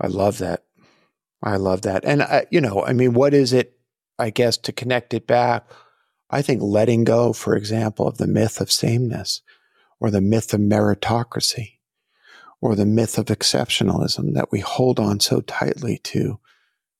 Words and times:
I 0.00 0.06
love 0.06 0.38
that. 0.38 0.64
I 1.42 1.56
love 1.56 1.82
that. 1.82 2.04
And, 2.04 2.22
I, 2.22 2.46
you 2.50 2.60
know, 2.60 2.84
I 2.84 2.92
mean, 2.92 3.14
what 3.14 3.34
is 3.34 3.52
it, 3.52 3.78
I 4.18 4.30
guess, 4.30 4.56
to 4.58 4.72
connect 4.72 5.14
it 5.14 5.26
back? 5.26 5.68
I 6.30 6.42
think 6.42 6.62
letting 6.62 7.04
go, 7.04 7.32
for 7.32 7.56
example, 7.56 8.06
of 8.06 8.18
the 8.18 8.26
myth 8.26 8.60
of 8.60 8.70
sameness 8.70 9.42
or 10.00 10.10
the 10.10 10.20
myth 10.20 10.52
of 10.52 10.60
meritocracy 10.60 11.78
or 12.60 12.74
the 12.74 12.86
myth 12.86 13.18
of 13.18 13.26
exceptionalism 13.26 14.34
that 14.34 14.50
we 14.50 14.60
hold 14.60 14.98
on 14.98 15.20
so 15.20 15.40
tightly 15.40 15.98
to 15.98 16.38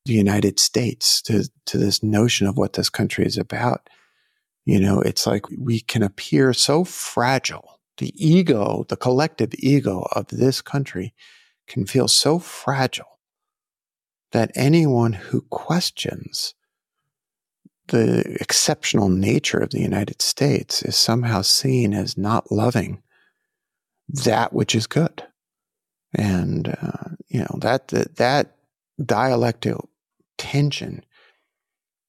the 0.05 0.15
United 0.15 0.59
States, 0.59 1.21
to, 1.23 1.45
to 1.67 1.77
this 1.77 2.03
notion 2.03 2.47
of 2.47 2.57
what 2.57 2.73
this 2.75 2.89
country 2.89 3.27
is 3.27 3.37
about. 3.37 3.91
You 4.65 4.81
know, 4.81 5.01
it's 5.01 5.27
like 5.27 5.45
we 5.59 5.81
can 5.81 6.03
appear 6.03 6.53
so 6.53 6.85
fragile. 6.85 7.81
The 7.99 8.13
ego, 8.15 8.85
the 8.89 8.97
collective 8.97 9.53
ego 9.59 10.07
of 10.13 10.29
this 10.29 10.63
country 10.63 11.15
can 11.69 11.87
feel 11.87 12.09
so 12.09 12.39
fragile 12.39 13.19
that 14.33 14.51
anyone 14.55 15.13
who 15.13 15.43
questions 15.43 16.55
the 17.89 18.37
exceptional 18.41 19.09
nature 19.09 19.59
of 19.59 19.71
the 19.71 19.81
United 19.81 20.21
States 20.21 20.83
is 20.83 20.97
somehow 20.97 21.43
seen 21.43 21.95
as 21.95 22.19
not 22.19 22.53
loving 22.53 23.03
that 24.09 24.53
which 24.53 24.75
is 24.75 24.87
good. 24.87 25.25
And, 26.15 26.69
uh, 26.81 27.11
you 27.29 27.41
know, 27.41 27.59
that, 27.61 27.89
that, 27.89 28.17
that 28.17 28.57
dialectical 29.05 29.89
tension 30.39 31.05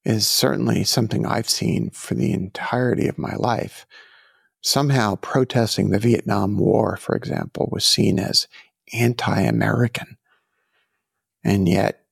is 0.05 0.27
certainly 0.27 0.83
something 0.83 1.25
I've 1.25 1.49
seen 1.49 1.89
for 1.91 2.15
the 2.15 2.31
entirety 2.31 3.07
of 3.07 3.17
my 3.17 3.35
life. 3.35 3.85
Somehow 4.61 5.15
protesting 5.15 5.89
the 5.89 5.99
Vietnam 5.99 6.57
War, 6.57 6.97
for 6.97 7.15
example, 7.15 7.69
was 7.71 7.85
seen 7.85 8.19
as 8.19 8.47
anti 8.93 9.41
American. 9.41 10.17
And 11.43 11.67
yet, 11.67 12.03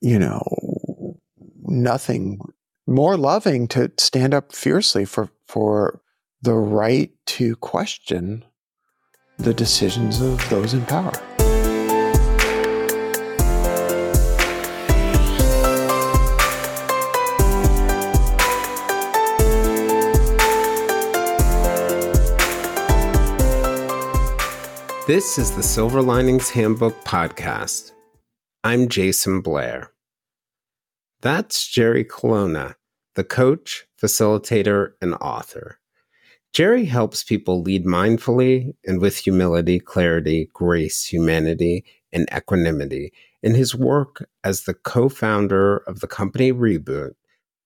you 0.00 0.18
know, 0.18 1.18
nothing 1.62 2.38
more 2.86 3.16
loving 3.16 3.66
to 3.68 3.90
stand 3.98 4.34
up 4.34 4.52
fiercely 4.52 5.04
for, 5.04 5.30
for 5.46 6.00
the 6.42 6.54
right 6.54 7.10
to 7.26 7.56
question 7.56 8.44
the 9.38 9.52
decisions 9.52 10.20
of 10.20 10.48
those 10.48 10.72
in 10.74 10.84
power. 10.86 11.12
This 25.06 25.38
is 25.38 25.54
the 25.54 25.62
Silver 25.62 26.02
Linings 26.02 26.50
Handbook 26.50 27.04
Podcast. 27.04 27.92
I'm 28.64 28.88
Jayson 28.88 29.40
Blair. 29.40 29.92
That's 31.20 31.68
Jerry 31.68 32.02
Colonna, 32.02 32.74
the 33.14 33.22
coach, 33.22 33.86
facilitator, 34.02 34.94
and 35.00 35.14
author. 35.20 35.78
Jerry 36.52 36.86
helps 36.86 37.22
people 37.22 37.62
lead 37.62 37.84
mindfully 37.86 38.74
and 38.84 39.00
with 39.00 39.18
humility, 39.18 39.78
clarity, 39.78 40.50
grace, 40.52 41.04
humanity, 41.04 41.84
and 42.12 42.28
equanimity 42.36 43.12
in 43.44 43.54
his 43.54 43.76
work 43.76 44.28
as 44.42 44.62
the 44.64 44.74
co 44.74 45.08
founder 45.08 45.76
of 45.86 46.00
the 46.00 46.08
company 46.08 46.52
Reboot, 46.52 47.12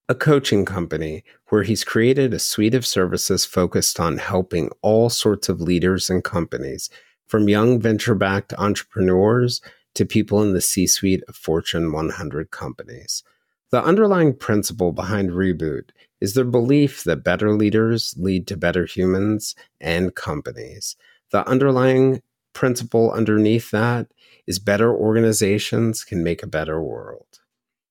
a 0.07 0.13
coaching 0.13 0.63
company 0.63 1.23
where 1.49 1.63
he's 1.63 1.83
created 1.83 2.35
a 2.35 2.39
suite 2.39 2.75
of 2.75 2.85
services 2.85 3.45
focused 3.45 3.99
on 3.99 4.19
helping 4.19 4.69
all 4.83 5.09
sorts 5.09 5.49
of 5.49 5.59
leaders 5.59 6.07
and 6.07 6.23
companies 6.23 6.91
from 7.31 7.47
young 7.47 7.79
venture 7.79 8.13
backed 8.13 8.53
entrepreneurs 8.57 9.61
to 9.95 10.05
people 10.05 10.43
in 10.43 10.51
the 10.51 10.59
C 10.59 10.85
suite 10.85 11.23
of 11.29 11.35
Fortune 11.37 11.93
100 11.93 12.51
companies. 12.51 13.23
The 13.71 13.81
underlying 13.81 14.35
principle 14.35 14.91
behind 14.91 15.29
Reboot 15.29 15.91
is 16.19 16.33
their 16.33 16.43
belief 16.43 17.05
that 17.05 17.23
better 17.23 17.53
leaders 17.53 18.13
lead 18.17 18.47
to 18.47 18.57
better 18.57 18.85
humans 18.85 19.55
and 19.79 20.13
companies. 20.13 20.97
The 21.31 21.47
underlying 21.47 22.21
principle 22.51 23.13
underneath 23.13 23.71
that 23.71 24.07
is 24.45 24.59
better 24.59 24.93
organizations 24.93 26.03
can 26.03 26.25
make 26.25 26.43
a 26.43 26.47
better 26.47 26.83
world. 26.83 27.39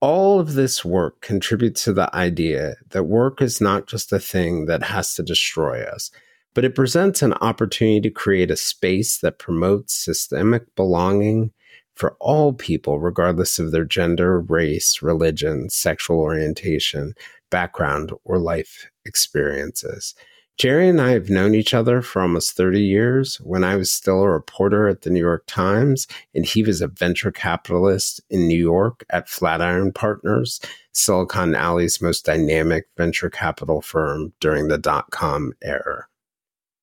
All 0.02 0.38
of 0.38 0.52
this 0.52 0.84
work 0.84 1.22
contributes 1.22 1.84
to 1.84 1.94
the 1.94 2.14
idea 2.14 2.74
that 2.90 3.04
work 3.04 3.40
is 3.40 3.58
not 3.58 3.86
just 3.86 4.12
a 4.12 4.18
thing 4.18 4.66
that 4.66 4.82
has 4.82 5.14
to 5.14 5.22
destroy 5.22 5.82
us, 5.82 6.10
but 6.54 6.64
it 6.64 6.74
presents 6.74 7.22
an 7.22 7.34
opportunity 7.34 8.00
to 8.00 8.10
create 8.10 8.50
a 8.50 8.56
space 8.56 9.18
that 9.18 9.38
promotes 9.38 9.94
systemic 9.94 10.74
belonging 10.74 11.52
for 11.94 12.16
all 12.18 12.52
people, 12.52 12.98
regardless 12.98 13.58
of 13.58 13.72
their 13.72 13.84
gender, 13.84 14.40
race, 14.40 15.02
religion, 15.02 15.68
sexual 15.68 16.18
orientation, 16.18 17.14
background, 17.50 18.12
or 18.24 18.38
life 18.38 18.90
experiences. 19.04 20.14
Jerry 20.60 20.90
and 20.90 21.00
I 21.00 21.12
have 21.12 21.30
known 21.30 21.54
each 21.54 21.72
other 21.72 22.02
for 22.02 22.20
almost 22.20 22.54
30 22.54 22.82
years 22.82 23.36
when 23.40 23.64
I 23.64 23.76
was 23.76 23.90
still 23.90 24.20
a 24.20 24.28
reporter 24.28 24.88
at 24.88 25.02
the 25.02 25.10
New 25.10 25.20
York 25.20 25.44
Times 25.46 26.06
and 26.34 26.44
he 26.44 26.62
was 26.62 26.82
a 26.82 26.88
venture 26.88 27.32
capitalist 27.32 28.20
in 28.28 28.46
New 28.46 28.58
York 28.58 29.02
at 29.08 29.28
Flatiron 29.28 29.90
Partners, 29.90 30.60
Silicon 30.92 31.54
Alley's 31.54 32.02
most 32.02 32.26
dynamic 32.26 32.88
venture 32.98 33.30
capital 33.30 33.80
firm 33.80 34.34
during 34.38 34.68
the 34.68 34.76
dot 34.76 35.10
com 35.10 35.54
era. 35.62 36.06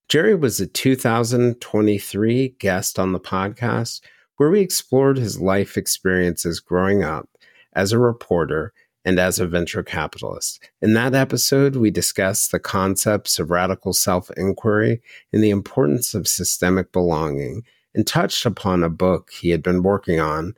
Jerry 0.09 0.35
was 0.35 0.61
a 0.61 0.67
2023 0.67 2.55
guest 2.59 2.97
on 2.97 3.11
the 3.11 3.19
podcast 3.19 3.99
where 4.37 4.49
we 4.49 4.61
explored 4.61 5.17
his 5.17 5.41
life 5.41 5.75
experiences 5.75 6.61
growing 6.61 7.03
up 7.03 7.27
as 7.73 7.91
a 7.91 7.99
reporter 7.99 8.71
and 9.03 9.19
as 9.19 9.37
a 9.37 9.45
venture 9.45 9.83
capitalist. 9.83 10.63
In 10.81 10.93
that 10.93 11.13
episode, 11.13 11.75
we 11.75 11.91
discussed 11.91 12.53
the 12.53 12.59
concepts 12.59 13.37
of 13.37 13.51
radical 13.51 13.91
self 13.91 14.31
inquiry 14.37 15.01
and 15.33 15.43
the 15.43 15.49
importance 15.49 16.13
of 16.13 16.25
systemic 16.25 16.93
belonging, 16.93 17.63
and 17.93 18.07
touched 18.07 18.45
upon 18.45 18.83
a 18.83 18.89
book 18.89 19.31
he 19.31 19.49
had 19.49 19.61
been 19.61 19.83
working 19.83 20.21
on 20.21 20.55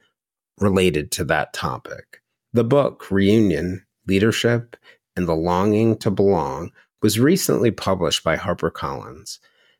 related 0.60 1.10
to 1.14 1.24
that 1.24 1.54
topic. 1.54 2.22
The 2.54 2.64
book, 2.64 3.10
Reunion 3.10 3.84
Leadership 4.06 4.76
and 5.16 5.28
the 5.28 5.36
Longing 5.36 5.98
to 5.98 6.12
Belong, 6.12 6.72
was 7.02 7.20
recently 7.20 7.72
published 7.72 8.24
by 8.24 8.36
HarperCollins. 8.36 9.40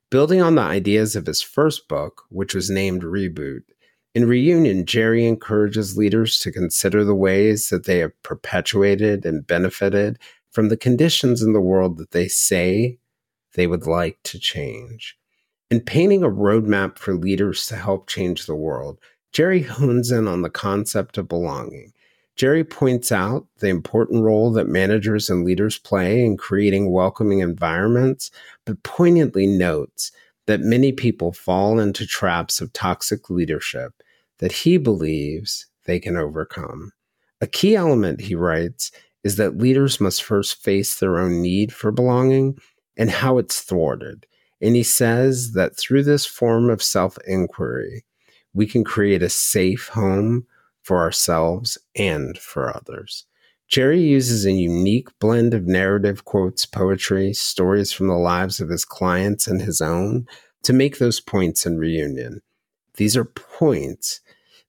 Building 0.10 0.42
on 0.42 0.56
the 0.56 0.62
ideas 0.62 1.16
of 1.16 1.26
his 1.26 1.42
first 1.42 1.88
book, 1.88 2.24
which 2.30 2.56
was 2.56 2.70
named 2.70 3.04
Reboot, 3.04 3.64
in 4.16 4.28
Reunion, 4.28 4.86
Jerry 4.86 5.26
encourages 5.28 5.96
leaders 5.96 6.40
to 6.40 6.52
consider 6.52 7.04
the 7.04 7.16
ways 7.16 7.70
that 7.70 7.86
they 7.86 8.00
have 8.00 8.22
perpetuated 8.24 9.24
and 9.24 9.46
benefited 9.46 10.18
from 10.52 10.70
the 10.70 10.78
conditions 10.78 11.44
in 11.44 11.54
the 11.54 11.62
world 11.62 11.98
that 11.98 12.12
they 12.12 12.28
say 12.28 12.98
they 13.54 13.68
would 13.68 13.86
like 13.86 14.18
to 14.24 14.40
change. 14.40 15.16
In 15.70 15.82
painting 15.82 16.24
a 16.24 16.30
roadmap 16.30 16.98
for 16.98 17.14
leaders 17.14 17.68
to 17.68 17.76
help 17.76 18.08
change 18.08 18.46
the 18.46 18.56
world, 18.56 19.00
Jerry 19.32 19.62
hones 19.62 20.12
in 20.12 20.28
on 20.28 20.42
the 20.42 20.50
concept 20.50 21.20
of 21.20 21.28
belonging 21.28 21.94
Jerry 22.40 22.64
points 22.64 23.12
out 23.12 23.48
the 23.58 23.68
important 23.68 24.24
role 24.24 24.50
that 24.54 24.70
managers 24.70 25.30
and 25.30 25.44
leaders 25.44 25.78
play 25.78 26.24
in 26.24 26.38
creating 26.38 26.90
welcoming 26.90 27.40
environments, 27.40 28.32
but 28.66 28.82
poignantly 28.82 29.46
notes 29.46 30.14
that 30.48 30.62
many 30.62 30.94
people 30.94 31.34
fall 31.34 31.80
into 31.80 32.08
traps 32.08 32.62
of 32.62 32.72
toxic 32.72 33.30
leadership 33.30 33.92
that 34.38 34.54
he 34.54 34.78
believes 34.78 35.68
they 35.84 36.00
can 36.00 36.16
overcome. 36.16 36.94
A 37.42 37.48
key 37.48 37.76
element, 37.76 38.22
he 38.22 38.36
writes, 38.36 38.90
is 39.26 39.36
that 39.36 39.58
leaders 39.58 40.00
must 40.00 40.24
first 40.24 40.64
face 40.64 40.98
their 40.98 41.20
own 41.20 41.42
need 41.42 41.74
for 41.74 41.92
belonging 41.92 42.58
and 42.96 43.10
how 43.10 43.38
it's 43.38 43.60
thwarted. 43.60 44.26
And 44.62 44.78
he 44.78 44.84
says 44.84 45.52
that 45.56 45.76
through 45.78 46.04
this 46.04 46.26
form 46.26 46.70
of 46.70 46.82
self 46.82 47.18
inquiry, 47.28 48.06
we 48.54 48.66
can 48.66 48.86
create 48.86 49.22
a 49.22 49.30
safe 49.30 49.90
home 49.90 50.48
for 50.84 51.00
ourselves 51.00 51.78
and 51.96 52.38
for 52.38 52.76
others. 52.76 53.26
Jerry 53.68 54.02
uses 54.02 54.46
a 54.46 54.52
unique 54.52 55.08
blend 55.20 55.54
of 55.54 55.68
narrative 55.68 56.26
quotes, 56.26 56.66
poetry, 56.66 57.34
stories 57.34 57.92
from 57.92 58.08
the 58.08 58.16
lives 58.16 58.60
of 58.60 58.70
his 58.70 58.84
clients 58.84 59.48
and 59.48 59.62
his 59.62 59.80
own 59.80 60.28
to 60.64 60.74
make 60.74 60.98
those 60.98 61.20
points 61.20 61.66
in 61.66 61.78
reunion. 61.78 62.42
These 62.96 63.16
are 63.16 63.26
points 63.26 64.22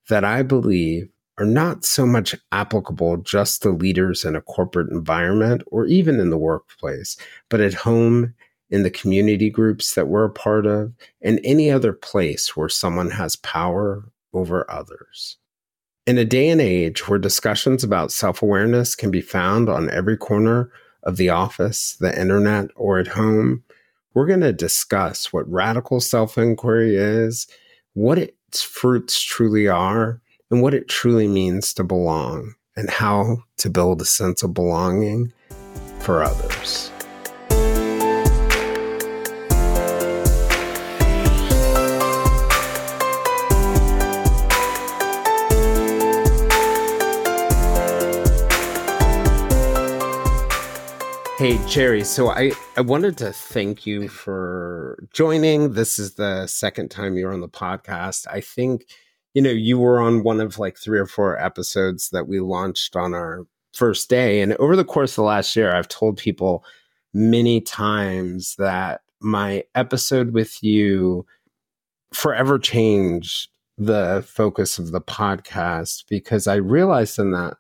that 0.09 0.25
I 0.25 0.43
believe 0.43 1.09
are 1.39 1.47
not 1.47 1.87
so 1.87 2.05
much 2.05 2.35
applicable 2.53 3.17
just 3.19 3.63
to 3.63 3.71
leaders 3.71 4.27
in 4.27 4.37
a 4.37 4.43
corporate 4.43 4.91
environment 4.91 5.63
or 5.69 5.87
even 5.87 6.21
in 6.21 6.29
the 6.29 6.37
workplace, 6.37 7.17
but 7.49 7.61
at 7.61 7.73
home, 7.73 8.35
in 8.69 8.83
the 8.83 8.91
community 8.91 9.51
groups 9.51 9.95
that 9.95 10.07
we're 10.07 10.27
a 10.27 10.31
part 10.31 10.67
of, 10.67 10.93
and 11.23 11.41
any 11.43 11.71
other 11.71 11.93
place 11.93 12.55
where 12.55 12.69
someone 12.69 13.11
has 13.11 13.35
power 13.37 14.05
over 14.33 14.71
others. 14.71 15.39
In 16.07 16.17
a 16.17 16.25
day 16.25 16.49
and 16.49 16.61
age 16.61 17.07
where 17.09 17.19
discussions 17.19 17.85
about 17.85 18.11
self 18.11 18.43
awareness 18.43 18.95
can 18.95 19.11
be 19.11 19.21
found 19.21 19.69
on 19.69 19.91
every 19.91 20.17
corner 20.17 20.73
of 21.03 21.17
the 21.17 21.29
office, 21.29 21.97
the 22.01 22.19
internet, 22.19 22.69
or 22.75 22.99
at 22.99 23.09
home, 23.09 23.63
we're 24.15 24.27
going 24.27 24.41
to 24.41 24.53
discuss 24.53 25.33
what 25.33 25.51
radical 25.51 26.01
self 26.01 26.39
inquiry 26.39 26.97
is, 26.97 27.47
what 27.93 28.19
its 28.19 28.63
fruits 28.63 29.21
truly 29.21 29.69
are, 29.69 30.21
and 30.51 30.63
what 30.63 30.75
it 30.75 30.89
truly 30.89 31.29
means 31.29 31.75
to 31.75 31.85
belong 31.85 32.55
and 32.77 32.89
how 32.89 33.45
to 33.59 33.69
build 33.69 34.01
a 34.01 34.07
sense 34.07 34.43
of 34.43 34.55
belonging 34.55 35.33
for 36.01 36.23
others. 36.23 36.91
Hey, 51.41 51.59
Jerry. 51.67 52.05
So 52.05 52.29
I, 52.29 52.53
I 52.77 52.83
wanted 52.83 53.17
to 53.17 53.33
thank 53.33 53.87
you 53.87 54.09
for 54.09 55.03
joining. 55.15 55.73
This 55.73 55.99
is 55.99 56.17
the 56.17 56.47
second 56.47 56.91
time 56.91 57.17
you're 57.17 57.33
on 57.33 57.41
the 57.41 57.49
podcast. 57.49 58.27
I 58.31 58.43
think, 58.43 58.85
you 59.33 59.41
know, 59.41 59.49
you 59.49 59.79
were 59.79 60.01
on 60.01 60.23
one 60.23 60.43
of 60.43 60.59
like 60.59 60.77
three 60.77 60.99
or 60.99 61.07
four 61.07 61.43
episodes 61.43 62.11
that 62.11 62.29
we 62.29 62.41
launched 62.41 62.95
on 62.95 63.15
our 63.15 63.47
first 63.73 64.11
day. 64.11 64.43
And 64.43 64.53
over 64.57 64.77
the 64.77 64.85
course 64.85 65.13
of 65.13 65.17
the 65.17 65.23
last 65.23 65.57
year, 65.57 65.75
I've 65.75 65.89
told 65.89 66.19
people 66.19 66.63
many 67.15 67.63
times 67.63 68.55
that 68.59 69.01
my 69.21 69.65
episode 69.75 70.35
with 70.35 70.63
you 70.63 71.25
forever 72.13 72.59
changed 72.59 73.49
the 73.79 74.23
focus 74.29 74.79
of 74.79 74.93
the 74.93 75.01
podcast 75.01 76.05
because 76.07 76.47
I 76.47 76.57
realized 76.57 77.19
in 77.19 77.31
that 77.31 77.57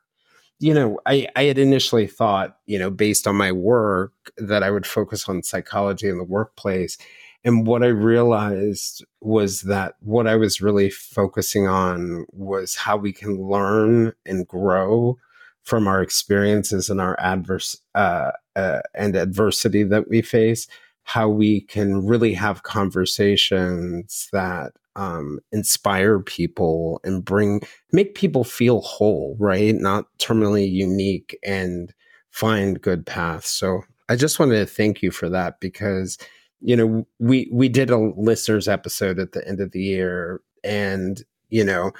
you 0.60 0.74
know, 0.74 1.00
I, 1.06 1.26
I 1.34 1.44
had 1.44 1.58
initially 1.58 2.06
thought, 2.06 2.58
you 2.66 2.78
know, 2.78 2.90
based 2.90 3.26
on 3.26 3.34
my 3.34 3.50
work, 3.50 4.12
that 4.36 4.62
I 4.62 4.70
would 4.70 4.86
focus 4.86 5.28
on 5.28 5.42
psychology 5.42 6.08
in 6.08 6.18
the 6.18 6.24
workplace. 6.24 6.98
And 7.42 7.66
what 7.66 7.82
I 7.82 7.86
realized 7.86 9.02
was 9.22 9.62
that 9.62 9.94
what 10.00 10.26
I 10.26 10.36
was 10.36 10.60
really 10.60 10.90
focusing 10.90 11.66
on 11.66 12.26
was 12.32 12.76
how 12.76 12.98
we 12.98 13.12
can 13.12 13.40
learn 13.48 14.12
and 14.26 14.46
grow 14.46 15.16
from 15.62 15.88
our 15.88 16.02
experiences 16.02 16.90
and 16.90 17.00
our 17.00 17.18
adverse 17.18 17.80
uh, 17.94 18.32
uh, 18.54 18.80
and 18.94 19.16
adversity 19.16 19.82
that 19.84 20.08
we 20.10 20.20
face. 20.20 20.68
How 21.10 21.28
we 21.28 21.62
can 21.62 22.06
really 22.06 22.32
have 22.34 22.62
conversations 22.62 24.28
that 24.32 24.72
um, 24.94 25.40
inspire 25.50 26.20
people 26.20 27.00
and 27.02 27.24
bring 27.24 27.62
make 27.92 28.14
people 28.14 28.44
feel 28.44 28.80
whole, 28.82 29.36
right? 29.40 29.74
Not 29.74 30.06
terminally 30.18 30.70
unique 30.70 31.36
and 31.44 31.92
find 32.30 32.80
good 32.80 33.06
paths. 33.06 33.50
So 33.50 33.82
I 34.08 34.14
just 34.14 34.38
wanted 34.38 34.58
to 34.58 34.66
thank 34.66 35.02
you 35.02 35.10
for 35.10 35.28
that 35.30 35.58
because 35.58 36.16
you 36.60 36.76
know 36.76 37.06
we 37.18 37.48
we 37.52 37.68
did 37.68 37.90
a 37.90 37.98
listeners 37.98 38.68
episode 38.68 39.18
at 39.18 39.32
the 39.32 39.46
end 39.48 39.60
of 39.60 39.72
the 39.72 39.82
year 39.82 40.40
and 40.62 41.22
you 41.48 41.64
know 41.64 41.90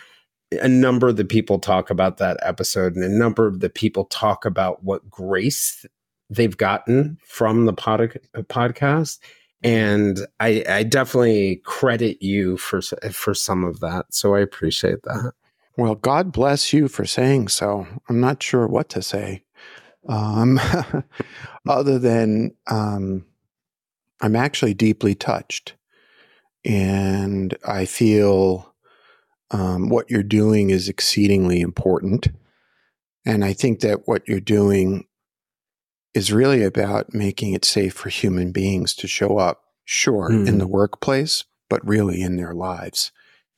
a 0.53 0.69
number 0.69 1.09
of 1.09 1.17
the 1.17 1.25
people 1.25 1.59
talk 1.59 1.91
about 1.91 2.19
that 2.19 2.37
episode 2.43 2.95
and 2.95 3.05
a 3.05 3.09
number 3.09 3.47
of 3.47 3.61
the 3.61 3.71
people 3.71 4.05
talk 4.07 4.45
about 4.45 4.83
what 4.85 5.09
grace 5.09 5.87
they've 6.31 6.57
gotten 6.57 7.19
from 7.27 7.67
the 7.67 7.73
pod- 7.73 8.19
podcast 8.35 9.19
and 9.63 10.27
I, 10.39 10.65
I 10.69 10.83
definitely 10.85 11.57
credit 11.65 12.23
you 12.23 12.57
for 12.57 12.81
for 12.81 13.35
some 13.35 13.65
of 13.65 13.81
that. 13.81 14.15
So 14.15 14.35
I 14.35 14.41
appreciate 14.41 15.03
that. 15.03 15.33
Well, 15.77 15.95
God 15.95 16.33
bless 16.33 16.73
you 16.73 16.89
for 16.89 17.05
saying 17.05 17.49
so. 17.49 17.87
I'm 18.09 18.21
not 18.21 18.43
sure 18.43 18.67
what 18.67 18.89
to 18.91 19.03
say, 19.03 19.43
um, 20.09 20.59
other 21.69 21.99
than 21.99 22.55
um, 22.67 23.27
I'm 24.21 24.37
actually 24.37 24.75
deeply 24.75 25.15
touched, 25.15 25.75
and 26.65 27.57
I 27.67 27.85
feel 27.85 28.75
um, 29.51 29.89
what 29.89 30.11
you're 30.11 30.23
doing 30.23 30.71
is 30.71 30.89
exceedingly 30.89 31.61
important. 31.61 32.29
And 33.27 33.45
I 33.45 33.53
think 33.53 33.81
that 33.81 34.09
what 34.09 34.27
you're 34.27 34.41
doing 34.41 35.05
is 36.15 36.33
really 36.33 36.63
about 36.63 37.15
making 37.15 37.53
it 37.53 37.65
safe 37.65 37.95
for 37.95 38.09
human 38.09 38.53
beings 38.53 38.95
to 38.95 39.07
show 39.07 39.39
up, 39.39 39.63
sure, 39.85 40.31
mm. 40.31 40.47
in 40.47 40.59
the 40.59 40.67
hmm. 40.67 40.73
workplace, 40.73 41.45
but 41.69 41.87
really 41.87 42.21
in 42.21 42.37
their 42.37 42.55
lives. 42.55 43.13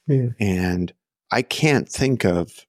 Yeah. 0.07 0.31
And 0.39 0.93
I 1.31 1.43
can't 1.43 1.89
think 1.89 2.25
of 2.25 2.67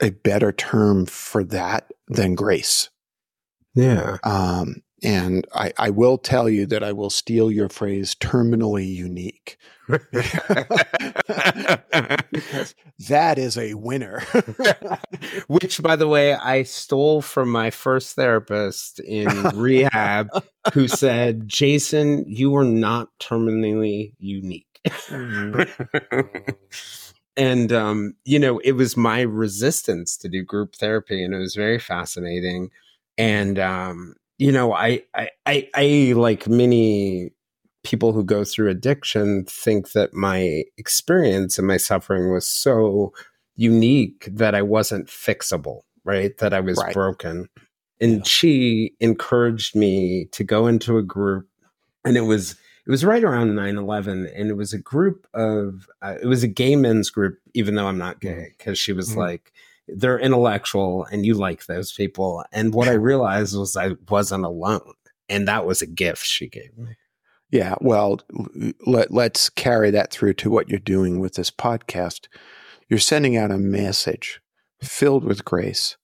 a 0.00 0.10
better 0.10 0.52
term 0.52 1.06
for 1.06 1.44
that 1.44 1.92
than 2.08 2.34
grace. 2.34 2.90
Yeah. 3.74 4.18
Um, 4.24 4.82
and 5.04 5.46
I, 5.54 5.72
I 5.78 5.90
will 5.90 6.16
tell 6.16 6.48
you 6.48 6.64
that 6.66 6.82
I 6.82 6.92
will 6.92 7.10
steal 7.10 7.50
your 7.50 7.68
phrase 7.68 8.14
terminally 8.14 8.92
unique. 8.92 9.58
that 13.08 13.34
is 13.36 13.58
a 13.58 13.74
winner. 13.74 14.20
Which, 15.46 15.82
by 15.82 15.96
the 15.96 16.08
way, 16.08 16.32
I 16.32 16.62
stole 16.62 17.20
from 17.20 17.50
my 17.50 17.70
first 17.70 18.16
therapist 18.16 18.98
in 19.00 19.28
rehab 19.54 20.30
who 20.72 20.88
said, 20.88 21.48
Jayson, 21.48 22.24
you 22.26 22.56
are 22.56 22.64
not 22.64 23.10
terminally 23.20 24.14
unique. 24.18 24.80
and 27.36 27.72
um, 27.72 28.14
you 28.24 28.38
know, 28.38 28.58
it 28.60 28.72
was 28.72 28.96
my 28.96 29.20
resistance 29.20 30.16
to 30.18 30.30
do 30.30 30.42
group 30.42 30.76
therapy, 30.76 31.22
and 31.22 31.34
it 31.34 31.38
was 31.38 31.54
very 31.54 31.78
fascinating. 31.78 32.70
And 33.16 33.58
um, 33.58 34.14
you 34.38 34.52
know, 34.52 34.72
I, 34.72 35.02
I, 35.14 35.28
I, 35.46 35.68
I, 35.74 36.12
like 36.16 36.48
many 36.48 37.30
people 37.84 38.12
who 38.12 38.24
go 38.24 38.44
through 38.44 38.70
addiction, 38.70 39.44
think 39.44 39.92
that 39.92 40.14
my 40.14 40.64
experience 40.76 41.58
and 41.58 41.66
my 41.66 41.76
suffering 41.76 42.32
was 42.32 42.46
so 42.46 43.12
unique 43.56 44.28
that 44.32 44.54
I 44.54 44.62
wasn't 44.62 45.06
fixable, 45.06 45.82
right? 46.04 46.36
That 46.38 46.52
I 46.52 46.60
was 46.60 46.78
right. 46.78 46.92
broken. 46.92 47.48
And 48.00 48.18
yeah. 48.18 48.22
she 48.24 48.94
encouraged 49.00 49.76
me 49.76 50.26
to 50.32 50.42
go 50.42 50.66
into 50.66 50.98
a 50.98 51.02
group, 51.02 51.46
and 52.04 52.16
it 52.16 52.22
was 52.22 52.56
it 52.86 52.90
was 52.90 53.04
right 53.04 53.24
around 53.24 53.52
9-11 53.52 54.30
and 54.38 54.50
it 54.50 54.56
was 54.58 54.74
a 54.74 54.78
group 54.78 55.26
of 55.32 55.88
uh, 56.02 56.16
it 56.22 56.26
was 56.26 56.42
a 56.42 56.48
gay 56.48 56.76
men's 56.76 57.08
group 57.08 57.38
even 57.54 57.74
though 57.74 57.86
i'm 57.86 57.96
not 57.96 58.20
gay 58.20 58.52
because 58.58 58.78
mm. 58.78 58.82
she 58.82 58.92
was 58.92 59.10
mm-hmm. 59.10 59.20
like 59.20 59.52
they're 59.88 60.18
intellectual 60.18 61.04
and 61.04 61.26
you 61.26 61.34
like 61.34 61.66
those 61.66 61.92
people. 61.92 62.44
And 62.52 62.74
what 62.74 62.88
I 62.88 62.92
realized 62.92 63.56
was 63.56 63.76
I 63.76 63.92
wasn't 64.08 64.44
alone. 64.44 64.94
And 65.28 65.48
that 65.48 65.66
was 65.66 65.82
a 65.82 65.86
gift 65.86 66.24
she 66.24 66.48
gave 66.48 66.76
me. 66.76 66.96
Yeah. 67.50 67.74
Well, 67.80 68.20
let, 68.86 69.12
let's 69.12 69.48
carry 69.48 69.90
that 69.90 70.10
through 70.10 70.34
to 70.34 70.50
what 70.50 70.68
you're 70.68 70.78
doing 70.78 71.20
with 71.20 71.34
this 71.34 71.50
podcast. 71.50 72.26
You're 72.88 72.98
sending 72.98 73.36
out 73.36 73.50
a 73.50 73.58
message 73.58 74.40
filled 74.82 75.24
with 75.24 75.44
grace, 75.44 75.96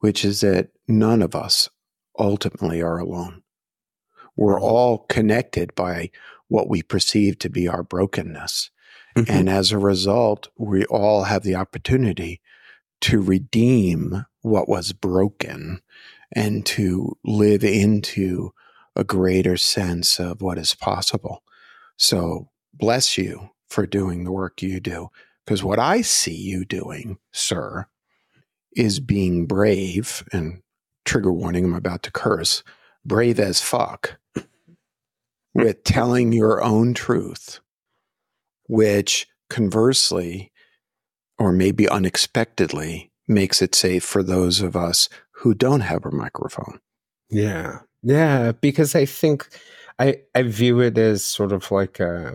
which 0.00 0.24
is 0.24 0.40
that 0.42 0.68
none 0.86 1.22
of 1.22 1.34
us 1.34 1.68
ultimately 2.18 2.82
are 2.82 2.98
alone. 2.98 3.42
We're 4.36 4.56
mm-hmm. 4.56 4.64
all 4.64 4.98
connected 5.08 5.74
by 5.74 6.10
what 6.48 6.68
we 6.68 6.82
perceive 6.82 7.38
to 7.40 7.48
be 7.48 7.66
our 7.66 7.82
brokenness. 7.82 8.70
Mm-hmm. 9.16 9.32
And 9.32 9.48
as 9.48 9.72
a 9.72 9.78
result, 9.78 10.48
we 10.58 10.84
all 10.86 11.24
have 11.24 11.42
the 11.42 11.54
opportunity 11.54 12.40
to 13.04 13.20
redeem 13.20 14.24
what 14.40 14.66
was 14.66 14.94
broken 14.94 15.82
and 16.34 16.64
to 16.64 17.14
live 17.22 17.62
into 17.62 18.50
a 18.96 19.04
greater 19.04 19.58
sense 19.58 20.18
of 20.18 20.40
what 20.40 20.56
is 20.56 20.74
possible. 20.74 21.42
So, 21.98 22.48
bless 22.72 23.18
you 23.18 23.50
for 23.68 23.86
doing 23.86 24.24
the 24.24 24.32
work 24.32 24.62
you 24.62 24.80
do. 24.80 25.10
Because 25.44 25.62
what 25.62 25.78
I 25.78 26.00
see 26.00 26.34
you 26.34 26.64
doing, 26.64 27.18
sir, 27.30 27.86
is 28.74 29.00
being 29.00 29.44
brave 29.44 30.24
and 30.32 30.62
trigger 31.04 31.30
warning, 31.32 31.66
I'm 31.66 31.74
about 31.74 32.02
to 32.04 32.10
curse, 32.10 32.62
brave 33.04 33.38
as 33.38 33.60
fuck 33.60 34.18
with 35.52 35.84
telling 35.84 36.32
your 36.32 36.64
own 36.64 36.94
truth, 36.94 37.60
which 38.66 39.26
conversely 39.50 40.52
or 41.38 41.52
maybe 41.52 41.88
unexpectedly 41.88 43.10
makes 43.26 43.62
it 43.62 43.74
safe 43.74 44.04
for 44.04 44.22
those 44.22 44.60
of 44.60 44.76
us 44.76 45.08
who 45.32 45.54
don't 45.54 45.80
have 45.80 46.04
a 46.04 46.10
microphone. 46.10 46.78
Yeah. 47.30 47.80
Yeah. 48.02 48.52
Because 48.52 48.94
I 48.94 49.06
think 49.06 49.48
I, 49.98 50.20
I 50.34 50.42
view 50.42 50.80
it 50.80 50.98
as 50.98 51.24
sort 51.24 51.52
of 51.52 51.70
like 51.70 52.00
a, 52.00 52.34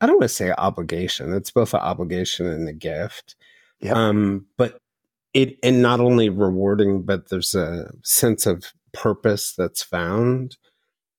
I 0.00 0.06
don't 0.06 0.16
want 0.16 0.24
to 0.24 0.28
say 0.28 0.52
obligation. 0.52 1.32
It's 1.32 1.50
both 1.50 1.74
an 1.74 1.80
obligation 1.80 2.46
and 2.46 2.68
a 2.68 2.72
gift. 2.72 3.34
Yep. 3.80 3.96
Um, 3.96 4.46
but 4.56 4.78
it, 5.34 5.58
and 5.62 5.82
not 5.82 6.00
only 6.00 6.28
rewarding, 6.28 7.02
but 7.02 7.30
there's 7.30 7.54
a 7.54 7.90
sense 8.02 8.46
of 8.46 8.72
purpose 8.92 9.54
that's 9.56 9.82
found 9.82 10.56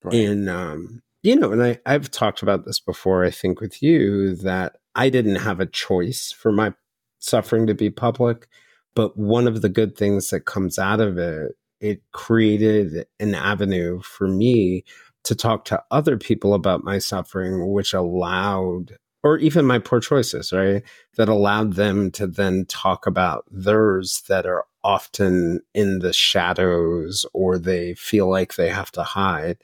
right. 0.03 0.13
in, 0.13 0.48
um, 0.48 1.01
you 1.24 1.36
know, 1.36 1.51
and 1.51 1.63
I, 1.63 1.79
I've 1.86 2.10
talked 2.10 2.41
about 2.41 2.65
this 2.65 2.79
before, 2.79 3.25
I 3.25 3.31
think 3.31 3.60
with 3.60 3.84
you 3.84 4.36
that 4.38 4.77
I 4.96 5.10
didn't 5.10 5.36
have 5.36 5.60
a 5.60 5.65
choice 5.65 6.31
for 6.31 6.51
my 6.51 6.74
suffering 7.19 7.67
to 7.67 7.74
be 7.74 7.89
public. 7.89 8.47
But 8.95 9.17
one 9.17 9.47
of 9.47 9.62
the 9.62 9.69
good 9.69 9.95
things 9.95 10.29
that 10.29 10.45
comes 10.45 10.79
out 10.79 11.00
of 11.00 11.17
it, 11.17 11.55
it 11.79 12.01
created 12.12 13.05
an 13.19 13.36
avenue 13.36 14.01
for 14.01 14.27
me 14.27 14.83
to 15.24 15.36
talk 15.36 15.65
to 15.65 15.83
other 15.91 16.17
people 16.17 16.53
about 16.53 16.83
my 16.83 16.97
suffering, 16.97 17.71
which 17.71 17.93
allowed 17.93 18.97
or 19.24 19.38
even 19.39 19.65
my 19.65 19.77
poor 19.77 20.00
choices, 20.00 20.53
right? 20.53 20.83
That 21.17 21.27
allowed 21.27 21.74
them 21.74 22.12
to 22.12 22.27
then 22.27 22.65
talk 22.65 23.05
about 23.05 23.45
theirs 23.51 24.24
that 24.29 24.45
are 24.45 24.65
often 24.83 25.59
in 25.74 26.00
the 26.00 26.13
shadows 26.13 27.25
or 27.33 27.57
they 27.57 27.93
feel 27.95 28.29
like 28.29 28.55
they 28.55 28.69
have 28.69 28.91
to 28.93 29.03
hide. 29.03 29.57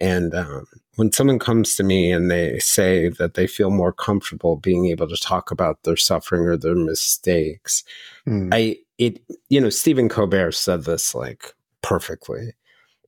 And 0.00 0.34
um, 0.34 0.66
when 0.96 1.12
someone 1.12 1.38
comes 1.38 1.76
to 1.76 1.82
me 1.82 2.10
and 2.10 2.30
they 2.30 2.58
say 2.58 3.08
that 3.08 3.34
they 3.34 3.46
feel 3.46 3.70
more 3.70 3.92
comfortable 3.92 4.56
being 4.56 4.86
able 4.86 5.08
to 5.08 5.16
talk 5.16 5.50
about 5.50 5.82
their 5.82 5.96
suffering 5.96 6.42
or 6.42 6.56
their 6.56 6.74
mistakes, 6.74 7.84
mm. 8.26 8.48
I 8.52 8.78
it 8.98 9.22
you 9.48 9.60
know 9.60 9.70
Stephen 9.70 10.08
Colbert 10.08 10.52
said 10.52 10.84
this 10.84 11.14
like 11.14 11.54
perfectly, 11.82 12.54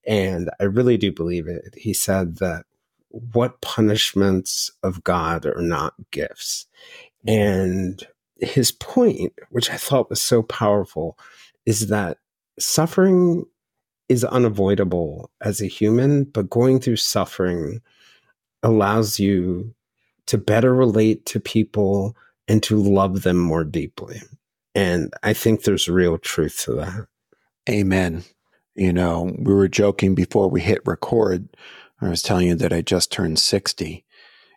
and 0.07 0.51
I 0.61 0.65
really 0.65 0.99
do 0.99 1.11
believe 1.11 1.49
it. 1.49 1.75
He 1.77 1.95
said 1.95 2.37
that 2.39 2.67
what 3.09 3.61
punishments 3.63 4.71
of 4.83 5.05
God 5.05 5.47
are 5.47 5.63
not 5.63 5.95
gifts, 6.11 6.67
and 7.27 8.07
his 8.37 8.73
point, 8.73 9.33
which 9.51 9.71
I 9.71 9.77
thought 9.77 10.11
was 10.11 10.21
so 10.21 10.43
powerful, 10.43 11.19
is 11.65 11.89
that 11.89 12.19
suffering 12.59 13.47
is 14.09 14.25
unavoidable 14.25 15.31
as 15.41 15.61
a 15.61 15.67
human, 15.67 16.25
but 16.25 16.51
going 16.51 16.81
through 16.81 16.97
suffering 16.97 17.81
allows 18.63 19.19
you 19.19 19.75
to 20.27 20.39
better 20.39 20.75
relate 20.75 21.27
to 21.27 21.41
people 21.41 22.17
and 22.49 22.63
to 22.63 22.77
love 22.77 23.23
them 23.23 23.39
more 23.39 23.65
deeply. 23.65 24.21
And 24.75 25.13
I 25.23 25.33
think 25.33 25.63
there's 25.63 25.89
real 25.89 26.19
truth 26.19 26.63
to 26.65 26.75
that. 26.75 27.07
Amen. 27.69 28.25
You 28.75 28.93
know, 28.93 29.35
we 29.39 29.53
were 29.53 29.69
joking 29.69 30.15
before 30.15 30.49
we 30.49 30.61
hit 30.61 30.81
record. 30.87 31.49
I 32.01 32.09
was 32.09 32.23
telling 32.23 32.49
you 32.49 32.55
that 32.57 32.73
I 32.73 32.81
just 32.81 33.13
turned 33.13 33.39
60. 33.39 34.05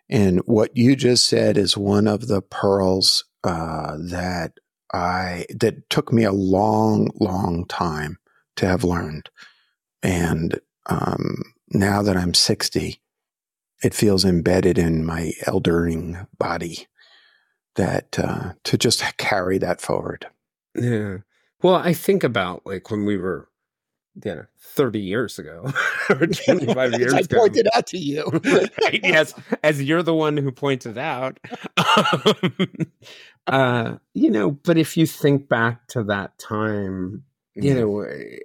And 0.08 0.40
what 0.46 0.76
you 0.76 0.96
just 0.96 1.26
said 1.26 1.58
is 1.58 1.76
one 1.76 2.06
of 2.06 2.28
the 2.28 2.40
pearls 2.40 3.24
uh, 3.44 3.96
that 4.10 4.52
I 4.92 5.46
that 5.50 5.88
took 5.90 6.12
me 6.12 6.24
a 6.24 6.32
long, 6.32 7.10
long 7.20 7.66
time 7.66 8.18
to 8.56 8.66
have 8.66 8.84
learned. 8.84 9.30
And 10.02 10.60
um, 10.86 11.54
now 11.70 12.02
that 12.02 12.16
I'm 12.16 12.34
60, 12.34 13.00
it 13.82 13.94
feels 13.94 14.24
embedded 14.24 14.78
in 14.78 15.04
my 15.04 15.32
eldering 15.46 16.26
body 16.38 16.86
that 17.76 18.18
uh, 18.18 18.52
to 18.64 18.78
just 18.78 19.02
carry 19.18 19.58
that 19.58 19.80
forward. 19.80 20.26
Yeah. 20.74 21.18
Well, 21.62 21.76
I 21.76 21.92
think 21.92 22.24
about 22.24 22.66
like 22.66 22.90
when 22.90 23.04
we 23.04 23.16
were, 23.16 23.48
you 24.24 24.34
know, 24.34 24.46
30 24.60 24.98
years 25.00 25.38
ago 25.38 25.72
or 26.10 26.26
25 26.26 26.98
years 26.98 27.12
I 27.14 27.20
ago. 27.20 27.36
I 27.36 27.40
pointed 27.40 27.68
out 27.74 27.86
to 27.88 27.98
you. 27.98 28.24
right? 28.84 29.00
Yes. 29.02 29.34
As 29.62 29.82
you're 29.82 30.02
the 30.02 30.14
one 30.14 30.36
who 30.36 30.52
pointed 30.52 30.98
out. 30.98 31.38
uh, 33.46 33.96
you 34.14 34.30
know, 34.30 34.50
but 34.50 34.78
if 34.78 34.96
you 34.96 35.06
think 35.06 35.48
back 35.48 35.86
to 35.88 36.02
that 36.04 36.38
time, 36.38 37.24
you 37.56 37.74
know, 37.74 38.00
eh, 38.00 38.38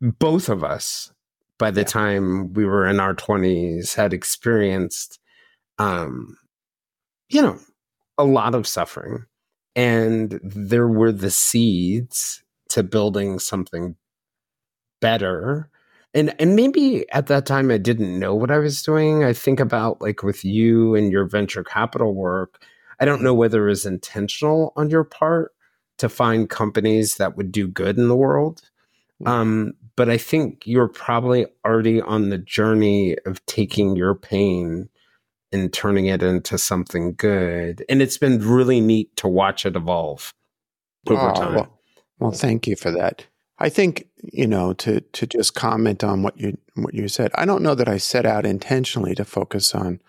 both 0.00 0.48
of 0.48 0.62
us 0.62 1.12
by 1.58 1.70
the 1.70 1.80
yeah. 1.80 1.86
time 1.86 2.52
we 2.52 2.64
were 2.64 2.86
in 2.86 3.00
our 3.00 3.14
20s 3.14 3.94
had 3.94 4.12
experienced 4.12 5.18
um 5.78 6.36
you 7.28 7.40
know 7.40 7.58
a 8.18 8.24
lot 8.24 8.54
of 8.54 8.66
suffering 8.66 9.24
and 9.74 10.38
there 10.42 10.88
were 10.88 11.12
the 11.12 11.30
seeds 11.30 12.42
to 12.68 12.82
building 12.82 13.38
something 13.38 13.96
better 15.00 15.70
and 16.14 16.34
and 16.40 16.56
maybe 16.56 17.08
at 17.10 17.26
that 17.26 17.44
time 17.44 17.70
I 17.70 17.76
didn't 17.76 18.18
know 18.18 18.34
what 18.34 18.50
I 18.50 18.56
was 18.56 18.82
doing. 18.82 19.22
I 19.22 19.34
think 19.34 19.60
about 19.60 20.00
like 20.00 20.22
with 20.22 20.46
you 20.46 20.94
and 20.94 21.12
your 21.12 21.26
venture 21.26 21.62
capital 21.62 22.14
work. 22.14 22.62
I 22.98 23.04
don't 23.04 23.20
know 23.20 23.34
whether 23.34 23.66
it 23.66 23.68
was 23.68 23.84
intentional 23.84 24.72
on 24.76 24.88
your 24.88 25.04
part 25.04 25.52
to 25.98 26.08
find 26.08 26.50
companies 26.50 27.16
that 27.16 27.36
would 27.36 27.52
do 27.52 27.68
good 27.68 27.98
in 27.98 28.08
the 28.08 28.16
world. 28.16 28.62
Mm. 29.22 29.28
Um, 29.28 29.72
but 29.96 30.10
I 30.10 30.18
think 30.18 30.66
you're 30.66 30.88
probably 30.88 31.46
already 31.64 32.00
on 32.02 32.28
the 32.28 32.38
journey 32.38 33.16
of 33.24 33.44
taking 33.46 33.96
your 33.96 34.14
pain 34.14 34.88
and 35.52 35.72
turning 35.72 36.06
it 36.06 36.22
into 36.22 36.58
something 36.58 37.14
good. 37.14 37.84
And 37.88 38.02
it's 38.02 38.18
been 38.18 38.46
really 38.46 38.80
neat 38.80 39.16
to 39.16 39.28
watch 39.28 39.64
it 39.64 39.76
evolve 39.76 40.34
over 41.08 41.30
oh, 41.30 41.34
time. 41.34 41.54
Well, 41.54 41.78
well, 42.18 42.32
thank 42.32 42.66
you 42.66 42.76
for 42.76 42.90
that. 42.90 43.26
I 43.58 43.70
think, 43.70 44.06
you 44.22 44.46
know, 44.46 44.74
to 44.74 45.00
to 45.00 45.26
just 45.26 45.54
comment 45.54 46.04
on 46.04 46.22
what 46.22 46.38
you 46.38 46.58
what 46.74 46.92
you 46.92 47.08
said. 47.08 47.30
I 47.34 47.46
don't 47.46 47.62
know 47.62 47.74
that 47.74 47.88
I 47.88 47.96
set 47.96 48.26
out 48.26 48.44
intentionally 48.44 49.14
to 49.14 49.24
focus 49.24 49.74
on 49.74 50.00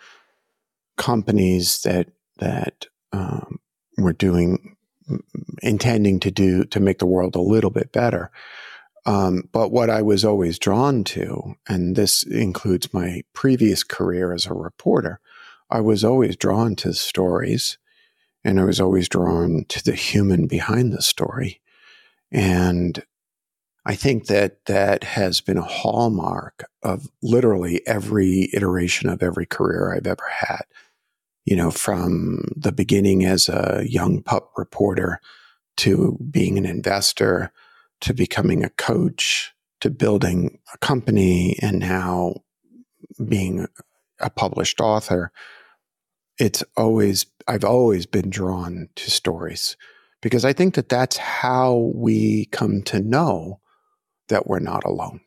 companies 0.97 1.81
that 1.83 2.09
that 2.39 2.87
um, 3.13 3.59
were 3.97 4.13
doing 4.13 4.75
intending 5.61 6.19
to 6.21 6.31
do 6.31 6.63
to 6.65 6.79
make 6.79 6.99
the 6.99 7.05
world 7.05 7.35
a 7.35 7.41
little 7.41 7.69
bit 7.69 7.91
better. 7.91 8.31
Um, 9.05 9.43
but 9.53 9.71
what 9.71 9.89
I 9.89 10.01
was 10.01 10.25
always 10.25 10.59
drawn 10.59 11.03
to, 11.05 11.55
and 11.67 11.95
this 11.95 12.23
includes 12.23 12.93
my 12.93 13.23
previous 13.33 13.83
career 13.83 14.33
as 14.33 14.45
a 14.45 14.53
reporter, 14.53 15.21
I 15.69 15.79
was 15.79 16.03
always 16.03 16.35
drawn 16.35 16.75
to 16.77 16.93
stories 16.93 17.77
and 18.43 18.59
I 18.59 18.65
was 18.65 18.79
always 18.79 19.09
drawn 19.09 19.65
to 19.69 19.83
the 19.83 19.95
human 19.95 20.47
behind 20.47 20.93
the 20.93 21.01
story. 21.01 21.61
And 22.31 23.03
I 23.85 23.95
think 23.95 24.27
that 24.27 24.65
that 24.65 25.05
has 25.05 25.39
been 25.39 25.57
a 25.57 25.61
hallmark 25.61 26.65
of 26.83 27.07
literally 27.21 27.85
every 27.87 28.49
iteration 28.53 29.09
of 29.09 29.23
every 29.23 29.45
career 29.45 29.93
I've 29.93 30.07
ever 30.07 30.27
had. 30.29 30.63
You 31.47 31.55
know, 31.55 31.71
from 31.71 32.43
the 32.55 32.71
beginning 32.71 33.23
as 33.25 33.47
a 33.47 33.83
young 33.87 34.21
pup 34.21 34.51
reporter 34.57 35.21
to 35.77 36.17
being 36.29 36.57
an 36.57 36.65
investor 36.65 37.51
to 38.01 38.13
becoming 38.13 38.63
a 38.63 38.69
coach 38.69 39.53
to 39.79 39.89
building 39.89 40.59
a 40.73 40.77
company 40.79 41.57
and 41.61 41.79
now 41.79 42.35
being 43.27 43.67
a 44.19 44.29
published 44.29 44.81
author 44.81 45.31
it's 46.37 46.63
always 46.75 47.25
i've 47.47 47.63
always 47.63 48.05
been 48.05 48.29
drawn 48.29 48.89
to 48.95 49.11
stories. 49.11 49.75
Because 50.21 50.45
i 50.45 50.53
think 50.53 50.75
that 50.75 50.89
that's 50.89 51.17
how 51.17 51.91
we 51.93 52.45
come 52.45 52.81
to 52.83 52.99
know 52.99 53.59
that 54.29 54.47
we're 54.47 54.59
not 54.59 54.83
alone. 54.83 55.21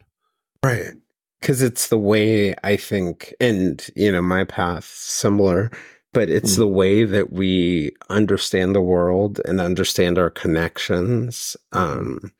Right. 0.63 0.93
Because 1.41 1.63
it's 1.63 1.89
the 1.89 1.99
way 1.99 2.55
i 2.63 2.77
think 2.77 3.35
and 3.41 3.87
you 3.97 4.13
know 4.13 4.23
my 4.23 4.45
path 4.45 4.85
similar 4.85 5.71
but 6.13 6.29
it's 6.29 6.55
mm 6.55 6.59
the 6.59 6.69
way 6.69 7.05
that 7.05 7.33
we 7.33 7.93
understand 8.09 8.75
the 8.75 8.81
world 8.81 9.41
and 9.45 9.61
understand 9.61 10.19
our 10.19 10.31
connections 10.31 11.57
um, 11.73 12.33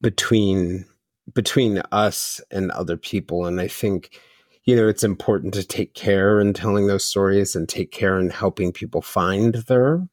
between 0.00 0.84
between 1.34 1.82
us 1.92 2.40
and 2.50 2.70
other 2.70 2.96
people. 2.96 3.44
And 3.44 3.60
i 3.60 3.68
think 3.68 4.18
you 4.68 4.76
know 4.76 4.86
it's 4.86 5.02
important 5.02 5.54
to 5.54 5.66
take 5.66 5.94
care 5.94 6.38
in 6.38 6.52
telling 6.52 6.88
those 6.88 7.02
stories 7.02 7.56
and 7.56 7.66
take 7.66 7.90
care 7.90 8.20
in 8.20 8.28
helping 8.28 8.70
people 8.70 9.00
find 9.00 9.54
their 9.54 10.06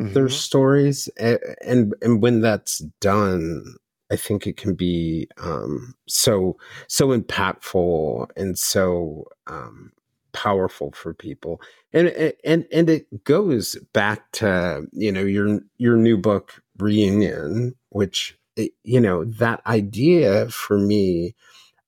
mm-hmm. 0.00 0.14
their 0.14 0.30
stories 0.30 1.10
and 1.18 1.94
and 2.00 2.22
when 2.22 2.40
that's 2.40 2.78
done 3.02 3.62
i 4.10 4.16
think 4.16 4.46
it 4.46 4.56
can 4.56 4.74
be 4.74 5.28
um, 5.36 5.94
so 6.08 6.56
so 6.86 7.08
impactful 7.08 8.26
and 8.34 8.58
so 8.58 9.26
um, 9.46 9.92
powerful 10.32 10.92
for 10.92 11.14
people 11.14 11.60
and 11.92 12.08
and 12.44 12.66
and 12.72 12.90
it 12.90 13.24
goes 13.24 13.76
back 13.92 14.30
to 14.32 14.86
you 14.92 15.10
know 15.10 15.22
your 15.22 15.60
your 15.78 15.96
new 15.96 16.16
book 16.16 16.62
reunion 16.78 17.74
which 17.90 18.38
eh, 18.56 18.68
you 18.84 19.00
know, 19.00 19.24
that 19.24 19.60
idea 19.66 20.48
for 20.50 20.78
me 20.78 21.34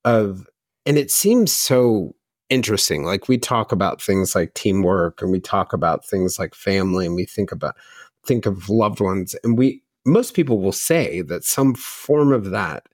of, 0.05 0.47
and 0.87 0.99
it 0.99 1.11
seems 1.11 1.53
so 1.53 2.15
interesting. 2.49 3.05
Like 3.05 3.29
we 3.29 3.39
talk 3.39 3.73
about 3.73 4.03
things 4.03 4.35
like 4.35 4.55
teamwork 4.55 5.23
and 5.23 5.31
we 5.31 5.41
talk 5.41 5.73
about 5.73 6.07
things 6.07 6.39
like 6.39 6.55
family 6.55 7.07
and 7.07 7.15
we 7.15 7.25
think 7.25 7.53
about, 7.53 7.77
think 8.27 8.47
of 8.47 8.69
loved 8.69 9.01
ones. 9.01 9.37
And 9.45 9.57
we, 9.59 9.83
most 10.07 10.35
people 10.35 10.61
will 10.61 10.73
say 10.73 11.23
that 11.23 11.45
some 11.45 11.75
form 11.75 12.33
of 12.33 12.51
that 12.51 12.85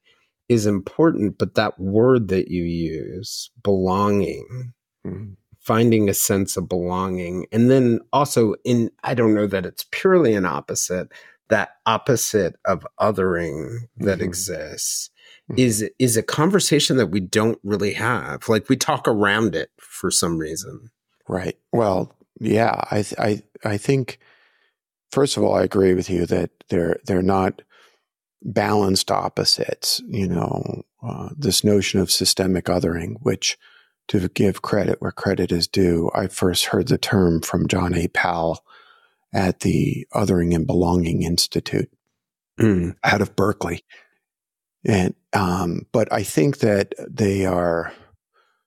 is 0.49 0.67
important, 0.67 1.38
but 1.38 1.55
that 1.55 1.79
word 1.79 2.29
that 2.29 2.49
you 2.49 2.62
use, 2.65 3.50
belonging. 3.62 4.73
Finding 5.61 6.09
a 6.09 6.15
sense 6.15 6.57
of 6.57 6.69
belonging. 6.69 7.47
And 7.51 7.71
then 7.71 8.01
also 8.13 8.55
in, 8.65 8.91
I 9.03 9.15
don't 9.15 9.35
know 9.35 9.49
that 9.49 9.67
it's 9.67 9.85
purely 9.91 10.35
an 10.35 10.47
opposite, 10.47 11.09
that 11.49 11.71
opposite 11.87 12.55
of 12.65 12.87
othering 13.01 13.89
that 13.97 14.19
mm-hmm. 14.19 14.29
exists 14.29 15.11
mm-hmm. 15.51 15.59
is 15.59 15.89
is 15.99 16.17
a 16.17 16.23
conversation 16.23 16.97
that 16.97 17.09
we 17.09 17.21
don't 17.21 17.59
really 17.63 17.95
have. 17.95 18.49
Like 18.49 18.69
we 18.69 18.77
talk 18.77 19.09
around 19.09 19.55
it 19.55 19.71
for 19.79 20.11
some 20.11 20.39
reason. 20.39 20.91
Right. 21.29 21.57
Well, 21.73 22.15
yeah, 22.41 22.81
I 22.91 23.05
I 23.19 23.43
I 23.65 23.77
think 23.77 24.19
first 25.11 25.37
of 25.37 25.43
all, 25.43 25.55
I 25.55 25.63
agree 25.63 25.95
with 25.95 26.11
you 26.11 26.27
that 26.27 26.51
they're 26.69 26.99
they're 27.07 27.23
not 27.23 27.63
balanced 28.43 29.11
opposites. 29.11 30.01
You 30.07 30.29
know, 30.29 30.83
uh, 31.03 31.31
this 31.37 31.65
notion 31.65 32.01
of 32.01 32.11
systemic 32.11 32.67
othering, 32.67 33.17
which 33.21 33.59
to 34.09 34.29
give 34.29 34.63
credit 34.63 35.01
where 35.01 35.13
credit 35.13 35.53
is 35.53 35.67
due, 35.67 36.11
I 36.15 36.29
first 36.29 36.67
heard 36.67 36.89
the 36.89 36.99
term 36.99 37.41
from 37.41 37.69
John 37.69 37.95
A. 37.95 38.09
Powell 38.09 38.65
at 39.33 39.61
the 39.61 40.07
Othering 40.15 40.55
and 40.55 40.67
Belonging 40.67 41.23
Institute 41.23 41.91
mm. 42.59 42.95
out 43.05 43.21
of 43.21 43.37
Berkeley. 43.37 43.85
And, 44.85 45.15
um, 45.33 45.87
but 45.93 46.13
I 46.13 46.23
think 46.23 46.59
that 46.59 46.95
they 47.09 47.45
are 47.45 47.93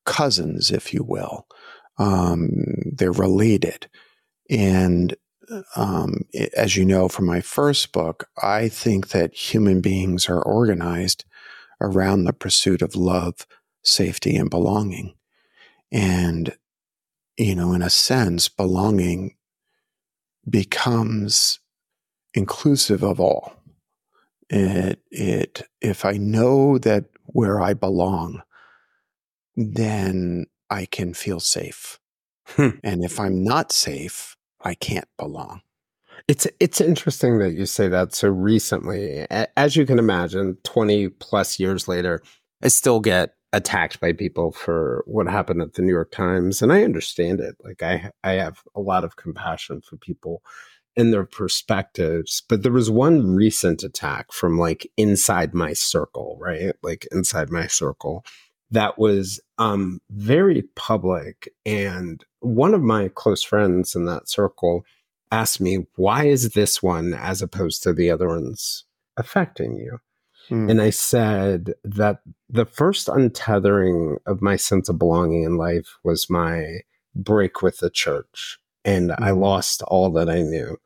cousins, 0.05 0.71
if 0.71 0.93
you 0.93 1.03
will. 1.03 1.47
Um, 1.97 2.65
they're 2.93 3.11
related. 3.11 3.89
And 4.49 5.15
um, 5.75 6.25
as 6.55 6.75
you 6.75 6.85
know 6.85 7.09
from 7.09 7.25
my 7.25 7.41
first 7.41 7.91
book, 7.91 8.27
I 8.41 8.69
think 8.69 9.09
that 9.09 9.33
human 9.33 9.81
beings 9.81 10.29
are 10.29 10.41
organized 10.41 11.25
around 11.81 12.23
the 12.23 12.33
pursuit 12.33 12.81
of 12.81 12.95
love, 12.95 13.47
safety, 13.83 14.35
and 14.35 14.49
belonging. 14.49 15.13
And, 15.91 16.55
you 17.37 17.55
know, 17.55 17.73
in 17.73 17.81
a 17.81 17.89
sense, 17.89 18.49
belonging 18.49 19.35
becomes 20.47 21.59
inclusive 22.33 23.03
of 23.03 23.19
all. 23.19 23.53
It, 24.49 24.99
it, 25.11 25.63
if 25.81 26.05
I 26.05 26.13
know 26.13 26.77
that 26.79 27.05
where 27.25 27.61
I 27.61 27.73
belong, 27.73 28.41
then 29.55 30.45
I 30.69 30.85
can 30.85 31.13
feel 31.13 31.39
safe. 31.39 31.99
Hmm. 32.47 32.69
And 32.83 33.03
if 33.03 33.19
I'm 33.19 33.43
not 33.43 33.71
safe, 33.71 34.35
I 34.61 34.73
can't 34.73 35.07
belong. 35.17 35.61
It's 36.27 36.47
it's 36.59 36.81
interesting 36.81 37.39
that 37.39 37.53
you 37.53 37.65
say 37.65 37.87
that 37.87 38.13
so 38.13 38.29
recently. 38.29 39.25
As 39.55 39.75
you 39.75 39.85
can 39.85 39.99
imagine, 39.99 40.57
20 40.63 41.09
plus 41.09 41.59
years 41.59 41.87
later, 41.87 42.21
I 42.61 42.67
still 42.67 42.99
get 42.99 43.35
attacked 43.51 43.99
by 43.99 44.13
people 44.13 44.51
for 44.51 45.03
what 45.07 45.27
happened 45.27 45.61
at 45.61 45.73
the 45.73 45.81
New 45.81 45.91
York 45.91 46.11
Times 46.11 46.61
and 46.61 46.71
I 46.71 46.83
understand 46.83 47.39
it. 47.39 47.55
Like 47.63 47.81
I 47.81 48.11
I 48.23 48.33
have 48.33 48.61
a 48.75 48.81
lot 48.81 49.03
of 49.03 49.15
compassion 49.15 49.81
for 49.81 49.97
people 49.97 50.43
and 50.95 51.13
their 51.13 51.25
perspectives, 51.25 52.41
but 52.47 52.61
there 52.61 52.71
was 52.71 52.91
one 52.91 53.35
recent 53.35 53.83
attack 53.83 54.31
from 54.31 54.59
like 54.59 54.91
inside 54.97 55.53
my 55.53 55.73
circle, 55.73 56.37
right? 56.39 56.75
Like 56.83 57.07
inside 57.11 57.49
my 57.49 57.67
circle 57.67 58.23
that 58.71 58.99
was 58.99 59.39
um 59.57 59.99
very 60.11 60.63
public 60.75 61.49
and 61.65 62.23
one 62.41 62.73
of 62.75 62.81
my 62.81 63.09
close 63.09 63.43
friends 63.43 63.95
in 63.95 64.05
that 64.05 64.29
circle 64.29 64.85
asked 65.31 65.59
me, 65.61 65.85
why 65.95 66.25
is 66.25 66.51
this 66.51 66.81
one 66.81 67.13
as 67.13 67.41
opposed 67.41 67.83
to 67.83 67.93
the 67.93 68.09
other 68.11 68.27
ones 68.27 68.85
affecting 69.17 69.75
you? 69.75 69.99
Mm. 70.49 70.69
And 70.69 70.81
I 70.81 70.89
said 70.89 71.73
that 71.83 72.21
the 72.49 72.65
first 72.65 73.07
untethering 73.07 74.17
of 74.25 74.41
my 74.41 74.55
sense 74.55 74.89
of 74.89 74.99
belonging 74.99 75.43
in 75.43 75.57
life 75.57 75.97
was 76.03 76.29
my 76.29 76.79
break 77.15 77.61
with 77.61 77.77
the 77.77 77.89
church. 77.89 78.59
And 78.85 79.11
mm. 79.11 79.15
I 79.19 79.31
hmm. 79.31 79.39
lost 79.39 79.81
all 79.83 80.09
that 80.11 80.29
I 80.29 80.41
knew. 80.41 80.77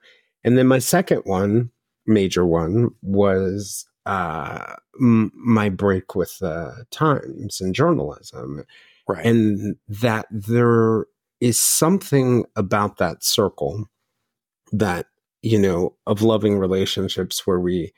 And 0.43 0.57
then 0.57 0.67
my 0.67 0.79
second 0.79 1.21
one, 1.25 1.71
major 2.05 2.45
one, 2.45 2.89
was 3.01 3.85
uh, 4.05 4.75
m- 4.99 5.31
my 5.35 5.69
break 5.69 6.15
with 6.15 6.39
the 6.39 6.85
Times 6.91 7.61
and 7.61 7.73
journalism. 7.73 8.63
Right. 9.07 9.25
And 9.25 9.75
that 9.87 10.25
there 10.31 11.05
is 11.39 11.59
something 11.59 12.45
about 12.55 12.97
that 12.97 13.23
circle 13.23 13.89
that 14.71 15.07
you 15.41 15.59
know 15.59 15.93
of 16.07 16.21
loving 16.21 16.57
relationships 16.57 17.45
where 17.45 17.59
we 17.59 17.93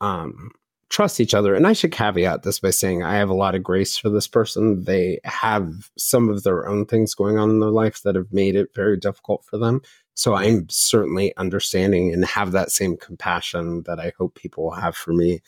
um 0.00 0.50
trust 0.90 1.20
each 1.20 1.34
other. 1.34 1.54
And 1.54 1.66
i 1.66 1.72
should 1.72 1.92
caveat 1.92 2.42
this 2.42 2.60
by 2.60 2.70
saying 2.70 3.02
i 3.02 3.14
have 3.14 3.30
a 3.30 3.34
lot 3.34 3.54
of 3.54 3.62
grace 3.62 3.96
for 3.96 4.10
this 4.10 4.28
person. 4.28 4.84
They 4.84 5.20
have 5.24 5.90
some 5.96 6.28
of 6.28 6.42
their 6.42 6.68
own 6.68 6.84
things 6.86 7.14
going 7.14 7.38
on 7.38 7.50
in 7.50 7.60
their 7.60 7.70
life 7.70 8.02
that 8.02 8.16
have 8.16 8.32
made 8.32 8.56
it 8.56 8.74
very 8.74 8.96
difficult 8.96 9.44
for 9.44 9.56
them. 9.56 9.80
So 10.14 10.34
i'm 10.34 10.68
certainly 10.68 11.34
understanding 11.36 12.12
and 12.12 12.24
have 12.24 12.52
that 12.52 12.70
same 12.72 12.96
compassion 12.96 13.84
that 13.86 13.98
i 14.00 14.12
hope 14.18 14.34
people 14.34 14.72
have 14.72 14.96
for 14.96 15.12
me 15.12 15.40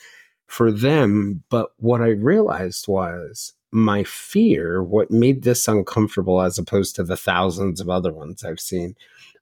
for 0.46 0.70
them. 0.72 1.42
But 1.50 1.70
what 1.78 2.00
i 2.00 2.08
realized 2.08 2.88
was 2.88 3.52
my 3.72 4.04
fear, 4.04 4.82
what 4.82 5.10
made 5.10 5.42
this 5.42 5.66
uncomfortable 5.66 6.42
as 6.42 6.58
opposed 6.58 6.94
to 6.96 7.02
the 7.02 7.16
thousands 7.16 7.80
of 7.80 7.88
other 7.88 8.12
ones 8.12 8.44
I've 8.44 8.60
seen, 8.60 8.94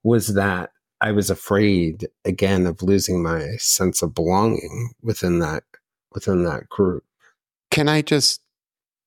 was 0.04 0.34
that 0.34 0.70
I 1.00 1.12
was 1.12 1.30
afraid 1.30 2.08
again 2.24 2.66
of 2.66 2.82
losing 2.82 3.22
my 3.22 3.56
sense 3.56 4.02
of 4.02 4.14
belonging 4.14 4.92
within 5.02 5.40
that 5.40 5.64
within 6.12 6.44
that 6.44 6.68
group. 6.68 7.04
Can 7.70 7.88
I 7.88 8.02
just 8.02 8.40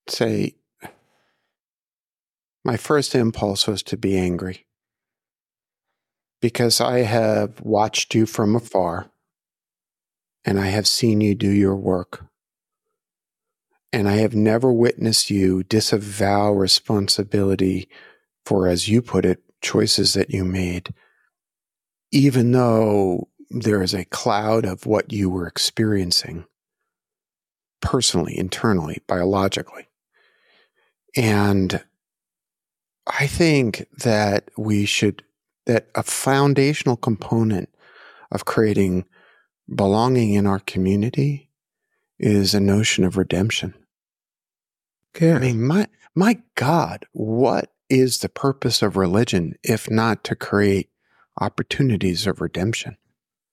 say 0.08 0.56
my 2.64 2.78
first 2.78 3.14
impulse 3.14 3.68
was 3.68 3.84
to 3.84 3.98
be 3.98 4.18
angry. 4.18 4.66
Because 6.42 6.82
I 6.82 7.00
have 7.00 7.62
watched 7.62 8.16
you 8.16 8.26
from 8.26 8.56
afar 8.56 9.10
and 10.46 10.60
I 10.60 10.68
have 10.68 10.88
seen 10.88 11.22
you 11.22 11.36
do 11.36 11.50
your 11.50 11.76
work. 11.76 12.26
And 13.92 14.10
I 14.10 14.16
have 14.18 14.34
never 14.34 14.72
witnessed 14.74 15.30
you 15.30 15.64
disavow 15.64 16.52
responsibility 16.52 17.88
for, 18.46 18.68
as 18.68 18.90
you 18.90 19.02
put 19.02 19.24
it, 19.24 19.44
choices 19.62 20.14
that 20.14 20.32
you 20.32 20.44
made, 20.44 20.94
even 22.12 22.52
though 22.52 23.30
there 23.50 23.82
is 23.82 23.94
a 23.94 24.06
cloud 24.06 24.66
of 24.66 24.86
what 24.86 25.14
you 25.14 25.30
were 25.30 25.48
experiencing 25.48 26.46
personally, 27.84 28.36
internally, 28.38 29.02
biologically. 29.06 29.88
And 31.16 31.84
I 33.06 33.28
think 33.28 33.86
that 34.00 34.50
we 34.58 34.86
should, 34.86 35.24
that 35.68 35.90
a 35.94 36.02
foundational 36.02 36.96
component 36.96 37.70
of 38.32 38.46
creating 38.46 39.06
belonging 39.74 40.34
in 40.34 40.48
our 40.48 40.60
community 40.60 41.50
is 42.18 42.54
a 42.54 42.60
notion 42.60 43.04
of 43.04 43.18
redemption. 43.18 43.74
Okay. 45.16 45.34
I 45.34 45.40
mean, 45.40 45.62
my 45.62 45.88
my 46.16 46.42
God, 46.56 47.06
what 47.12 47.72
is 47.90 48.20
the 48.20 48.30
purpose 48.30 48.82
of 48.82 48.98
religion 48.98 49.56
if 49.64 49.90
not 49.90 50.24
to 50.26 50.36
create 50.36 50.90
opportunities 51.40 52.26
of 52.26 52.42
redemption? 52.42 52.98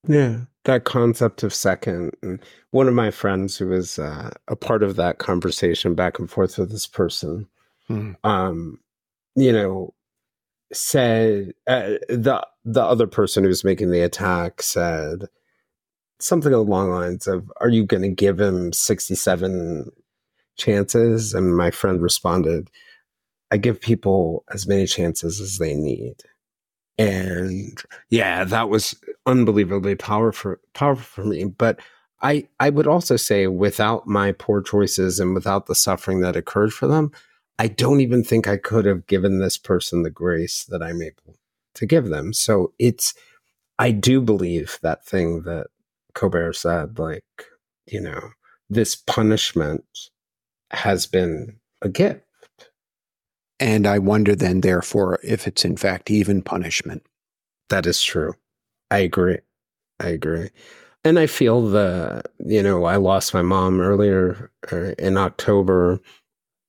Yeah, 0.07 0.43
that 0.65 0.85
concept 0.85 1.43
of 1.43 1.55
second. 1.55 2.13
And 2.23 2.41
one 2.71 2.89
of 2.89 2.95
my 2.95 3.11
friends 3.11 3.57
who 3.57 3.69
was 3.69 3.99
uh, 3.99 4.31
a 4.49 4.57
part 4.57 4.83
of 4.83 4.97
that 4.97 5.19
conversation 5.19 5.95
back 5.95 6.19
and 6.19 6.31
forth 6.31 6.59
with 6.59 6.71
this 6.71 6.87
person, 6.87 7.47
hmm. 7.89 8.13
um, 8.25 8.79
you 9.37 9.53
know, 9.53 9.95
said 10.73 11.53
uh, 11.67 11.95
the 12.09 12.47
the 12.65 12.83
other 12.83 13.07
person 13.07 13.43
who 13.43 13.49
was 13.49 13.65
making 13.65 13.91
the 13.91 14.03
attack 14.03 14.63
said 14.63 15.25
something 16.21 16.53
along 16.53 16.91
the 16.91 16.95
lines 16.95 17.27
of, 17.27 17.51
"Are 17.61 17.71
you 17.71 17.85
going 17.85 18.03
to 18.03 18.09
give 18.09 18.41
him 18.41 18.73
sixty 18.73 19.15
seven 19.15 19.91
chances. 20.61 21.35
And 21.35 21.57
my 21.57 21.71
friend 21.71 22.01
responded, 22.01 22.71
I 23.51 23.57
give 23.57 23.81
people 23.81 24.45
as 24.53 24.69
many 24.69 24.87
chances 24.87 25.41
as 25.41 25.59
they 25.59 25.75
need. 25.75 26.15
And 26.99 27.83
yeah, 28.11 28.45
that 28.45 28.69
was 28.69 28.95
unbelievably 29.31 29.97
powerful 29.97 30.57
powerful 30.75 31.05
for 31.05 31.29
me. 31.29 31.45
But 31.45 31.81
I 32.23 32.49
I 32.59 32.71
would 32.71 32.87
also 32.87 33.17
say 33.17 33.47
without 33.47 34.07
my 34.07 34.33
poor 34.33 34.63
choices 34.63 35.21
and 35.21 35.35
without 35.35 35.67
the 35.67 35.75
suffering 35.75 36.21
that 36.21 36.37
occurred 36.37 36.73
for 36.73 36.87
them, 36.87 37.13
I 37.59 37.69
don't 37.69 38.01
even 38.01 38.25
think 38.25 38.49
I 38.49 38.57
could 38.57 38.85
have 38.85 39.07
given 39.07 39.39
this 39.39 39.59
person 39.59 40.03
the 40.03 40.11
grace 40.11 40.65
that 40.65 40.83
I'm 40.83 41.03
able 41.03 41.37
to 41.75 41.87
give 41.87 42.07
them. 42.09 42.33
So 42.33 42.73
it's 42.79 43.15
I 43.79 43.93
do 43.93 44.21
believe 44.21 44.79
that 44.83 45.07
thing 45.07 45.43
that 45.43 45.69
Colbert 46.15 46.55
said, 46.55 46.99
like, 46.99 47.25
you 47.87 48.01
know, 48.01 48.31
this 48.69 48.95
punishment 48.95 49.85
has 50.71 51.07
been 51.07 51.57
a 51.83 51.89
gift. 51.89 52.23
And 53.59 53.87
I 53.87 53.99
wonder 53.99 54.35
then, 54.35 54.61
therefore, 54.61 55.19
if 55.23 55.47
it's 55.47 55.65
in 55.65 55.77
fact 55.77 56.11
even 56.11 56.43
punishment. 56.43 57.05
That 57.69 57.87
is 57.87 58.03
true. 58.03 58.35
I 58.91 58.99
agree. 58.99 59.39
I 59.99 60.09
agree. 60.09 60.51
And 61.05 61.19
I 61.19 61.27
feel 61.27 61.63
the, 61.63 62.23
you 62.45 62.63
know, 62.63 62.85
I 62.85 62.97
lost 62.97 63.33
my 63.33 63.43
mom 63.43 63.81
earlier 63.81 64.51
er, 64.73 64.95
in 64.99 65.17
October. 65.17 66.01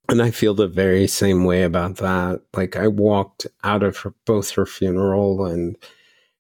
And 0.10 0.22
I 0.22 0.32
feel 0.32 0.54
the 0.54 0.68
very 0.68 1.08
same 1.08 1.46
way 1.46 1.64
about 1.64 1.98
that. 1.98 2.42
Like 2.56 2.76
I 2.76 2.88
walked 2.88 3.48
out 3.64 3.84
of 3.84 3.98
her, 3.98 4.14
both 4.26 4.52
her 4.52 4.66
funeral 4.66 5.46
and 5.46 5.78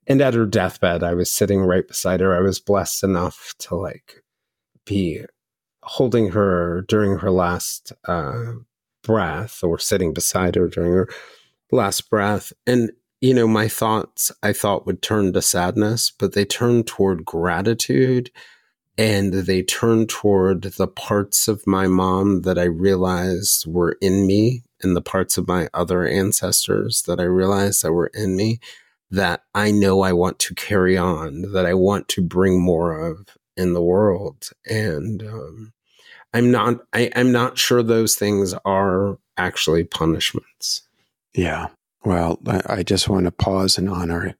and 0.08 0.20
at 0.20 0.34
her 0.34 0.46
deathbed, 0.46 1.04
I 1.04 1.14
was 1.14 1.32
sitting 1.32 1.62
right 1.62 1.88
beside 1.88 2.20
her. 2.22 2.36
I 2.36 2.42
was 2.42 2.60
blessed 2.60 3.04
enough 3.04 3.54
to 3.60 3.76
like 3.76 4.24
be 4.86 5.24
holding 5.84 6.32
her 6.32 6.84
during 6.88 7.20
her 7.20 7.32
last 7.32 7.94
uh, 8.08 8.54
breath 9.04 9.64
or 9.64 9.80
sitting 9.80 10.14
beside 10.14 10.56
her 10.56 10.68
during 10.68 10.94
her 10.94 11.08
last 11.72 12.10
breath. 12.10 12.52
And, 12.66 12.92
you 13.22 13.36
know, 13.36 13.48
my 13.48 13.68
thoughts 13.68 14.32
I 14.42 14.52
thought 14.52 14.86
would 14.88 15.02
turn 15.02 15.32
to 15.34 15.42
sadness, 15.42 16.12
but 16.12 16.34
they 16.34 16.44
turned 16.44 16.88
toward 16.88 17.24
gratitude 17.24 18.32
and 18.98 19.34
they 19.34 19.62
turned 19.62 20.10
toward 20.10 20.64
the 20.64 20.88
parts 20.88 21.48
of 21.48 21.66
my 21.66 21.88
mom 21.88 22.42
that 22.42 22.58
I 22.58 22.64
realized 22.64 23.66
were 23.68 23.98
in 24.02 24.28
me 24.28 24.64
and 24.82 24.96
the 24.96 25.02
parts 25.02 25.38
of 25.38 25.48
my 25.48 25.70
other 25.74 26.06
ancestors 26.06 27.04
that 27.04 27.20
I 27.20 27.24
realized 27.24 27.84
that 27.84 27.94
were 27.94 28.12
in 28.14 28.36
me 28.36 28.60
that 29.12 29.44
I 29.54 29.72
know 29.72 30.02
I 30.02 30.14
want 30.14 30.40
to 30.40 30.56
carry 30.56 30.98
on, 30.98 31.52
that 31.54 31.66
I 31.66 31.74
want 31.74 32.08
to 32.10 32.22
bring 32.22 32.62
more 32.62 33.00
of 33.00 33.38
in 33.56 33.74
the 33.74 33.84
world. 33.84 34.50
And 34.66 35.22
um, 35.22 35.74
I'm 36.34 36.50
not 36.50 36.80
I, 36.94 37.12
I'm 37.16 37.32
not 37.32 37.58
sure 37.58 37.84
those 37.84 38.16
things 38.16 38.56
are 38.66 39.20
actually 39.38 39.84
punishments. 39.84 40.84
Yeah. 41.34 41.68
Well, 42.04 42.40
I, 42.68 42.84
just 42.84 43.08
want 43.10 43.26
to 43.26 43.32
pause 43.32 43.78
and 43.78 43.88
honor 43.88 44.36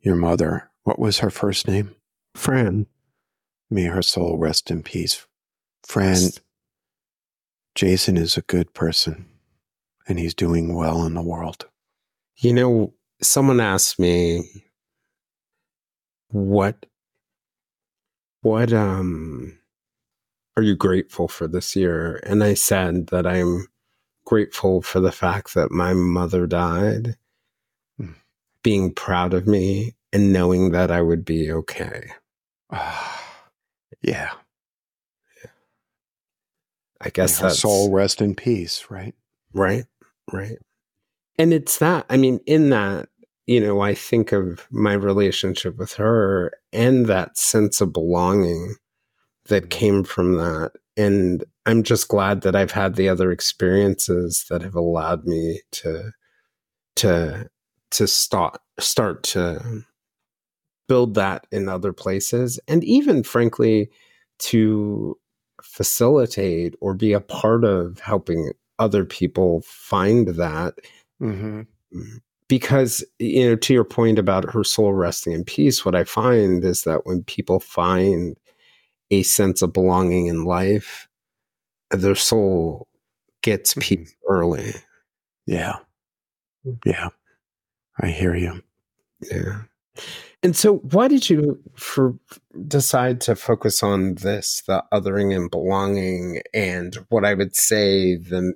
your 0.00 0.16
mother. 0.16 0.70
What 0.84 0.98
was 0.98 1.18
her 1.18 1.30
first 1.30 1.68
name? 1.68 1.94
Fran. 2.34 2.86
May 3.70 3.84
her 3.84 4.02
soul 4.02 4.38
rest 4.38 4.70
in 4.70 4.82
peace. 4.82 5.26
Fran, 5.86 6.30
Jayson 7.74 8.16
is 8.16 8.36
a 8.36 8.42
good 8.42 8.72
person 8.72 9.26
and 10.08 10.18
he's 10.18 10.34
doing 10.34 10.74
well 10.74 11.04
in 11.04 11.14
the 11.14 11.22
world. 11.22 11.66
You 12.36 12.52
know, 12.52 12.94
someone 13.22 13.60
asked 13.60 13.98
me 13.98 14.42
what 16.28 16.86
what 18.42 18.72
um 18.72 19.58
are 20.56 20.62
you 20.62 20.74
grateful 20.74 21.28
for 21.28 21.46
this 21.46 21.76
year? 21.76 22.20
And 22.24 22.42
I 22.42 22.54
said 22.54 23.08
that 23.08 23.26
I'm 23.26 23.66
grateful 24.26 24.82
for 24.82 25.00
the 25.00 25.12
fact 25.12 25.54
that 25.54 25.70
my 25.70 25.94
mother 25.94 26.46
died, 26.46 27.16
mm. 27.98 28.14
being 28.62 28.92
proud 28.92 29.32
of 29.32 29.46
me 29.46 29.94
and 30.12 30.32
knowing 30.32 30.72
that 30.72 30.90
I 30.90 31.00
would 31.00 31.24
be 31.24 31.50
okay. 31.50 32.10
yeah. 32.70 33.02
yeah. 34.02 34.30
I 37.00 37.10
guess 37.10 37.38
that 37.40 37.52
soul 37.52 37.90
rest 37.92 38.20
in 38.20 38.34
peace, 38.34 38.86
right? 38.90 39.14
Right, 39.52 39.84
right. 40.32 40.58
And 41.38 41.52
it's 41.52 41.78
that, 41.78 42.06
I 42.08 42.16
mean, 42.16 42.40
in 42.46 42.70
that, 42.70 43.08
you 43.46 43.60
know, 43.60 43.80
I 43.80 43.94
think 43.94 44.32
of 44.32 44.66
my 44.70 44.94
relationship 44.94 45.76
with 45.76 45.92
her 45.94 46.52
and 46.72 47.06
that 47.06 47.38
sense 47.38 47.80
of 47.80 47.92
belonging 47.92 48.74
that 49.46 49.64
mm-hmm. 49.64 49.68
came 49.68 50.04
from 50.04 50.36
that. 50.36 50.72
And 50.96 51.44
I'm 51.66 51.82
just 51.82 52.08
glad 52.08 52.40
that 52.42 52.56
I've 52.56 52.70
had 52.70 52.94
the 52.94 53.08
other 53.08 53.30
experiences 53.30 54.46
that 54.48 54.62
have 54.62 54.74
allowed 54.74 55.24
me 55.26 55.60
to 55.72 56.12
to 56.96 57.48
to 57.90 58.06
start 58.06 58.58
start 58.78 59.22
to 59.22 59.84
build 60.88 61.14
that 61.14 61.46
in 61.50 61.68
other 61.68 61.92
places 61.92 62.60
and 62.68 62.84
even 62.84 63.22
frankly 63.22 63.90
to 64.38 65.18
facilitate 65.62 66.74
or 66.80 66.94
be 66.94 67.12
a 67.12 67.20
part 67.20 67.64
of 67.64 67.98
helping 68.00 68.52
other 68.78 69.04
people 69.04 69.62
find 69.62 70.28
that 70.28 70.74
mm-hmm. 71.20 71.62
because 72.48 73.04
you 73.18 73.48
know 73.48 73.56
to 73.56 73.72
your 73.72 73.84
point 73.84 74.18
about 74.18 74.50
her 74.52 74.62
soul 74.62 74.92
resting 74.92 75.32
in 75.32 75.44
peace 75.44 75.84
what 75.84 75.94
i 75.94 76.04
find 76.04 76.64
is 76.64 76.82
that 76.84 77.06
when 77.06 77.22
people 77.24 77.58
find 77.58 78.36
a 79.10 79.22
sense 79.22 79.62
of 79.62 79.72
belonging 79.72 80.26
in 80.26 80.44
life, 80.44 81.08
their 81.90 82.14
soul 82.14 82.88
gets 83.42 83.72
mm-hmm. 83.72 83.80
peace 83.80 84.14
early. 84.28 84.74
Yeah. 85.46 85.76
Mm. 86.66 86.78
Yeah. 86.84 87.08
I 88.00 88.08
hear 88.08 88.34
you. 88.34 88.62
Yeah. 89.30 89.62
And 90.42 90.54
so 90.54 90.76
why 90.76 91.08
did 91.08 91.30
you 91.30 91.58
for 91.76 92.14
decide 92.68 93.20
to 93.22 93.34
focus 93.34 93.82
on 93.82 94.16
this, 94.16 94.62
the 94.66 94.84
othering 94.92 95.34
and 95.34 95.50
belonging 95.50 96.42
and 96.52 96.94
what 97.08 97.24
I 97.24 97.34
would 97.34 97.56
say 97.56 98.16
the 98.16 98.52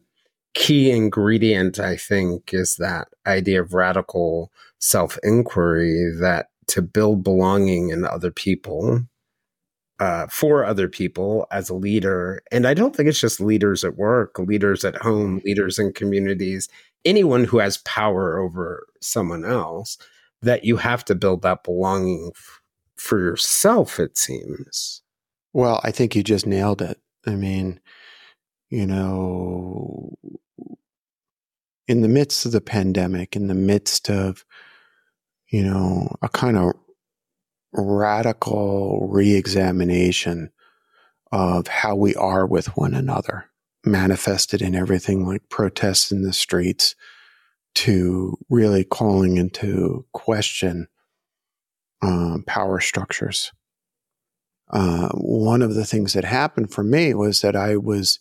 key 0.53 0.91
ingredient 0.91 1.79
I 1.79 1.97
think 1.97 2.53
is 2.53 2.77
that 2.77 3.09
idea 3.27 3.63
of 3.63 3.73
radical 3.73 4.53
self-inquiry 4.79 6.17
that 6.21 6.49
to 6.69 6.83
build 6.83 7.25
belonging 7.25 7.91
in 7.91 8.05
other 8.05 8.31
people 8.31 9.05
uh, 10.01 10.27
for 10.29 10.65
other 10.65 10.89
people 10.89 11.47
as 11.51 11.69
a 11.69 11.75
leader. 11.75 12.43
And 12.51 12.67
I 12.67 12.73
don't 12.73 12.97
think 12.97 13.09
it's 13.09 13.21
just 13.21 13.39
leaders 13.39 13.85
at 13.85 13.97
work, 13.97 14.39
leaders 14.39 14.85
at 14.85 14.97
home, 14.97 15.43
leaders 15.45 15.79
in 15.79 15.93
communities, 15.93 16.69
anyone 17.05 17.45
who 17.45 17.59
has 17.59 17.77
power 17.79 18.39
over 18.39 18.87
someone 19.03 19.45
else, 19.45 19.99
that 20.41 20.65
you 20.65 20.79
have 20.79 21.05
to 21.05 21.15
build 21.15 21.43
that 21.43 21.65
belonging 21.65 22.33
f- 22.35 22.63
for 22.97 23.19
yourself, 23.19 24.01
it 24.01 24.17
seems. 24.17 25.03
Well, 25.53 25.81
I 25.85 25.91
think 25.91 26.17
you 26.17 26.23
just 26.23 26.47
nailed 26.47 26.81
it. 26.81 26.99
I 27.27 27.35
mean, 27.35 27.79
you 28.71 28.87
know, 28.87 30.15
in 31.87 32.01
the 32.01 32.09
midst 32.09 32.47
of 32.47 32.53
the 32.53 32.63
pandemic, 32.63 33.37
in 33.37 33.49
the 33.49 33.55
midst 33.55 34.09
of, 34.09 34.47
you 35.49 35.63
know, 35.63 36.17
a 36.23 36.29
kind 36.31 36.57
of 36.57 36.73
radical 37.73 39.09
reexamination 39.09 40.51
of 41.33 41.69
how 41.69 41.95
we 41.95 42.15
are 42.17 42.47
with 42.47 42.77
one 42.77 42.95
another, 42.95 43.47
manifested 43.85 44.61
in 44.61 44.75
everything 44.75 45.27
like 45.27 45.49
protests 45.49 46.11
in 46.11 46.23
the 46.23 46.33
streets 46.33 46.95
to 47.75 48.37
really 48.49 48.85
calling 48.85 49.37
into 49.37 50.05
question 50.13 50.89
um, 52.03 52.43
power 52.47 52.81
structures. 52.81 53.53
Uh, 54.71 55.09
one 55.15 55.63
of 55.63 55.75
the 55.75 55.85
things 55.85 56.13
that 56.13 56.25
happened 56.25 56.73
for 56.73 56.83
me 56.83 57.15
was 57.15 57.41
that 57.43 57.57
I 57.57 57.77
was 57.77 58.19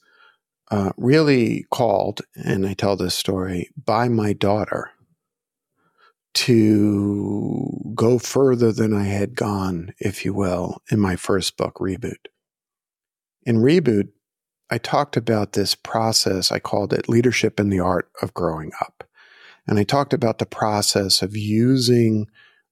uh, 0.72 0.92
really 0.98 1.66
called, 1.72 2.22
and 2.36 2.66
I 2.66 2.74
tell 2.74 2.96
this 2.96 3.16
story, 3.16 3.70
by 3.86 4.08
my 4.08 4.34
daughter 4.34 4.92
to 6.40 7.92
go 7.96 8.18
further 8.18 8.72
than 8.72 8.94
I 8.94 9.04
had 9.04 9.36
gone, 9.36 9.94
if 10.00 10.24
you 10.24 10.34
will, 10.34 10.82
in 10.90 10.98
my 10.98 11.18
first 11.18 11.58
book, 11.58 11.76
Reboot. 11.76 12.28
In 13.44 13.58
Reboot, 13.58 14.08
I 14.70 14.78
talked 14.78 15.18
about 15.18 15.52
this 15.52 15.76
process. 15.76 16.50
I 16.50 16.60
called 16.60 16.94
it 16.94 17.10
Leadership 17.10 17.60
in 17.60 17.68
the 17.68 17.82
Art 17.82 18.10
of 18.22 18.34
Growing 18.34 18.72
Up. 18.80 19.04
And 19.68 19.78
I 19.78 19.84
talked 19.84 20.14
about 20.14 20.40
the 20.40 20.46
process 20.46 21.22
of 21.22 21.36
using 21.36 22.28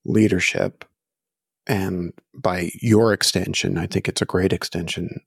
leadership 0.06 0.86
and 1.68 2.14
by 2.34 2.72
your 2.82 3.12
extension, 3.12 3.78
I 3.78 3.88
think 3.88 4.08
it's 4.08 4.22
a 4.22 4.26
great 4.26 4.54
extension, 4.54 5.20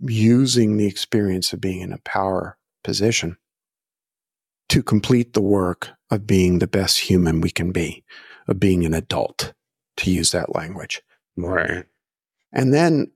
using 0.00 0.76
the 0.76 0.86
experience 0.86 1.52
of 1.52 1.60
being 1.60 1.80
in 1.80 1.92
a 1.92 1.98
power 1.98 2.56
position 2.84 3.36
to 4.68 4.82
complete 4.82 5.34
the 5.34 5.42
work 5.42 5.90
of 6.10 6.26
being 6.26 6.58
the 6.58 6.66
best 6.66 7.00
human 7.00 7.40
we 7.40 7.50
can 7.50 7.72
be, 7.72 8.04
of 8.48 8.58
being 8.60 8.84
an 8.84 8.94
adult, 8.94 9.52
to 9.98 10.10
use 10.10 10.30
that 10.30 10.54
language. 10.54 11.02
Right. 11.36 11.84
And 12.52 12.72
then 12.72 13.10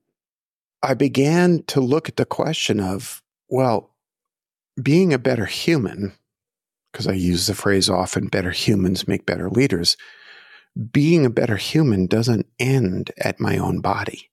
I 0.83 0.95
began 0.95 1.63
to 1.65 1.81
look 1.81 2.09
at 2.09 2.17
the 2.17 2.27
question 2.27 2.81
of, 2.81 3.23
well, 3.49 3.95
being 4.83 5.13
a 5.13 5.19
better 5.19 5.47
human, 5.47 6.13
because 6.93 7.07
I 7.07 7.13
use 7.13 7.47
the 7.47 7.55
phrase 7.55 7.89
often 7.91 8.29
better 8.29 8.51
humans 8.51 9.09
make 9.09 9.27
better 9.27 9.51
leaders. 9.51 9.97
Being 10.93 11.25
a 11.25 11.31
better 11.31 11.57
human 11.57 12.07
doesn't 12.07 12.47
end 12.59 13.11
at 13.19 13.41
my 13.41 13.57
own 13.57 13.81
body, 13.81 14.31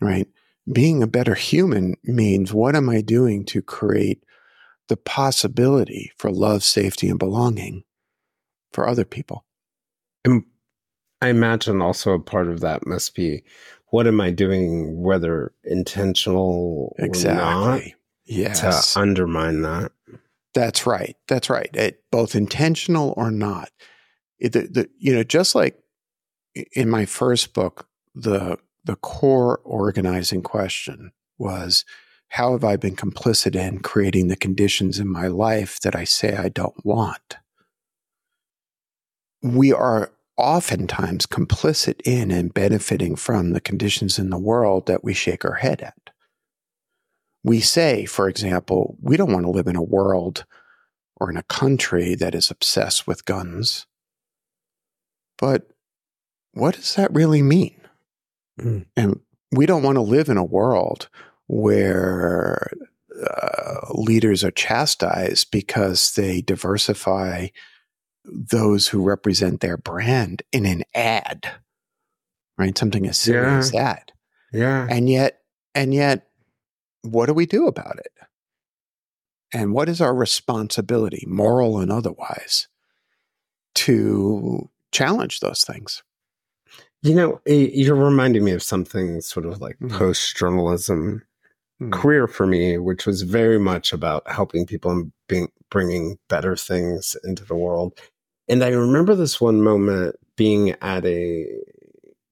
right? 0.00 0.28
Being 0.72 1.02
a 1.02 1.08
better 1.08 1.34
human 1.34 1.96
means 2.04 2.52
what 2.52 2.76
am 2.76 2.88
I 2.88 3.00
doing 3.00 3.44
to 3.46 3.62
create 3.62 4.22
the 4.88 4.96
possibility 4.96 6.12
for 6.16 6.30
love, 6.30 6.62
safety, 6.64 7.08
and 7.08 7.18
belonging 7.18 7.84
for 8.72 8.88
other 8.88 9.04
people. 9.04 9.44
And 10.24 10.44
I 11.20 11.28
imagine 11.28 11.80
also 11.80 12.12
a 12.12 12.20
part 12.20 12.48
of 12.48 12.60
that 12.60 12.86
must 12.86 13.14
be 13.14 13.42
what 13.90 14.06
am 14.06 14.20
I 14.20 14.30
doing, 14.30 15.02
whether 15.02 15.52
intentional 15.64 16.94
exactly. 16.98 17.42
or 17.42 17.44
not, 17.44 17.82
yes. 18.26 18.94
to 18.94 19.00
undermine 19.00 19.62
that. 19.62 19.92
That's 20.54 20.86
right. 20.86 21.16
That's 21.26 21.48
right. 21.48 21.68
It, 21.74 22.02
both 22.10 22.34
intentional 22.34 23.14
or 23.16 23.30
not. 23.30 23.70
It, 24.38 24.52
the, 24.52 24.60
the, 24.60 24.90
you 24.98 25.14
know, 25.14 25.22
just 25.22 25.54
like 25.54 25.78
in 26.72 26.88
my 26.88 27.06
first 27.06 27.54
book, 27.54 27.86
the 28.14 28.58
the 28.84 28.96
core 28.96 29.60
organizing 29.64 30.42
question 30.42 31.12
was 31.36 31.84
how 32.28 32.52
have 32.52 32.64
I 32.64 32.76
been 32.76 32.96
complicit 32.96 33.56
in 33.56 33.80
creating 33.80 34.28
the 34.28 34.36
conditions 34.36 34.98
in 34.98 35.08
my 35.08 35.26
life 35.26 35.80
that 35.80 35.96
I 35.96 36.04
say 36.04 36.36
I 36.36 36.48
don't 36.48 36.84
want? 36.84 37.36
We 39.42 39.72
are 39.72 40.12
oftentimes 40.36 41.26
complicit 41.26 42.00
in 42.04 42.30
and 42.30 42.54
benefiting 42.54 43.16
from 43.16 43.52
the 43.52 43.60
conditions 43.60 44.18
in 44.18 44.30
the 44.30 44.38
world 44.38 44.86
that 44.86 45.02
we 45.02 45.14
shake 45.14 45.44
our 45.44 45.54
head 45.54 45.80
at. 45.80 46.10
We 47.42 47.60
say, 47.60 48.04
for 48.04 48.28
example, 48.28 48.96
we 49.00 49.16
don't 49.16 49.32
want 49.32 49.44
to 49.44 49.50
live 49.50 49.66
in 49.66 49.76
a 49.76 49.82
world 49.82 50.44
or 51.16 51.30
in 51.30 51.36
a 51.36 51.42
country 51.44 52.14
that 52.14 52.34
is 52.34 52.50
obsessed 52.50 53.06
with 53.06 53.24
guns. 53.24 53.86
But 55.38 55.68
what 56.52 56.74
does 56.74 56.94
that 56.96 57.12
really 57.12 57.42
mean? 57.42 57.80
Mm. 58.60 58.86
And 58.96 59.20
we 59.52 59.66
don't 59.66 59.82
want 59.82 59.96
to 59.96 60.02
live 60.02 60.28
in 60.28 60.36
a 60.36 60.44
world 60.44 61.08
where 61.48 62.70
uh, 63.28 63.92
leaders 63.92 64.44
are 64.44 64.50
chastised 64.52 65.50
because 65.50 66.12
they 66.14 66.40
diversify 66.40 67.48
those 68.24 68.86
who 68.88 69.02
represent 69.02 69.60
their 69.60 69.76
brand 69.76 70.42
in 70.52 70.64
an 70.66 70.84
ad, 70.94 71.50
right? 72.56 72.76
Something 72.78 73.06
as 73.06 73.18
silly 73.18 73.38
Yeah. 73.38 73.58
as 73.58 73.72
that. 73.72 74.12
Yeah. 74.52 74.86
And 74.88 75.08
yet, 75.08 75.40
and 75.74 75.92
yet, 75.92 76.28
what 77.02 77.26
do 77.26 77.34
we 77.34 77.46
do 77.46 77.66
about 77.66 77.98
it? 77.98 78.12
And 79.52 79.72
what 79.72 79.88
is 79.88 80.00
our 80.00 80.14
responsibility, 80.14 81.24
moral 81.26 81.78
and 81.80 81.90
otherwise, 81.90 82.68
to 83.76 84.68
challenge 84.92 85.40
those 85.40 85.62
things? 85.64 86.02
You 87.02 87.14
know, 87.14 87.40
you're 87.46 87.94
reminding 87.94 88.44
me 88.44 88.50
of 88.52 88.62
something 88.62 89.20
sort 89.20 89.46
of 89.46 89.60
like 89.60 89.78
Mhm. 89.78 89.90
post 89.96 90.36
journalism 90.36 91.22
Mhm. 91.80 91.92
career 91.92 92.26
for 92.26 92.46
me, 92.46 92.78
which 92.78 93.06
was 93.06 93.22
very 93.22 93.58
much 93.58 93.92
about 93.92 94.28
helping 94.30 94.66
people 94.66 94.90
and 94.90 95.12
being, 95.28 95.48
bringing 95.70 96.18
better 96.28 96.56
things 96.56 97.16
into 97.24 97.44
the 97.44 97.54
world. 97.56 97.98
And 98.48 98.64
I 98.64 98.70
remember 98.70 99.14
this 99.14 99.40
one 99.40 99.62
moment 99.62 100.16
being 100.36 100.70
at 100.82 101.04
a 101.06 101.46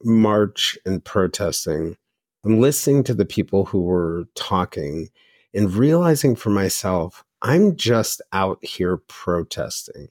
march 0.05 0.79
and 0.87 1.05
protesting 1.05 1.97
and 2.45 2.61
listening 2.61 3.05
to 3.05 3.15
the 3.15 3.25
people 3.27 3.67
who 3.67 3.83
were 3.83 4.25
talking 4.35 5.09
and 5.55 5.73
realizing 5.75 6.37
for 6.37 6.51
myself, 6.51 7.25
I'm 7.43 7.77
just 7.77 8.21
out 8.33 8.65
here 8.65 8.99
protesting. 9.09 10.09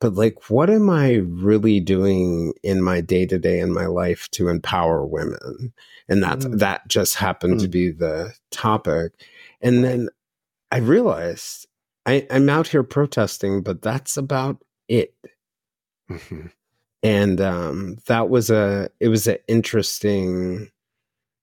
But 0.00 0.14
like, 0.14 0.50
what 0.50 0.68
am 0.68 0.90
I 0.90 1.14
really 1.14 1.80
doing 1.80 2.52
in 2.62 2.82
my 2.82 3.00
day 3.00 3.24
to 3.26 3.38
day 3.38 3.60
in 3.60 3.72
my 3.72 3.86
life 3.86 4.28
to 4.32 4.48
empower 4.48 5.06
women? 5.06 5.72
And 6.08 6.22
that 6.22 6.38
Mm. 6.40 6.58
that 6.58 6.86
just 6.88 7.14
happened 7.16 7.60
to 7.60 7.68
be 7.68 7.90
the 7.90 8.32
topic. 8.50 9.12
And 9.62 9.82
then 9.82 10.08
I 10.70 10.78
realized 10.78 11.66
I, 12.04 12.26
I'm 12.30 12.48
out 12.48 12.68
here 12.68 12.82
protesting, 12.82 13.62
but 13.62 13.82
that's 13.82 14.16
about 14.16 14.62
it 14.88 15.14
Mhm. 16.10 16.52
and 17.02 17.40
um, 17.40 17.96
that 18.06 18.28
was 18.28 18.50
a 18.50 18.88
it 19.00 19.08
was 19.08 19.26
an 19.26 19.38
interesting 19.48 20.70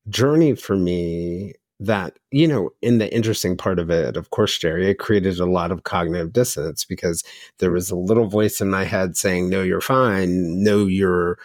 journey 0.10 0.56
for 0.56 0.76
me 0.78 1.54
that 1.80 2.18
you 2.32 2.48
know 2.48 2.70
in 2.82 2.98
the 3.00 3.14
interesting 3.14 3.58
part 3.58 3.80
of 3.80 3.90
it 3.90 4.16
of 4.16 4.30
course 4.30 4.58
jerry 4.58 4.90
it 4.90 5.00
created 5.00 5.40
a 5.40 5.46
lot 5.46 5.72
of 5.72 5.84
cognitive 5.84 6.32
dissonance 6.32 6.86
because 6.86 7.24
there 7.60 7.72
was 7.72 7.90
a 7.92 7.96
little 7.96 8.28
voice 8.28 8.62
in 8.62 8.70
my 8.70 8.84
head 8.86 9.18
saying 9.18 9.50
no 9.50 9.62
you're 9.64 9.82
fine 9.82 10.64
no 10.64 10.86
you're 10.86 11.38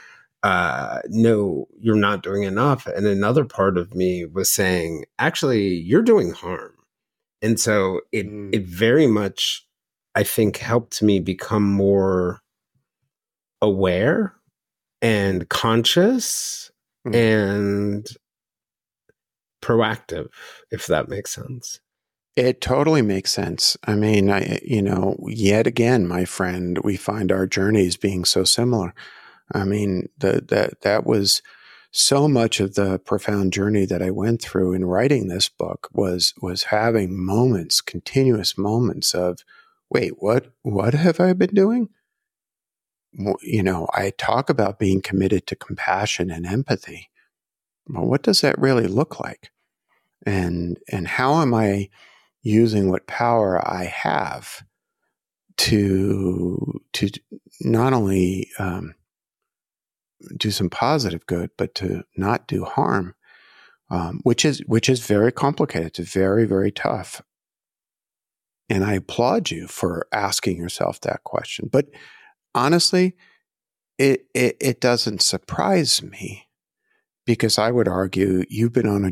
uh 0.45 1.01
no 1.09 1.67
you're 1.81 1.97
not 1.97 2.23
doing 2.23 2.45
enough 2.45 2.87
and 2.87 3.07
another 3.07 3.45
part 3.45 3.77
of 3.79 3.95
me 3.95 4.25
was 4.27 4.53
saying 4.53 5.05
actually 5.19 5.67
you're 5.75 6.03
doing 6.03 6.31
harm 6.33 6.73
and 7.43 7.59
so 7.59 8.01
it 8.13 8.27
Mm. 8.29 8.55
it 8.55 8.65
very 8.67 9.07
much 9.07 9.67
i 10.15 10.23
think 10.23 10.59
helped 10.59 11.03
me 11.03 11.19
become 11.21 11.65
more 11.65 12.41
aware 13.63 14.35
and 15.03 15.49
conscious 15.49 16.71
Mm. 17.07 17.15
and 17.15 18.07
proactive 19.61 20.29
if 20.71 20.87
that 20.87 21.09
makes 21.09 21.35
sense 21.35 21.81
It 22.37 22.61
totally 22.61 23.03
makes 23.03 23.33
sense. 23.33 23.77
I 23.85 23.95
mean, 23.97 24.31
I, 24.31 24.61
you 24.63 24.81
know, 24.81 25.17
yet 25.27 25.67
again, 25.67 26.07
my 26.07 26.25
friend, 26.25 26.79
we 26.85 26.97
find 26.97 27.33
our 27.33 27.47
journeys 27.47 27.97
being 27.97 28.25
so 28.25 28.45
similar. 28.45 28.95
I 29.53 29.65
mean, 29.65 30.09
the, 30.19 30.45
that 30.49 30.83
that 30.83 31.05
was 31.07 31.43
so 31.91 32.29
much 32.29 32.61
of 32.61 32.75
the 32.75 32.99
profound 33.01 33.53
journey 33.53 33.87
that 33.87 34.03
I 34.03 34.11
went 34.11 34.43
through 34.43 34.75
in 34.75 34.85
writing 34.85 35.29
this 35.29 35.49
book 35.49 35.89
was 35.93 36.35
was 36.41 36.65
having 36.65 37.19
moments, 37.25 37.81
continuous 37.81 38.57
moments 38.57 39.15
of, 39.15 39.41
wait, 39.91 40.13
what 40.19 40.53
what 40.63 40.95
have 40.95 41.19
I 41.21 41.33
been 41.33 41.55
doing? 41.55 41.89
You 43.43 43.63
know, 43.63 43.89
I 43.95 44.11
talk 44.11 44.51
about 44.51 44.79
being 44.79 45.01
committed 45.01 45.47
to 45.49 45.57
compassion 45.57 46.31
and 46.31 46.47
empathy. 46.47 47.11
Well, 47.89 48.07
what 48.07 48.23
does 48.23 48.41
that 48.43 48.59
really 48.59 48.87
look 48.87 49.21
like? 49.21 49.51
And 50.27 50.79
and 50.91 51.07
how 51.07 51.41
am 51.41 51.55
I 51.55 51.89
using 52.43 52.89
what 52.89 53.07
power 53.07 53.61
I 53.67 53.85
have 53.85 54.63
to 55.59 56.81
to 56.95 57.11
not 57.61 57.93
only 57.93 58.51
um, 58.59 58.95
do 60.37 60.51
some 60.51 60.71
positive 60.71 61.27
good, 61.27 61.51
but 61.57 61.75
to 61.77 62.05
not 62.17 62.47
do 62.47 62.65
harm, 62.65 63.15
um, 63.91 64.21
which 64.23 64.45
is 64.45 64.61
which 64.67 64.89
is 64.89 65.05
very 65.05 65.33
complicated. 65.33 65.99
It's 65.99 66.13
very 66.13 66.47
very 66.47 66.71
tough. 66.71 67.23
And 68.71 68.85
I 68.85 68.95
applaud 68.95 69.51
you 69.51 69.67
for 69.67 70.07
asking 70.13 70.59
yourself 70.59 71.01
that 71.01 71.25
question. 71.25 71.69
But 71.73 71.87
honestly, 72.55 73.17
it 73.99 74.27
it, 74.35 74.57
it 74.61 74.81
doesn't 74.81 75.23
surprise 75.23 76.03
me 76.03 76.48
because 77.29 77.59
I 77.59 77.71
would 77.71 77.89
argue 77.89 78.43
you've 78.49 78.73
been 78.73 78.89
on 78.89 79.05
a 79.05 79.11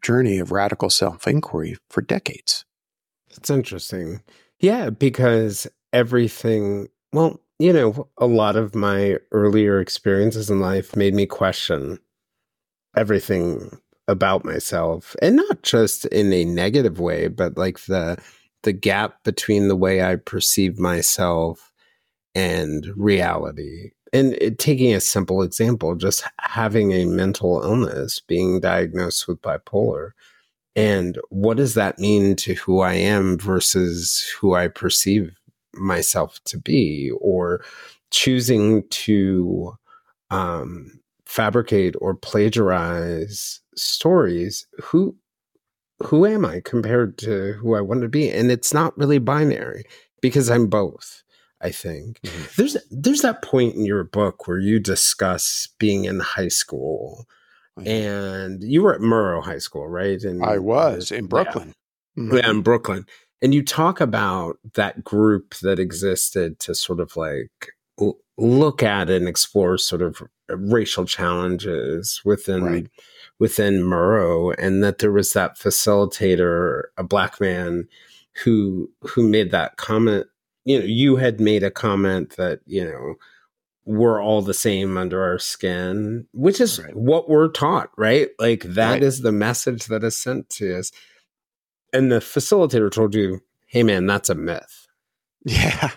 journey 0.00 0.38
of 0.38 0.52
radical 0.52 0.90
self 0.90 1.26
inquiry 1.26 1.76
for 1.90 2.02
decades. 2.02 2.64
That's 3.30 3.50
interesting. 3.50 4.22
Yeah, 4.60 4.90
because 4.90 5.66
everything, 5.92 6.86
well, 7.12 7.40
you 7.58 7.72
know, 7.72 8.08
a 8.16 8.26
lot 8.26 8.54
of 8.54 8.76
my 8.76 9.16
earlier 9.32 9.80
experiences 9.80 10.48
in 10.48 10.60
life 10.60 10.94
made 10.94 11.14
me 11.14 11.26
question 11.26 11.98
everything 12.96 13.76
about 14.06 14.44
myself 14.44 15.16
and 15.20 15.34
not 15.34 15.62
just 15.64 16.04
in 16.06 16.32
a 16.32 16.44
negative 16.44 17.00
way, 17.00 17.26
but 17.26 17.58
like 17.58 17.80
the 17.86 18.18
the 18.62 18.72
gap 18.72 19.24
between 19.24 19.66
the 19.66 19.76
way 19.76 20.00
I 20.00 20.14
perceive 20.14 20.78
myself 20.78 21.72
and 22.36 22.86
reality. 22.94 23.90
And 24.12 24.34
it, 24.34 24.58
taking 24.58 24.94
a 24.94 25.00
simple 25.00 25.42
example, 25.42 25.94
just 25.94 26.24
having 26.40 26.92
a 26.92 27.04
mental 27.04 27.62
illness, 27.62 28.20
being 28.20 28.60
diagnosed 28.60 29.28
with 29.28 29.42
bipolar, 29.42 30.12
and 30.76 31.18
what 31.30 31.56
does 31.56 31.74
that 31.74 31.98
mean 31.98 32.36
to 32.36 32.54
who 32.54 32.80
I 32.80 32.94
am 32.94 33.36
versus 33.36 34.32
who 34.38 34.54
I 34.54 34.68
perceive 34.68 35.34
myself 35.74 36.38
to 36.44 36.58
be, 36.58 37.10
or 37.20 37.64
choosing 38.10 38.86
to 38.88 39.76
um, 40.30 41.00
fabricate 41.26 41.96
or 42.00 42.14
plagiarize 42.14 43.60
stories? 43.74 44.66
Who 44.80 45.16
who 46.04 46.26
am 46.26 46.44
I 46.44 46.60
compared 46.64 47.18
to 47.18 47.54
who 47.54 47.74
I 47.74 47.80
want 47.80 48.02
to 48.02 48.08
be? 48.08 48.30
And 48.30 48.50
it's 48.50 48.72
not 48.72 48.96
really 48.96 49.18
binary 49.18 49.84
because 50.20 50.48
I'm 50.48 50.68
both. 50.68 51.22
I 51.60 51.70
think 51.70 52.20
mm-hmm. 52.20 52.44
there's 52.56 52.76
there's 52.90 53.22
that 53.22 53.42
point 53.42 53.74
in 53.74 53.84
your 53.84 54.04
book 54.04 54.46
where 54.46 54.58
you 54.58 54.78
discuss 54.78 55.68
being 55.78 56.04
in 56.04 56.20
high 56.20 56.48
school 56.48 57.26
mm-hmm. 57.78 57.88
and 57.88 58.62
you 58.62 58.82
were 58.82 58.94
at 58.94 59.00
Murrow 59.00 59.42
High 59.42 59.58
School, 59.58 59.88
right? 59.88 60.22
And 60.22 60.44
I 60.44 60.58
was 60.58 61.10
in 61.10 61.24
yeah. 61.24 61.28
Brooklyn. 61.28 61.74
Mm-hmm. 62.18 62.36
Yeah, 62.36 62.50
in 62.50 62.62
Brooklyn. 62.62 63.06
And 63.40 63.54
you 63.54 63.64
talk 63.64 64.00
about 64.00 64.58
that 64.74 65.04
group 65.04 65.54
that 65.62 65.78
existed 65.78 66.58
to 66.60 66.74
sort 66.74 67.00
of 67.00 67.16
like 67.16 67.50
l- 68.00 68.18
look 68.36 68.82
at 68.82 69.10
and 69.10 69.28
explore 69.28 69.78
sort 69.78 70.02
of 70.02 70.22
uh, 70.50 70.56
racial 70.56 71.04
challenges 71.04 72.20
within 72.24 72.64
Right. 72.64 72.86
within 73.38 73.82
Murrow, 73.82 74.54
and 74.58 74.82
that 74.82 74.98
there 74.98 75.12
was 75.12 75.32
that 75.32 75.56
facilitator, 75.56 76.84
a 76.96 77.04
black 77.04 77.40
man, 77.40 77.88
who 78.44 78.90
who 79.02 79.28
made 79.28 79.50
that 79.52 79.76
comment. 79.76 80.26
You 80.68 80.80
know, 80.80 80.84
you 80.84 81.16
had 81.16 81.40
made 81.40 81.62
a 81.62 81.70
comment 81.70 82.36
that 82.36 82.60
you 82.66 82.84
know 82.84 83.14
we're 83.86 84.22
all 84.22 84.42
the 84.42 84.52
same 84.54 84.98
under 84.98 85.22
our 85.22 85.38
skin, 85.38 86.26
which 86.32 86.60
is 86.60 86.78
Right. 86.78 86.94
what 86.94 87.30
we're 87.30 87.48
taught, 87.48 87.90
right? 87.96 88.28
Like 88.38 88.62
that 88.64 89.02
is 89.02 89.18
Right. 89.18 89.22
the 89.24 89.32
message 89.32 89.86
that 89.86 90.04
is 90.04 90.16
sent 90.18 90.50
to 90.50 90.78
us. 90.78 90.92
And 91.94 92.12
the 92.12 92.18
facilitator 92.20 92.90
told 92.90 93.14
you, 93.14 93.40
hey 93.66 93.82
man, 93.82 94.06
that's 94.06 94.28
a 94.28 94.34
myth. 94.34 94.86
Yeah. 95.46 95.90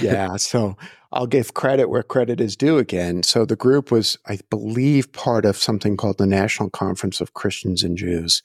Yeah. 0.00 0.36
So 0.36 0.76
I'll 1.12 1.26
give 1.26 1.52
credit 1.54 1.90
where 1.90 2.02
credit 2.02 2.40
is 2.40 2.56
due 2.56 2.78
again. 2.78 3.22
So 3.22 3.44
the 3.44 3.54
group 3.54 3.92
was, 3.92 4.16
I 4.26 4.38
believe, 4.50 5.12
part 5.12 5.44
of 5.44 5.56
something 5.58 5.96
called 5.98 6.18
the 6.18 6.26
National 6.26 6.70
Conference 6.70 7.20
of 7.20 7.34
Christians 7.34 7.82
and 7.84 7.96
Jews. 7.98 8.42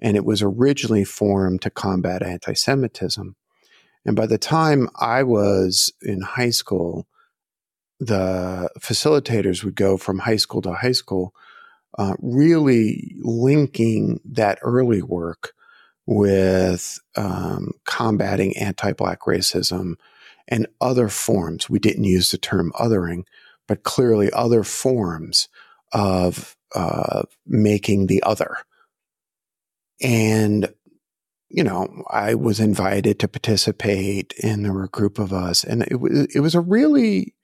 And 0.00 0.16
it 0.16 0.24
was 0.26 0.42
originally 0.42 1.04
formed 1.04 1.62
to 1.62 1.70
combat 1.70 2.22
anti 2.22 2.52
Semitism. 2.52 3.34
And 4.04 4.16
by 4.16 4.26
the 4.26 4.38
time 4.38 4.88
I 4.98 5.22
was 5.22 5.92
in 6.02 6.22
high 6.22 6.50
school, 6.50 7.06
the 8.00 8.70
facilitators 8.78 9.64
would 9.64 9.74
go 9.74 9.96
from 9.96 10.20
high 10.20 10.36
school 10.36 10.62
to 10.62 10.72
high 10.72 10.92
school, 10.92 11.34
uh, 11.98 12.14
really 12.20 13.16
linking 13.20 14.20
that 14.24 14.58
early 14.62 15.02
work 15.02 15.52
with 16.06 16.98
um, 17.16 17.72
combating 17.84 18.56
anti 18.56 18.92
Black 18.92 19.20
racism 19.22 19.94
and 20.46 20.66
other 20.80 21.08
forms. 21.08 21.68
We 21.68 21.78
didn't 21.78 22.04
use 22.04 22.30
the 22.30 22.38
term 22.38 22.72
othering, 22.78 23.24
but 23.66 23.82
clearly 23.82 24.30
other 24.32 24.64
forms 24.64 25.48
of 25.92 26.56
uh, 26.74 27.22
making 27.46 28.06
the 28.06 28.22
other. 28.22 28.56
And 30.00 30.72
you 31.48 31.64
know, 31.64 32.04
I 32.10 32.34
was 32.34 32.60
invited 32.60 33.18
to 33.20 33.28
participate, 33.28 34.34
and 34.42 34.64
there 34.64 34.72
were 34.72 34.84
a 34.84 34.88
group 34.88 35.18
of 35.18 35.32
us, 35.32 35.64
and 35.64 35.82
it 35.82 36.00
was 36.00 36.26
it 36.34 36.40
was 36.40 36.54
a 36.54 36.60
really 36.60 37.34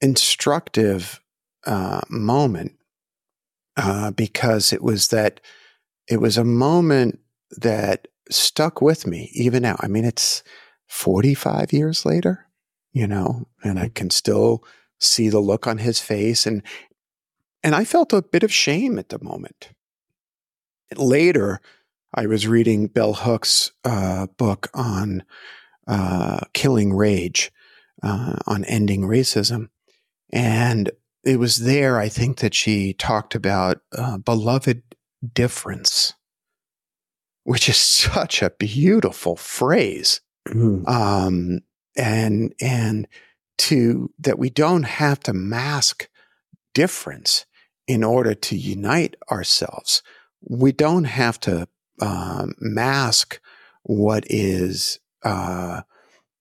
instructive 0.00 1.20
uh, 1.66 2.00
moment 2.08 2.72
uh, 3.76 4.10
because 4.10 4.72
it 4.72 4.82
was 4.82 5.08
that 5.08 5.40
it 6.08 6.20
was 6.20 6.36
a 6.36 6.44
moment 6.44 7.18
that 7.58 8.08
stuck 8.30 8.82
with 8.82 9.06
me 9.06 9.30
even 9.32 9.62
now. 9.62 9.76
I 9.80 9.88
mean, 9.88 10.04
it's 10.04 10.42
45 10.88 11.72
years 11.72 12.04
later, 12.04 12.46
you 12.92 13.06
know, 13.06 13.46
and 13.62 13.78
I 13.78 13.84
mm-hmm. 13.84 13.94
can 13.94 14.10
still 14.10 14.64
see 15.00 15.28
the 15.28 15.40
look 15.40 15.66
on 15.66 15.78
his 15.78 16.00
face 16.00 16.46
and 16.46 16.62
and 17.62 17.74
I 17.74 17.84
felt 17.84 18.12
a 18.12 18.22
bit 18.22 18.44
of 18.44 18.52
shame 18.52 18.98
at 18.98 19.08
the 19.08 19.22
moment. 19.22 19.70
Later, 20.96 21.60
I 22.14 22.26
was 22.26 22.46
reading 22.46 22.86
Bell 22.86 23.14
Hooks' 23.14 23.72
uh, 23.84 24.26
book 24.38 24.68
on 24.74 25.24
uh, 25.86 26.40
killing 26.54 26.94
rage, 26.94 27.52
uh, 28.02 28.36
on 28.46 28.64
ending 28.64 29.02
racism, 29.02 29.68
and 30.32 30.90
it 31.24 31.38
was 31.38 31.58
there, 31.58 31.98
I 31.98 32.08
think, 32.08 32.38
that 32.38 32.54
she 32.54 32.94
talked 32.94 33.34
about 33.34 33.80
uh, 33.96 34.18
beloved 34.18 34.82
difference, 35.34 36.14
which 37.44 37.68
is 37.68 37.76
such 37.76 38.42
a 38.42 38.50
beautiful 38.50 39.36
phrase. 39.36 40.20
Mm. 40.48 40.88
Um, 40.88 41.60
and, 41.96 42.54
and 42.60 43.06
to 43.58 44.10
that 44.20 44.38
we 44.38 44.50
don't 44.50 44.84
have 44.84 45.20
to 45.20 45.32
mask 45.32 46.08
difference 46.72 47.44
in 47.86 48.04
order 48.04 48.34
to 48.34 48.56
unite 48.56 49.16
ourselves. 49.30 50.02
We 50.40 50.72
don't 50.72 51.04
have 51.04 51.40
to 51.40 51.68
um, 52.00 52.54
mask 52.60 53.40
what 53.82 54.24
is 54.28 55.00
uh, 55.22 55.82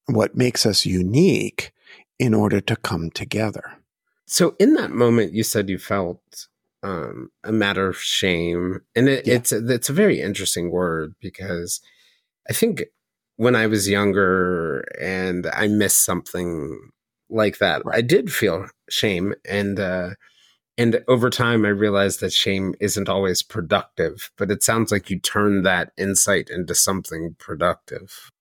what 0.08 0.36
makes 0.36 0.66
us 0.66 0.86
unique 0.86 1.72
in 2.20 2.34
order 2.34 2.60
to 2.62 2.76
come 2.76 3.10
together. 3.12 3.78
So 4.26 4.56
in 4.60 4.74
that 4.74 4.92
moment, 4.92 5.34
you 5.34 5.44
said 5.44 5.70
you 5.70 5.78
felt 5.78 6.48
um, 6.84 7.32
a 7.44 7.52
matter 7.52 7.88
of 7.88 7.98
shame, 7.98 8.82
and 8.96 9.08
it, 9.08 9.26
yeah. 9.26 9.36
it's 9.36 9.52
a, 9.52 9.66
it's 9.68 9.90
a 9.90 9.94
very 9.94 10.22
interesting 10.22 10.70
word 10.70 11.16
because 11.22 11.82
I 12.50 12.54
think 12.54 12.84
when 13.38 13.56
I 13.56 13.68
was 13.68 13.90
younger 13.90 14.80
and 15.00 15.48
I 15.54 15.68
missed 15.68 16.04
something 16.04 16.92
like 17.30 17.60
that, 17.60 17.86
right. 17.86 17.98
I 17.98 18.02
did 18.02 18.32
feel 18.32 18.68
shame, 18.90 19.34
and 19.48 19.80
uh, 19.80 20.10
and 20.78 21.04
over 21.08 21.30
time, 21.30 21.66
I 21.66 21.70
realized 21.70 22.20
that 22.20 22.34
shame 22.34 22.76
isn't 22.80 23.10
always 23.10 23.42
productive. 23.42 24.32
But 24.38 24.52
it 24.52 24.64
sounds 24.64 24.92
like 24.92 25.10
you 25.10 25.20
turned 25.20 25.66
that 25.66 25.92
insight 25.98 26.50
into 26.50 26.76
something 26.76 27.36
productive. 27.40 28.32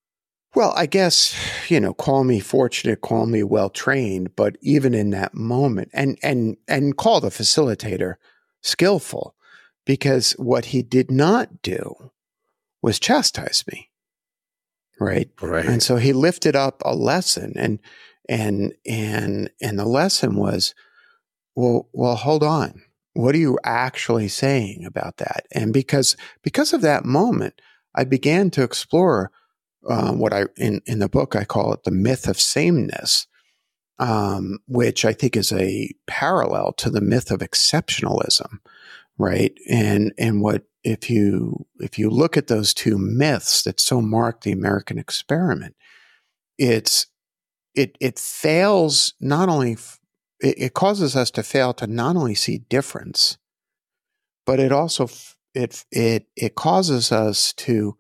Well, 0.55 0.73
I 0.75 0.87
guess, 0.87 1.35
you 1.69 1.81
know, 1.81 1.93
call 1.93 2.25
me 2.25 2.41
fortunate, 2.41 3.03
call 3.03 3.27
me 3.27 3.43
well 3.43 3.69
trained, 3.69 4.37
but 4.37 4.57
even 4.63 4.95
in 4.95 5.11
that 5.11 5.35
moment 5.35 5.91
and 5.93 6.19
and 6.23 6.57
and 6.67 6.97
call 6.97 7.21
the 7.21 7.29
facilitator 7.29 8.15
skillful 8.63 9.35
because 9.85 10.33
what 10.33 10.67
he 10.67 10.83
did 10.83 11.11
not 11.11 11.63
do 11.63 12.11
was 12.81 12.99
chastise 12.99 13.65
me. 13.71 13.91
Right? 14.99 15.31
Right. 15.43 15.67
And 15.67 15.83
so 15.83 15.97
he 15.97 16.15
lifted 16.15 16.57
up 16.57 16.81
a 16.85 16.95
lesson 16.95 17.53
and 17.57 17.79
and 18.27 18.73
and 18.87 19.51
and 19.61 19.79
the 19.79 19.85
lesson 19.85 20.37
was 20.37 20.75
well 21.57 21.89
well 21.93 22.17
hold 22.17 22.43
on. 22.43 22.83
What 23.15 23.35
are 23.35 23.39
you 23.39 23.59
actually 23.65 24.29
saying 24.29 24.85
about 24.85 25.17
that? 25.17 25.47
And 25.53 25.73
because 25.73 26.17
because 26.43 26.73
of 26.73 26.83
that 26.83 27.05
moment, 27.05 27.61
I 27.95 28.05
began 28.05 28.51
to 28.51 28.63
explore 28.63 29.33
um, 29.89 30.19
what 30.19 30.33
I 30.33 30.45
in 30.57 30.83
in 30.87 30.99
the 30.99 31.09
book 31.09 31.35
I 31.35 31.45
call 31.45 31.73
it 31.73 31.85
the 31.85 31.91
myth 31.91 32.29
of 32.29 32.41
sameness, 32.41 33.27
um, 33.99 34.59
which 34.69 35.05
I 35.05 35.13
think 35.13 35.37
is 35.37 35.53
a 35.53 35.93
parallel 36.07 36.73
to 36.75 36.91
the 36.91 37.01
myth 37.01 37.31
of 37.31 37.41
exceptionalism, 37.41 38.59
right? 39.19 39.53
And 39.69 40.13
and 40.19 40.43
what 40.43 40.65
if 40.85 41.09
you 41.11 41.67
if 41.81 41.99
you 41.99 42.11
look 42.11 42.37
at 42.37 42.49
those 42.49 42.75
two 42.75 42.99
myths 42.99 43.63
that 43.63 43.81
so 43.81 44.01
mark 44.01 44.43
the 44.43 44.53
American 44.53 44.99
experiment, 44.99 45.75
it's 46.59 47.07
it 47.75 47.97
it 48.01 48.19
fails 48.19 49.15
not 49.21 49.49
only 49.49 49.77
it, 50.41 50.55
it 50.59 50.75
causes 50.75 51.17
us 51.17 51.31
to 51.33 51.43
fail 51.43 51.73
to 51.75 51.87
not 51.87 52.17
only 52.17 52.35
see 52.35 52.59
difference, 52.59 53.39
but 54.45 54.61
it 54.61 54.73
also 54.73 55.09
it 55.55 55.85
it 55.91 56.27
it 56.37 56.55
causes 56.55 57.11
us 57.13 57.53
to 57.55 57.97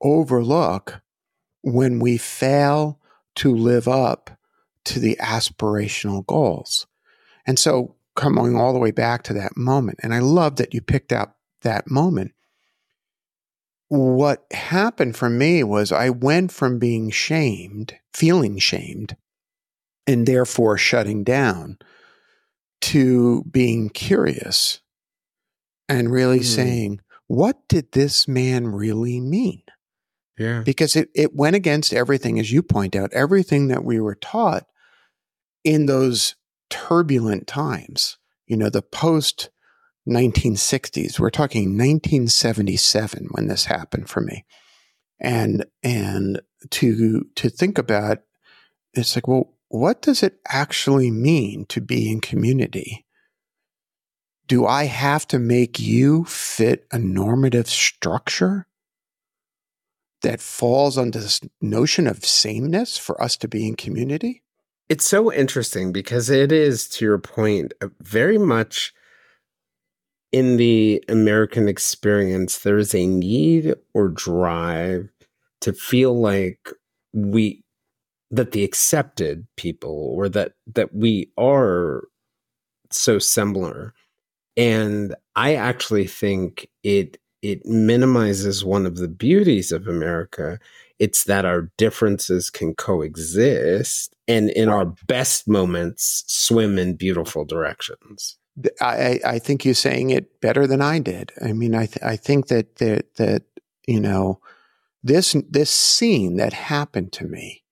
overlook 0.00 1.02
when 1.62 1.98
we 1.98 2.16
fail 2.16 2.98
to 3.36 3.54
live 3.54 3.86
up 3.86 4.30
to 4.84 4.98
the 4.98 5.16
aspirational 5.20 6.26
goals. 6.26 6.86
And 7.46 7.58
so, 7.58 7.96
coming 8.16 8.56
all 8.56 8.72
the 8.72 8.78
way 8.78 8.90
back 8.90 9.22
to 9.24 9.34
that 9.34 9.56
moment, 9.56 10.00
and 10.02 10.14
I 10.14 10.20
love 10.20 10.56
that 10.56 10.74
you 10.74 10.80
picked 10.80 11.12
out 11.12 11.34
that 11.62 11.90
moment. 11.90 12.32
What 13.88 14.46
happened 14.52 15.16
for 15.16 15.28
me 15.28 15.64
was 15.64 15.90
I 15.90 16.10
went 16.10 16.52
from 16.52 16.78
being 16.78 17.10
shamed, 17.10 17.96
feeling 18.12 18.58
shamed, 18.58 19.16
and 20.06 20.26
therefore 20.26 20.78
shutting 20.78 21.24
down, 21.24 21.78
to 22.80 23.44
being 23.50 23.90
curious 23.90 24.80
and 25.88 26.10
really 26.10 26.38
mm-hmm. 26.38 26.54
saying, 26.54 27.00
what 27.26 27.56
did 27.68 27.92
this 27.92 28.26
man 28.26 28.68
really 28.68 29.20
mean? 29.20 29.62
Yeah. 30.38 30.62
Because 30.64 30.96
it, 30.96 31.10
it 31.14 31.34
went 31.34 31.56
against 31.56 31.92
everything, 31.92 32.38
as 32.38 32.50
you 32.50 32.62
point 32.62 32.96
out, 32.96 33.12
everything 33.12 33.68
that 33.68 33.84
we 33.84 34.00
were 34.00 34.14
taught 34.14 34.66
in 35.64 35.86
those 35.86 36.36
turbulent 36.70 37.46
times. 37.46 38.16
You 38.46 38.56
know, 38.56 38.70
the 38.70 38.82
post 38.82 39.50
1960s. 40.08 41.20
We're 41.20 41.30
talking 41.30 41.76
1977 41.76 43.28
when 43.32 43.48
this 43.48 43.66
happened 43.66 44.08
for 44.08 44.20
me. 44.20 44.44
And 45.20 45.66
and 45.82 46.40
to 46.70 47.26
to 47.36 47.50
think 47.50 47.76
about 47.76 48.18
it's 48.94 49.14
like, 49.14 49.28
well, 49.28 49.52
what 49.70 50.02
does 50.02 50.22
it 50.22 50.38
actually 50.46 51.10
mean 51.10 51.64
to 51.70 51.80
be 51.80 52.10
in 52.10 52.20
community? 52.20 53.06
Do 54.46 54.66
I 54.66 54.84
have 54.84 55.26
to 55.28 55.38
make 55.38 55.80
you 55.80 56.24
fit 56.24 56.86
a 56.92 56.98
normative 56.98 57.68
structure? 57.68 58.66
that 60.22 60.40
falls 60.40 60.98
under 60.98 61.18
this 61.18 61.40
notion 61.60 62.06
of 62.06 62.24
sameness 62.24 62.98
for 62.98 63.20
us 63.22 63.36
to 63.38 63.48
be 63.48 63.66
in 63.66 63.76
community? 63.76 64.42
It's 64.88 65.06
so 65.06 65.32
interesting 65.32 65.92
because 65.92 66.30
it 66.30 66.50
is, 66.52 66.88
to 66.90 67.04
your 67.04 67.18
point, 67.18 67.72
very 68.00 68.38
much 68.38 68.92
in 70.32 70.56
the 70.56 71.02
American 71.08 71.68
experience, 71.68 72.58
there 72.58 72.78
is 72.78 72.94
a 72.94 73.06
need 73.06 73.74
or 73.94 74.08
drive 74.08 75.08
to 75.60 75.72
feel 75.72 76.18
like 76.18 76.70
we 77.12 77.62
that 78.30 78.52
the 78.52 78.64
accepted 78.64 79.46
people 79.56 80.12
or 80.14 80.28
that 80.28 80.52
that 80.66 80.94
we 80.94 81.30
are 81.36 82.04
so 82.90 83.18
similar 83.18 83.94
and 84.56 85.14
i 85.36 85.54
actually 85.54 86.06
think 86.06 86.68
it 86.82 87.18
it 87.42 87.64
minimizes 87.64 88.64
one 88.64 88.86
of 88.86 88.96
the 88.96 89.08
beauties 89.08 89.72
of 89.72 89.88
America. 89.88 90.58
It's 90.98 91.24
that 91.24 91.44
our 91.44 91.70
differences 91.78 92.50
can 92.50 92.74
coexist 92.74 94.14
and 94.28 94.50
in 94.50 94.68
our 94.68 94.86
best 95.06 95.48
moments 95.48 96.24
swim 96.26 96.78
in 96.78 96.96
beautiful 96.96 97.44
directions. 97.44 98.36
I, 98.80 99.20
I 99.24 99.38
think 99.38 99.64
you're 99.64 99.74
saying 99.74 100.10
it 100.10 100.40
better 100.40 100.66
than 100.66 100.82
I 100.82 100.98
did. 100.98 101.32
I 101.42 101.52
mean, 101.52 101.74
I, 101.74 101.86
th- 101.86 102.02
I 102.02 102.16
think 102.16 102.48
that, 102.48 102.76
that, 102.76 103.14
that, 103.14 103.44
you 103.86 104.00
know, 104.00 104.40
this, 105.02 105.34
this 105.48 105.70
scene 105.70 106.36
that 106.36 106.52
happened 106.52 107.12
to 107.12 107.24
me, 107.24 107.62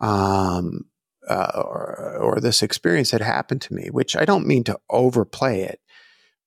um, 0.00 0.86
uh, 1.28 1.52
or, 1.54 2.18
or 2.20 2.40
this 2.40 2.62
experience 2.62 3.10
had 3.10 3.20
happened 3.20 3.60
to 3.62 3.74
me, 3.74 3.88
which 3.90 4.16
I 4.16 4.24
don't 4.24 4.46
mean 4.46 4.64
to 4.64 4.78
overplay 4.90 5.62
it, 5.62 5.80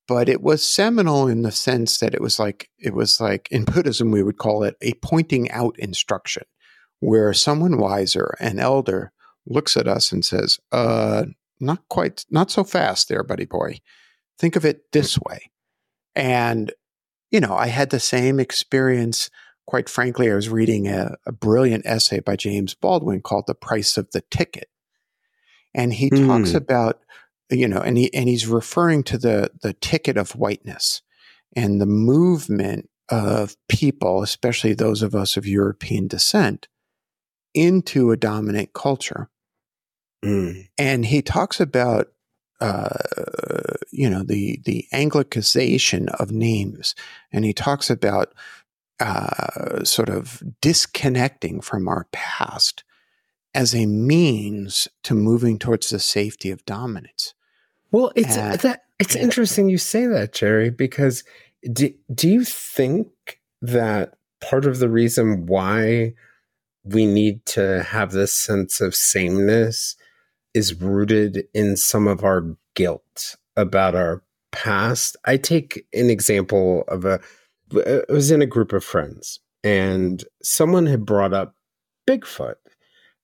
but 0.08 0.28
it 0.28 0.42
was 0.42 0.68
seminal 0.68 1.28
in 1.28 1.42
the 1.42 1.52
sense 1.52 1.98
that 1.98 2.14
it 2.14 2.20
was 2.20 2.40
like 2.40 2.70
it 2.78 2.94
was 2.94 3.20
like 3.20 3.48
in 3.50 3.64
Buddhism 3.64 4.10
we 4.10 4.22
would 4.22 4.38
call 4.38 4.62
it 4.62 4.76
a 4.80 4.94
pointing 4.94 5.50
out 5.50 5.78
instruction, 5.78 6.44
where 7.00 7.32
someone 7.32 7.78
wiser, 7.78 8.34
an 8.40 8.58
elder, 8.58 9.12
looks 9.46 9.76
at 9.76 9.88
us 9.88 10.12
and 10.12 10.24
says, 10.24 10.58
"Uh, 10.72 11.26
not 11.60 11.86
quite, 11.88 12.24
not 12.30 12.50
so 12.50 12.64
fast, 12.64 13.08
there, 13.08 13.22
buddy 13.22 13.44
boy. 13.44 13.78
Think 14.38 14.56
of 14.56 14.64
it 14.64 14.90
this 14.92 15.18
way." 15.18 15.50
And 16.14 16.72
you 17.30 17.40
know, 17.40 17.54
I 17.54 17.68
had 17.68 17.90
the 17.90 18.00
same 18.00 18.40
experience. 18.40 19.30
Quite 19.66 19.88
frankly, 19.88 20.30
I 20.30 20.34
was 20.34 20.48
reading 20.48 20.88
a, 20.88 21.16
a 21.26 21.32
brilliant 21.32 21.86
essay 21.86 22.20
by 22.20 22.36
James 22.36 22.74
Baldwin 22.74 23.22
called 23.22 23.44
"The 23.46 23.54
Price 23.54 23.96
of 23.96 24.10
the 24.10 24.22
Ticket," 24.30 24.68
and 25.74 25.92
he 25.94 26.10
mm. 26.10 26.26
talks 26.26 26.50
hmm. 26.50 26.56
about 26.56 27.00
you 27.50 27.68
know, 27.68 27.80
and 27.80 27.98
he 27.98 28.12
and 28.14 28.28
he's 28.28 28.46
referring 28.46 29.02
to 29.04 29.18
the 29.18 29.50
the 29.62 29.72
ticket 29.74 30.16
of 30.16 30.32
whiteness 30.32 31.02
and 31.54 31.80
the 31.80 31.86
movement 31.86 32.88
of 33.08 33.56
people, 33.68 34.22
especially 34.22 34.72
those 34.72 35.02
of 35.02 35.14
us 35.14 35.36
of 35.36 35.46
European 35.46 36.06
descent, 36.06 36.68
into 37.54 38.12
a 38.12 38.16
dominant 38.16 38.72
culture. 38.72 39.28
Mm. 40.24 40.68
And 40.78 41.06
he 41.06 41.22
talks 41.22 41.60
about, 41.60 42.08
uh, 42.60 42.98
you 43.90 44.08
know, 44.08 44.22
the 44.22 44.60
the 44.64 44.86
Anglicization 44.92 46.08
of 46.20 46.30
names, 46.30 46.94
and 47.32 47.44
he 47.44 47.52
talks 47.52 47.90
about 47.90 48.32
uh, 49.00 49.84
sort 49.84 50.08
of 50.08 50.42
disconnecting 50.60 51.60
from 51.60 51.88
our 51.88 52.06
past 52.12 52.84
as 53.54 53.74
a 53.74 53.86
means 53.86 54.86
to 55.02 55.14
moving 55.14 55.58
towards 55.58 55.90
the 55.90 55.98
safety 55.98 56.50
of 56.50 56.64
dominance. 56.64 57.34
Well, 57.90 58.12
it's 58.14 58.36
that 58.36 58.84
it's 59.00 59.16
interesting 59.16 59.68
you 59.68 59.78
say 59.78 60.06
that, 60.06 60.32
Jerry, 60.32 60.70
because 60.70 61.24
do, 61.72 61.92
do 62.14 62.28
you 62.28 62.44
think 62.44 63.08
that 63.62 64.14
part 64.40 64.66
of 64.66 64.78
the 64.78 64.88
reason 64.88 65.46
why 65.46 66.14
we 66.84 67.06
need 67.06 67.44
to 67.46 67.82
have 67.82 68.12
this 68.12 68.32
sense 68.32 68.80
of 68.80 68.94
sameness 68.94 69.96
is 70.54 70.80
rooted 70.80 71.44
in 71.52 71.76
some 71.76 72.06
of 72.06 72.22
our 72.24 72.56
guilt 72.74 73.36
about 73.56 73.94
our 73.94 74.22
past? 74.52 75.16
I 75.24 75.36
take 75.36 75.86
an 75.92 76.10
example 76.10 76.84
of 76.86 77.04
a 77.04 77.20
I 77.74 78.02
was 78.08 78.30
in 78.30 78.42
a 78.42 78.46
group 78.46 78.72
of 78.72 78.84
friends 78.84 79.40
and 79.62 80.24
someone 80.42 80.86
had 80.86 81.04
brought 81.04 81.32
up 81.32 81.54
Bigfoot 82.08 82.56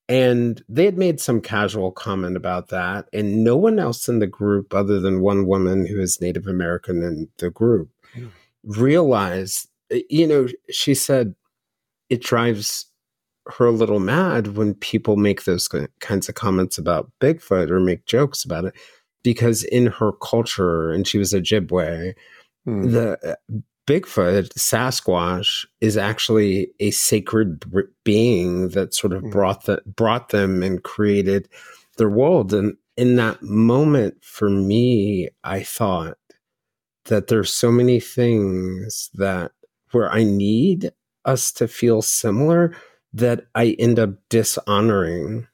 and 0.09 0.63
they 0.69 0.85
had 0.85 0.97
made 0.97 1.21
some 1.21 1.41
casual 1.41 1.91
comment 1.91 2.37
about 2.37 2.69
that. 2.69 3.09
And 3.13 3.43
no 3.43 3.57
one 3.57 3.79
else 3.79 4.09
in 4.09 4.21
the 4.21 4.27
group, 4.27 4.73
other 4.73 5.01
than 5.01 5.21
one 5.21 5.47
woman 5.47 5.87
who 5.87 6.01
is 6.01 6.21
Native 6.21 6.47
American 6.47 7.03
in 7.03 7.29
the 7.39 7.51
group, 7.51 7.91
mm. 8.15 8.31
realized, 8.63 9.69
eh, 9.91 10.03
you 10.09 10.27
know, 10.27 10.47
she 10.71 10.95
said 10.95 11.35
it 12.09 12.23
drives 12.23 12.87
her 13.59 13.67
a 13.67 13.73
little 13.73 14.01
mad 14.01 14.57
when 14.57 14.75
people 14.75 15.17
make 15.17 15.45
those 15.45 15.69
kinds 16.01 16.29
of 16.29 16.35
comments 16.35 16.79
about 16.79 17.11
Bigfoot 17.21 17.71
or 17.71 17.81
make 17.81 18.07
jokes 18.07 18.45
about 18.45 18.65
it. 18.65 18.75
Because 19.25 19.65
in 19.65 19.87
her 19.87 20.13
culture, 20.13 20.93
and 20.93 21.07
she 21.07 21.19
was 21.19 21.33
Ojibwe, 21.33 22.15
mm. 22.69 22.93
the 22.93 23.19
eh, 23.25 23.59
Bigfoot, 23.87 24.53
Sasquatch, 24.55 25.65
is 25.81 25.97
actually 25.97 26.69
a 26.81 26.91
sacred 26.91 27.65
being 28.05 28.71
that 28.71 28.95
sort 28.95 29.13
of 29.13 29.23
mm. 29.23 29.31
brought 29.31 29.65
the, 29.65 29.81
brought 29.87 30.31
them 30.31 30.63
and 30.63 30.83
created 30.83 31.49
their 31.97 32.09
world. 32.09 32.53
And 32.53 32.77
in 32.97 33.17
that 33.17 33.43
moment, 33.43 34.23
for 34.23 34.51
me, 34.51 35.29
I 35.45 35.63
thought 35.63 36.19
that 37.05 37.29
there's 37.29 37.53
so 37.53 37.71
many 37.71 38.01
things 38.01 39.11
that 39.15 39.53
where 39.93 40.11
I 40.11 40.25
need 40.25 40.91
us 41.25 41.53
to 41.53 41.69
feel 41.69 42.03
similar 42.03 42.75
that 43.13 43.47
I 43.55 43.77
end 43.79 43.99
up 43.99 44.11
dishonoring 44.29 45.47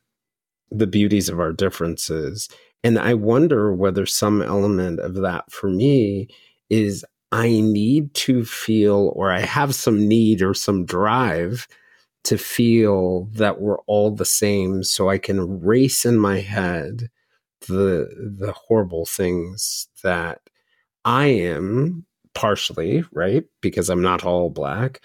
the 0.71 0.87
beauties 0.87 1.29
of 1.29 1.39
our 1.39 1.53
differences. 1.53 2.49
And 2.83 2.99
I 2.99 3.15
wonder 3.15 3.75
whether 3.75 4.07
some 4.07 4.43
element 4.43 5.01
of 5.01 5.15
that 5.17 5.53
for 5.53 5.69
me 5.69 6.29
is 6.71 7.05
I 7.33 7.49
need 7.49 8.13
to 8.15 8.45
feel, 8.45 9.13
or 9.17 9.33
I 9.33 9.41
have 9.41 9.75
some 9.75 10.07
need 10.07 10.43
or 10.43 10.53
some 10.53 10.85
drive 10.85 11.67
to 12.25 12.39
feel 12.39 13.25
that 13.33 13.61
we're 13.61 13.81
all 13.81 14.11
the 14.11 14.27
same 14.27 14.85
so 14.85 15.09
I 15.09 15.19
can 15.19 15.39
erase 15.39 16.05
in 16.05 16.19
my 16.19 16.41
head 16.41 17.11
the 17.69 18.09
the 18.39 18.53
horrible 18.53 19.07
things 19.07 19.89
that 20.03 20.41
I 21.05 21.27
am 21.27 22.05
partially, 22.35 23.05
right? 23.13 23.45
Because 23.61 23.89
I'm 23.89 24.03
not 24.03 24.25
all 24.25 24.51
black. 24.51 25.01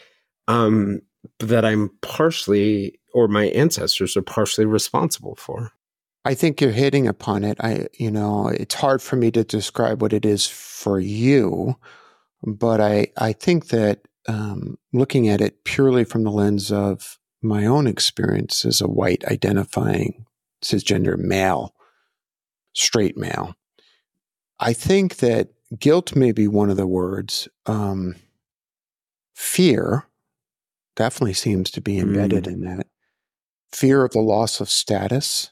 Um, 0.48 1.02
that 1.40 1.66
I'm 1.66 1.90
partially 2.02 3.00
or 3.14 3.28
my 3.28 3.46
ancestors 3.48 4.16
are 4.18 4.22
partially 4.22 4.66
responsible 4.66 5.36
for. 5.36 5.72
I 6.26 6.36
think 6.36 6.60
you're 6.60 6.72
hitting 6.72 7.08
upon 7.08 7.44
it. 7.44 7.58
I 7.62 7.88
you 7.94 8.12
know, 8.12 8.50
it's 8.50 8.76
hard 8.76 9.02
for 9.02 9.16
me 9.16 9.32
to 9.32 9.44
describe 9.46 10.02
what 10.02 10.14
it 10.14 10.26
is 10.26 10.46
for 10.46 11.00
you 11.00 11.78
but 12.44 12.82
I, 12.82 13.08
I 13.18 13.34
think 13.34 13.68
that 13.68 14.02
um, 14.28 14.78
looking 14.94 15.28
at 15.28 15.42
it 15.42 15.64
purely 15.64 16.04
from 16.04 16.24
the 16.24 16.32
lens 16.32 16.72
of 16.72 17.18
my 17.42 17.66
own 17.66 17.88
experience 17.88 18.66
as 18.66 18.82
a 18.82 18.88
white 18.88 19.24
identifying 19.26 20.26
cisgender 20.64 21.18
male, 21.18 21.74
straight 22.74 23.18
male, 23.18 23.56
I 24.60 24.74
think 24.74 25.18
that 25.18 25.50
guilt 25.78 26.16
may 26.16 26.32
be 26.32 26.48
one 26.48 26.70
of 26.70 26.78
the 26.78 26.88
words. 26.88 27.48
Um, 27.66 28.16
fear 29.34 30.08
definitely 30.96 31.34
seems 31.34 31.70
to 31.72 31.82
be 31.82 32.00
embedded 32.00 32.46
mm. 32.46 32.54
in 32.54 32.62
that. 32.62 32.88
Fear 33.72 34.06
of 34.06 34.12
the 34.12 34.22
loss 34.22 34.60
of 34.60 34.70
status, 34.70 35.52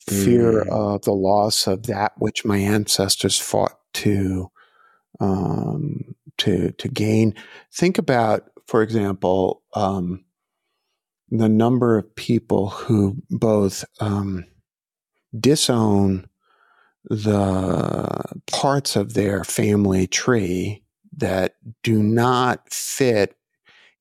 fear 0.00 0.64
mm. 0.64 0.68
of 0.68 1.02
the 1.02 1.12
loss 1.12 1.66
of 1.66 1.84
that 1.84 2.12
which 2.18 2.44
my 2.44 2.58
ancestors 2.58 3.38
fought 3.38 3.78
to 3.94 4.50
um, 5.20 6.14
to 6.38 6.72
to 6.72 6.88
gain. 6.88 7.34
Think 7.72 7.98
about, 7.98 8.44
for 8.66 8.82
example, 8.82 9.62
um, 9.74 10.24
the 11.30 11.48
number 11.48 11.98
of 11.98 12.14
people 12.16 12.70
who 12.70 13.16
both 13.30 13.84
um, 14.00 14.44
disown 15.38 16.26
the 17.04 18.22
parts 18.50 18.96
of 18.96 19.14
their 19.14 19.44
family 19.44 20.06
tree 20.06 20.82
that 21.16 21.56
do 21.82 22.02
not 22.02 22.72
fit 22.72 23.36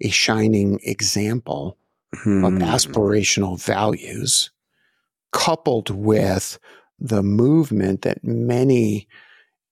a 0.01 0.09
shining 0.09 0.79
example 0.83 1.77
hmm. 2.13 2.43
of 2.45 2.53
aspirational 2.53 3.61
values, 3.61 4.51
coupled 5.31 5.89
with 5.89 6.57
the 6.99 7.23
movement 7.23 8.03
that 8.03 8.23
many 8.23 9.07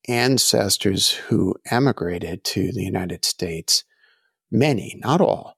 ancestors 0.08 1.12
who 1.12 1.56
emigrated 1.70 2.44
to 2.44 2.72
the 2.72 2.84
United 2.84 3.26
States, 3.26 3.84
many, 4.52 5.00
not 5.04 5.22
all, 5.22 5.56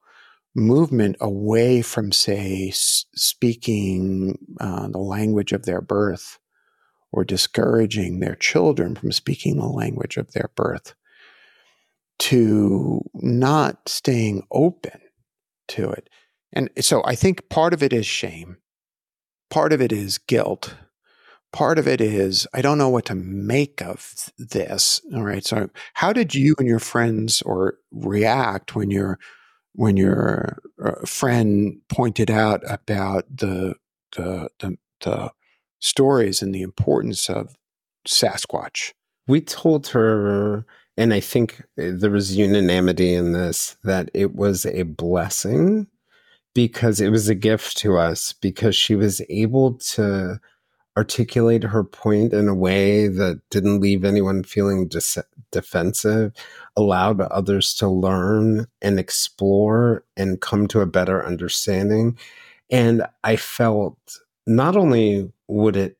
movement 0.55 1.15
away 1.19 1.81
from, 1.81 2.11
say, 2.11 2.71
speaking 2.73 4.37
uh, 4.59 4.87
the 4.87 4.99
language 4.99 5.51
of 5.51 5.65
their 5.65 5.81
birth 5.81 6.39
or 7.11 7.23
discouraging 7.23 8.19
their 8.19 8.35
children 8.35 8.95
from 8.95 9.11
speaking 9.11 9.57
the 9.57 9.65
language 9.67 10.17
of 10.17 10.31
their 10.33 10.49
birth 10.55 10.93
to 12.19 13.01
not 13.15 13.87
staying 13.87 14.45
open 14.51 14.99
to 15.67 15.89
it. 15.89 16.09
And 16.51 16.69
so 16.79 17.01
I 17.05 17.15
think 17.15 17.49
part 17.49 17.73
of 17.73 17.81
it 17.81 17.93
is 17.93 18.05
shame, 18.05 18.57
part 19.49 19.73
of 19.73 19.81
it 19.81 19.91
is 19.91 20.19
guilt, 20.19 20.75
part 21.53 21.79
of 21.79 21.87
it 21.87 22.01
is 22.01 22.45
I 22.53 22.61
don't 22.61 22.77
know 22.77 22.89
what 22.89 23.05
to 23.05 23.15
make 23.15 23.81
of 23.81 24.13
this. 24.37 24.99
All 25.15 25.23
right. 25.23 25.45
So 25.45 25.69
how 25.93 26.11
did 26.11 26.35
you 26.35 26.55
and 26.59 26.67
your 26.67 26.79
friends 26.79 27.41
or 27.43 27.75
react 27.91 28.75
when 28.75 28.91
your 28.91 29.19
when 29.73 29.95
your 29.95 30.59
uh, 30.83 31.05
friend 31.05 31.77
pointed 31.87 32.29
out 32.29 32.61
about 32.69 33.25
the, 33.33 33.75
the 34.17 34.49
the 34.59 34.77
the 35.01 35.31
stories 35.79 36.41
and 36.41 36.53
the 36.53 36.63
importance 36.63 37.29
of 37.29 37.55
Sasquatch? 38.07 38.91
We 39.27 39.39
told 39.39 39.87
her 39.87 40.65
and 40.97 41.13
I 41.13 41.19
think 41.21 41.63
there 41.77 42.11
was 42.11 42.35
unanimity 42.35 43.13
in 43.13 43.31
this 43.31 43.77
that 43.83 44.09
it 44.13 44.35
was 44.35 44.65
a 44.65 44.83
blessing 44.83 45.87
because 46.53 47.01
it 47.01 47.09
was 47.09 47.29
a 47.29 47.35
gift 47.35 47.77
to 47.77 47.97
us 47.97 48.33
because 48.33 48.75
she 48.75 48.95
was 48.95 49.21
able 49.29 49.73
to 49.75 50.39
articulate 50.97 51.63
her 51.63 51.83
point 51.83 52.33
in 52.33 52.47
a 52.47 52.53
way 52.53 53.07
that 53.07 53.41
didn't 53.49 53.79
leave 53.79 54.03
anyone 54.03 54.43
feeling 54.43 54.87
dis- 54.87 55.17
defensive, 55.51 56.33
allowed 56.75 57.19
others 57.21 57.73
to 57.75 57.87
learn 57.87 58.67
and 58.81 58.99
explore 58.99 60.03
and 60.15 60.41
come 60.41 60.67
to 60.67 60.81
a 60.81 60.85
better 60.85 61.25
understanding. 61.25 62.17
And 62.69 63.05
I 63.23 63.35
felt 63.35 63.97
not 64.45 64.75
only 64.75 65.31
would 65.47 65.75
it, 65.75 65.97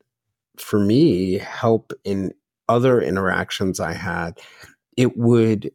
for 0.58 0.78
me, 0.78 1.38
help 1.38 1.92
in 2.04 2.32
other 2.68 3.00
interactions 3.00 3.80
I 3.80 3.94
had, 3.94 4.38
it 4.96 5.16
would 5.16 5.72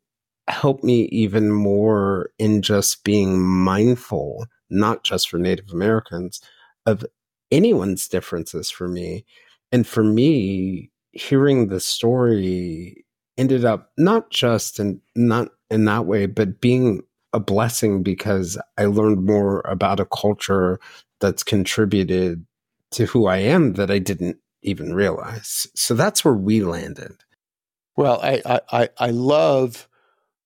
help 0.48 0.84
me 0.84 1.04
even 1.12 1.52
more 1.52 2.32
in 2.40 2.62
just 2.62 3.04
being 3.04 3.40
mindful, 3.40 4.46
not 4.70 5.04
just 5.04 5.30
for 5.30 5.38
Native 5.38 5.72
Americans, 5.72 6.42
of 6.86 7.06
anyone's 7.52 8.08
differences 8.08 8.70
for 8.70 8.88
me. 8.88 9.26
And 9.72 9.86
for 9.86 10.04
me, 10.04 10.92
hearing 11.12 11.68
the 11.68 11.80
story 11.80 13.06
ended 13.38 13.66
up 13.66 13.92
not 13.98 14.30
just 14.30 14.80
in 14.80 15.02
not 15.16 15.50
in 15.70 15.86
that 15.86 16.06
way, 16.06 16.26
but 16.26 16.62
being 16.62 17.02
a 17.34 17.40
blessing 17.40 18.04
because 18.04 18.58
I 18.78 18.86
learned 18.86 19.26
more 19.26 19.62
about 19.62 20.00
a 20.00 20.06
culture 20.06 20.80
that's 21.20 21.44
contributed 21.44 22.46
to 22.92 23.06
who 23.06 23.28
I 23.28 23.38
am 23.38 23.74
that 23.74 23.92
I 23.92 24.00
didn't 24.00 24.38
even 24.64 24.94
realize. 24.94 25.68
So 25.76 25.94
that's 25.94 26.26
where 26.26 26.34
we 26.34 26.62
landed. 26.62 27.14
Well, 27.96 28.20
I 28.24 28.62
I 28.72 28.90
I 28.98 29.10
love 29.12 29.88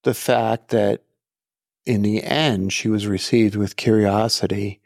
the 0.04 0.14
fact 0.14 0.70
that 0.70 1.04
in 1.86 2.02
the 2.02 2.24
end, 2.24 2.74
she 2.74 2.90
was 2.90 3.08
received 3.08 3.56
with 3.56 3.76
curiosity. 3.76 4.82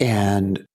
And 0.00 0.66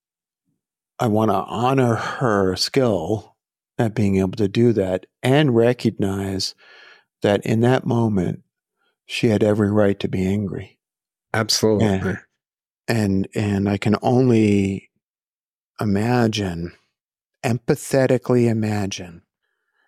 I 1.01 1.07
want 1.07 1.31
to 1.31 1.35
honor 1.35 1.95
her 1.95 2.55
skill 2.55 3.35
at 3.79 3.95
being 3.95 4.17
able 4.17 4.33
to 4.33 4.47
do 4.47 4.71
that 4.73 5.07
and 5.23 5.55
recognize 5.55 6.53
that 7.23 7.43
in 7.43 7.61
that 7.61 7.87
moment, 7.87 8.43
she 9.07 9.29
had 9.29 9.41
every 9.41 9.71
right 9.71 9.99
to 9.99 10.07
be 10.07 10.25
angry. 10.25 10.77
Absolutely. 11.33 11.87
And, 11.87 12.17
and, 12.87 13.27
and 13.33 13.67
I 13.67 13.77
can 13.77 13.95
only 14.03 14.91
imagine, 15.79 16.73
empathetically 17.43 18.47
imagine 18.47 19.23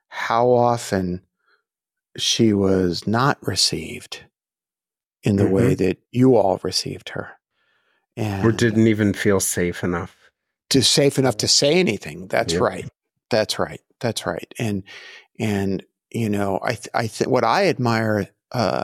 how 0.07 0.49
often 0.49 1.21
she 2.17 2.53
was 2.53 3.05
not 3.05 3.37
received 3.45 4.25
in 5.21 5.35
the 5.35 5.43
mm-hmm. 5.43 5.53
way 5.53 5.75
that 5.75 5.99
you 6.11 6.35
all 6.35 6.59
received 6.63 7.09
her. 7.09 7.33
And 8.17 8.43
or 8.43 8.51
didn't 8.51 8.87
even 8.87 9.13
feel 9.13 9.39
safe 9.39 9.83
enough. 9.83 10.22
To 10.73 10.81
safe 10.81 11.19
enough 11.19 11.37
to 11.37 11.47
say 11.47 11.75
anything. 11.75 12.27
That's 12.27 12.53
yep. 12.53 12.61
right. 12.61 12.89
That's 13.29 13.59
right. 13.59 13.79
That's 13.99 14.25
right. 14.25 14.51
And 14.57 14.83
and 15.39 15.83
you 16.11 16.29
know, 16.29 16.59
I 16.63 16.73
th- 16.73 16.89
I 16.95 17.07
think 17.07 17.29
what 17.29 17.43
I 17.43 17.67
admire 17.67 18.27
uh, 18.51 18.83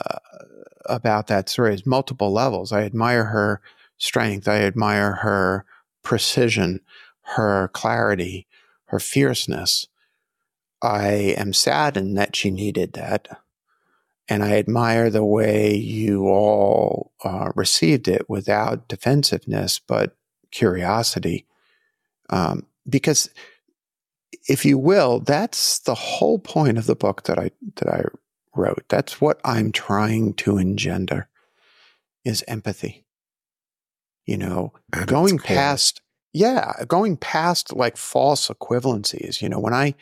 about 0.86 1.28
that 1.28 1.50
story 1.50 1.74
is 1.74 1.86
multiple 1.86 2.32
levels. 2.32 2.72
I 2.72 2.84
admire 2.84 3.26
her 3.26 3.62
strength. 3.98 4.48
I 4.48 4.62
admire 4.62 5.16
her 5.16 5.66
precision, 6.04 6.82
her 7.22 7.70
clarity, 7.74 8.48
her 8.86 9.00
fierceness. 9.00 9.88
I 10.82 11.08
am 11.38 11.54
saddened 11.54 12.18
that 12.18 12.36
she 12.36 12.52
needed 12.52 12.94
that. 12.94 13.28
And 14.28 14.44
I 14.44 14.58
admire 14.58 15.10
the 15.10 15.26
way 15.26 15.76
you 15.76 16.28
all 16.28 17.14
uh, 17.24 17.52
received 17.56 18.08
it 18.08 18.30
without 18.30 18.88
defensiveness, 18.88 19.80
but 19.80 20.16
curiosity. 20.52 21.48
Um, 22.30 22.66
because 22.88 23.30
if 24.48 24.66
you 24.66 24.78
will, 24.78 25.20
that's 25.20 25.80
the 25.80 25.96
whole 25.96 26.40
point 26.40 26.78
of 26.78 26.86
the 26.86 26.96
book 26.96 27.24
that 27.24 27.38
I 27.38 27.52
that 27.76 27.90
I 27.90 28.04
wrote. 28.56 28.84
That's 28.90 29.22
what 29.22 29.40
I'm 29.44 29.72
trying 29.72 30.34
to 30.36 30.58
engender 30.58 31.28
is 32.26 32.44
empathy. 32.48 33.06
You 34.26 34.38
know, 34.38 34.74
At 34.94 35.08
going 35.08 35.40
past 35.40 36.02
yeah, 36.34 36.74
going 36.88 37.18
past 37.18 37.74
like 37.74 37.98
false 37.98 38.48
equivalencies. 38.50 39.42
You 39.42 39.50
know, 39.50 39.60
when 39.60 39.74
I 39.74 39.96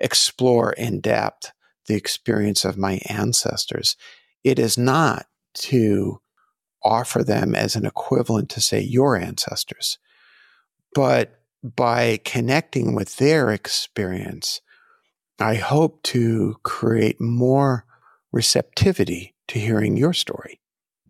explore 0.00 0.72
in 0.72 1.00
depth 1.00 1.52
the 1.88 1.94
experience 1.94 2.64
of 2.64 2.78
my 2.78 3.00
ancestors. 3.08 3.96
It 4.44 4.58
is 4.58 4.78
not 4.78 5.26
to 5.54 6.20
offer 6.84 7.24
them 7.24 7.54
as 7.54 7.74
an 7.74 7.84
equivalent 7.84 8.50
to, 8.50 8.60
say, 8.60 8.80
your 8.80 9.16
ancestors, 9.16 9.98
but 10.94 11.37
by 11.76 12.20
connecting 12.24 12.94
with 12.94 13.16
their 13.16 13.50
experience, 13.50 14.60
I 15.38 15.54
hope 15.54 16.02
to 16.04 16.56
create 16.62 17.20
more 17.20 17.84
receptivity 18.32 19.34
to 19.48 19.58
hearing 19.58 19.96
your 19.96 20.12
story. 20.12 20.60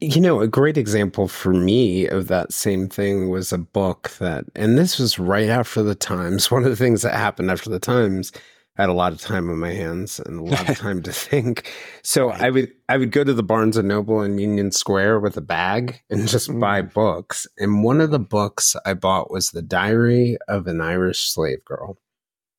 You 0.00 0.20
know, 0.20 0.40
a 0.40 0.46
great 0.46 0.78
example 0.78 1.26
for 1.26 1.52
me 1.52 2.06
of 2.06 2.28
that 2.28 2.52
same 2.52 2.88
thing 2.88 3.30
was 3.30 3.52
a 3.52 3.59
book 3.59 4.11
that, 4.20 4.44
and 4.54 4.78
this 4.78 4.98
was 4.98 5.18
right 5.18 5.48
after 5.48 5.82
the 5.82 5.96
Times. 5.96 6.50
One 6.50 6.62
of 6.62 6.70
the 6.70 6.76
things 6.76 7.02
that 7.02 7.14
happened 7.14 7.50
after 7.50 7.68
the 7.68 7.80
Times 7.80 8.32
I 8.79 8.83
had 8.83 8.91
a 8.91 8.95
lot 8.95 9.12
of 9.12 9.20
time 9.20 9.51
on 9.51 9.59
my 9.59 9.72
hands 9.72 10.20
and 10.20 10.41
a 10.41 10.45
lot 10.45 10.68
of 10.68 10.79
time 10.79 11.03
to 11.03 11.12
think. 11.12 11.72
So 12.03 12.29
right. 12.29 12.43
I 12.43 12.51
would 12.51 12.72
I 12.89 12.97
would 12.97 13.11
go 13.11 13.24
to 13.24 13.35
the 13.35 13.43
Barnes 13.43 13.76
and 13.76 13.89
Noble 13.89 14.22
in 14.22 14.39
Union 14.39 14.70
Square 14.70 15.20
with 15.20 15.37
a 15.37 15.43
bag 15.43 16.01
and 16.09 16.29
just 16.29 16.49
mm. 16.49 16.61
buy 16.61 16.83
books. 16.83 17.47
And 17.59 17.83
one 17.83 18.01
of 18.01 18.11
the 18.11 18.20
books 18.20 18.76
I 18.87 18.95
bought 18.95 19.31
was 19.31 19.51
The 19.51 19.62
Diary 19.62 20.39
of 20.47 20.66
an 20.66 20.81
Irish 20.81 21.31
Slave 21.31 21.64
Girl. 21.64 21.99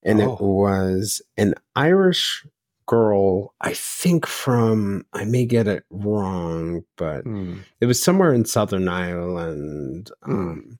And 0.03 0.21
oh. 0.21 0.33
it 0.33 0.41
was 0.41 1.21
an 1.37 1.55
Irish 1.75 2.45
girl, 2.89 3.53
I 3.61 3.73
think 3.73 4.25
from 4.25 5.05
I 5.13 5.23
may 5.23 5.45
get 5.45 5.67
it 5.67 5.83
wrong, 5.91 6.85
but 6.97 7.23
mm. 7.23 7.59
it 7.79 7.85
was 7.85 8.01
somewhere 8.01 8.33
in 8.33 8.45
Southern 8.45 8.87
Ireland. 8.87 10.09
Mm. 10.25 10.33
Um, 10.33 10.79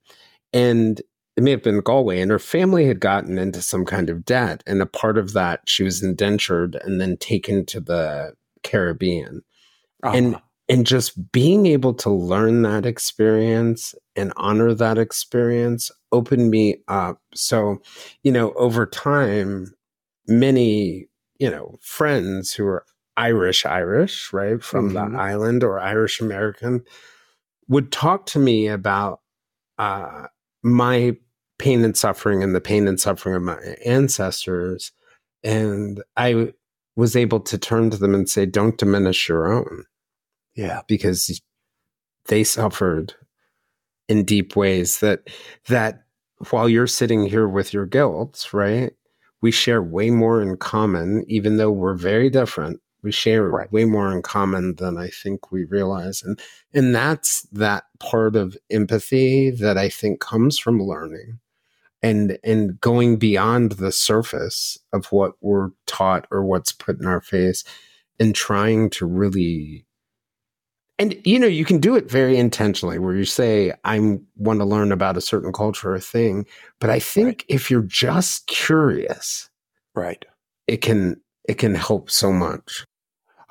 and 0.51 1.01
it 1.39 1.43
may 1.43 1.51
have 1.51 1.63
been 1.63 1.79
Galway, 1.79 2.19
and 2.19 2.31
her 2.31 2.37
family 2.37 2.85
had 2.85 2.99
gotten 2.99 3.37
into 3.37 3.61
some 3.61 3.85
kind 3.85 4.09
of 4.09 4.25
debt. 4.25 4.61
And 4.67 4.81
a 4.81 4.85
part 4.85 5.17
of 5.17 5.31
that, 5.31 5.61
she 5.69 5.83
was 5.83 6.03
indentured 6.03 6.75
and 6.83 6.99
then 6.99 7.15
taken 7.15 7.65
to 7.67 7.79
the 7.79 8.33
Caribbean. 8.61 9.43
And 10.03 10.35
and 10.67 10.85
just 10.85 11.31
being 11.31 11.65
able 11.65 11.93
to 11.93 12.09
learn 12.09 12.63
that 12.63 12.85
experience 12.85 13.95
and 14.17 14.33
honor 14.35 14.73
that 14.73 14.97
experience 14.97 15.91
opened 16.11 16.51
me 16.51 16.83
up. 16.89 17.21
So, 17.33 17.81
you 18.21 18.33
know, 18.33 18.51
over 18.55 18.85
time, 18.85 19.73
many, 20.27 21.07
you 21.39 21.49
know, 21.49 21.79
friends 21.81 22.51
who 22.51 22.65
are 22.65 22.85
Irish, 23.15 23.65
Irish, 23.65 24.33
right, 24.33 24.61
from 24.61 24.91
mm-hmm. 24.91 25.13
the 25.13 25.21
island 25.21 25.63
or 25.63 25.79
Irish 25.79 26.19
American 26.19 26.83
would 27.69 27.93
talk 27.93 28.25
to 28.25 28.39
me 28.39 28.67
about 28.67 29.21
uh, 29.77 30.27
my 30.63 31.15
pain 31.59 31.83
and 31.83 31.95
suffering 31.95 32.41
and 32.41 32.55
the 32.55 32.61
pain 32.61 32.87
and 32.87 32.99
suffering 32.99 33.35
of 33.35 33.43
my 33.43 33.59
ancestors. 33.85 34.91
And 35.43 36.01
I 36.17 36.53
was 36.95 37.15
able 37.15 37.41
to 37.41 37.57
turn 37.57 37.91
to 37.91 37.97
them 37.97 38.15
and 38.15 38.27
say, 38.27 38.45
don't 38.45 38.77
diminish 38.77 39.29
your 39.29 39.51
own. 39.51 39.83
Yeah. 40.55 40.81
Because 40.87 41.41
they 42.25 42.43
suffered 42.43 43.13
in 44.07 44.23
deep 44.23 44.55
ways 44.55 44.99
that, 45.01 45.29
that 45.67 46.03
while 46.49 46.67
you're 46.67 46.87
sitting 46.87 47.27
here 47.27 47.47
with 47.47 47.73
your 47.73 47.85
guilt, 47.85 48.49
right? 48.51 48.91
We 49.41 49.51
share 49.51 49.81
way 49.81 50.09
more 50.09 50.41
in 50.41 50.57
common, 50.57 51.23
even 51.27 51.57
though 51.57 51.71
we're 51.71 51.95
very 51.95 52.29
different. 52.29 52.81
We 53.01 53.11
share 53.13 53.43
right. 53.43 53.71
way 53.71 53.85
more 53.85 54.11
in 54.11 54.21
common 54.21 54.75
than 54.75 54.97
I 54.97 55.07
think 55.07 55.51
we 55.51 55.63
realize. 55.63 56.21
And, 56.21 56.37
and 56.73 56.93
that's 56.93 57.43
that 57.53 57.85
part 57.99 58.35
of 58.35 58.57
empathy 58.69 59.51
that 59.51 59.77
I 59.77 59.87
think 59.87 60.19
comes 60.19 60.59
from 60.59 60.81
learning 60.81 61.39
and 62.01 62.37
and 62.43 62.79
going 62.79 63.17
beyond 63.17 63.73
the 63.73 63.91
surface 63.91 64.77
of 64.93 65.07
what 65.07 65.33
we're 65.41 65.69
taught 65.85 66.27
or 66.31 66.43
what's 66.43 66.71
put 66.71 66.99
in 66.99 67.05
our 67.05 67.21
face 67.21 67.63
and 68.19 68.35
trying 68.35 68.89
to 68.89 69.05
really 69.05 69.85
and 70.97 71.15
you 71.25 71.39
know 71.39 71.47
you 71.47 71.65
can 71.65 71.79
do 71.79 71.95
it 71.95 72.09
very 72.09 72.37
intentionally 72.37 72.99
where 72.99 73.15
you 73.15 73.25
say 73.25 73.73
i 73.83 73.99
want 74.35 74.59
to 74.59 74.65
learn 74.65 74.91
about 74.91 75.17
a 75.17 75.21
certain 75.21 75.51
culture 75.51 75.93
or 75.93 75.99
thing 75.99 76.45
but 76.79 76.89
i 76.89 76.99
think 76.99 77.27
right. 77.27 77.45
if 77.47 77.69
you're 77.69 77.81
just 77.81 78.47
curious 78.47 79.49
right 79.95 80.25
it 80.67 80.77
can 80.77 81.19
it 81.47 81.57
can 81.57 81.75
help 81.75 82.09
so 82.09 82.31
much 82.31 82.85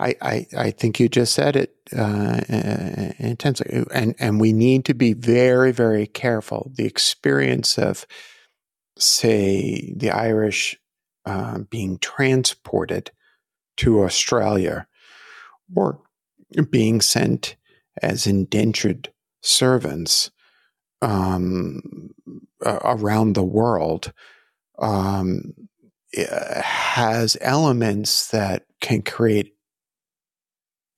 I, 0.00 0.14
I, 0.22 0.46
I 0.56 0.70
think 0.70 1.00
you 1.00 1.08
just 1.08 1.34
said 1.34 1.56
it 1.56 1.74
uh, 1.96 2.40
uh 2.48 3.12
intensely, 3.18 3.84
and 3.92 4.14
and 4.20 4.40
we 4.40 4.52
need 4.52 4.84
to 4.84 4.94
be 4.94 5.12
very 5.12 5.72
very 5.72 6.06
careful. 6.06 6.70
The 6.76 6.84
experience 6.84 7.78
of 7.78 8.06
say, 8.98 9.92
the 9.96 10.10
Irish 10.10 10.78
uh, 11.24 11.58
being 11.70 11.98
transported 11.98 13.10
to 13.78 14.02
Australia 14.02 14.86
or 15.74 16.00
being 16.70 17.00
sent 17.00 17.56
as 18.02 18.26
indentured 18.26 19.12
servants 19.42 20.30
um, 21.02 22.10
around 22.64 23.34
the 23.34 23.44
world 23.44 24.12
um, 24.78 25.54
has 26.14 27.36
elements 27.40 28.28
that 28.28 28.64
can 28.80 29.02
create 29.02 29.54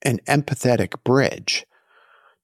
an 0.03 0.19
empathetic 0.27 1.03
bridge 1.03 1.65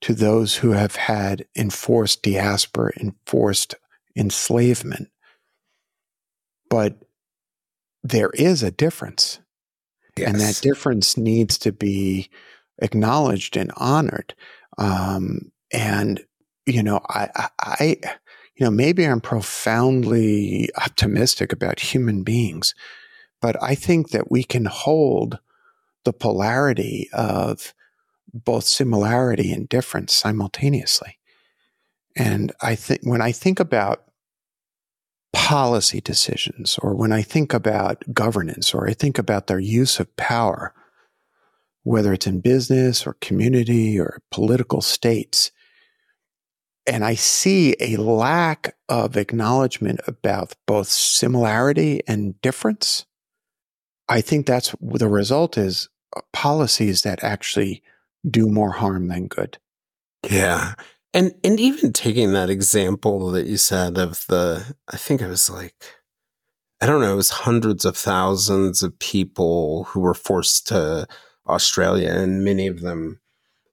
to 0.02 0.14
those 0.14 0.58
who 0.58 0.72
have 0.72 0.96
had 0.96 1.46
enforced 1.56 2.22
diaspora, 2.22 2.92
enforced 3.00 3.76
enslavement. 4.16 5.10
But 6.70 6.98
there 8.04 8.32
is 8.34 8.64
a 8.64 8.72
difference. 8.72 9.40
Yes. 10.18 10.30
And 10.30 10.40
that 10.40 10.60
difference 10.62 11.18
needs 11.18 11.58
to 11.60 11.72
be 11.72 12.30
acknowledged 12.80 13.56
and 13.56 13.72
honored. 13.78 14.34
Um, 14.78 15.52
and, 15.72 16.24
you 16.66 16.82
know, 16.82 17.02
I, 17.10 17.50
I, 17.60 17.98
you 18.56 18.66
know, 18.66 18.72
maybe 18.72 19.06
I'm 19.06 19.22
profoundly 19.22 20.70
optimistic 20.78 21.54
about 21.54 21.80
human 21.80 22.24
beings, 22.24 22.74
but 23.42 23.62
I 23.62 23.76
think 23.76 24.10
that 24.10 24.32
we 24.32 24.44
can 24.44 24.66
hold 24.66 25.40
the 26.06 26.14
polarity 26.14 27.10
of 27.14 27.74
both 28.34 28.64
similarity 28.64 29.52
and 29.52 29.70
difference 29.70 30.14
simultaneously. 30.14 31.20
And 32.16 32.52
I 32.62 32.76
think 32.76 33.02
when 33.04 33.22
I 33.22 33.32
think 33.32 33.60
about 33.60 34.04
policy 35.38 36.02
decisions 36.02 36.80
or 36.82 36.96
when 36.96 37.14
I 37.14 37.22
think 37.22 37.54
about 37.54 38.04
governance 38.12 38.74
or 38.74 38.90
I 38.90 38.94
think 38.94 39.20
about 39.20 39.46
their 39.46 39.60
use 39.60 40.00
of 40.00 40.14
power, 40.16 40.74
whether 41.84 42.12
it's 42.12 42.26
in 42.26 42.40
business 42.42 43.06
or 43.06 43.14
community 43.22 44.00
or 44.00 44.20
political 44.32 44.82
states. 44.82 45.52
And 46.88 47.06
I 47.06 47.14
see 47.14 47.76
a 47.80 47.98
lack 47.98 48.76
of 48.90 49.16
acknowledgement 49.16 50.00
about 50.08 50.56
both 50.66 50.88
similarity 50.88 52.02
and 52.08 52.42
difference. 52.42 53.06
I 54.10 54.22
think 54.22 54.48
that's 54.48 54.74
the 54.82 55.08
result 55.08 55.56
is 55.56 55.88
uh, 56.16 56.22
policies 56.34 57.04
that 57.04 57.24
actually 57.24 57.84
do 58.28 58.48
more 58.48 58.72
harm 58.72 59.08
than 59.08 59.28
good. 59.28 59.60
Yeah. 60.28 60.74
And 61.14 61.34
and 61.44 61.60
even 61.60 61.94
taking 61.94 62.34
that 62.34 62.50
example 62.50 63.32
that 63.32 63.48
you 63.48 63.58
said 63.58 63.98
of 63.98 64.26
the 64.28 64.76
I 64.88 64.98
think 64.98 65.22
it 65.22 65.28
was 65.28 65.50
like 65.50 65.76
I 66.82 66.86
don't 66.86 67.02
know, 67.02 67.14
it 67.14 67.16
was 67.18 67.32
hundreds 67.32 67.86
of 67.86 67.98
thousands 67.98 68.84
of 68.84 69.00
people 69.00 69.86
who 69.86 70.00
were 70.00 70.14
forced 70.14 70.68
to 70.68 71.08
Australia 71.48 72.12
and 72.12 72.44
many 72.44 72.68
of 72.68 72.82
them 72.82 73.20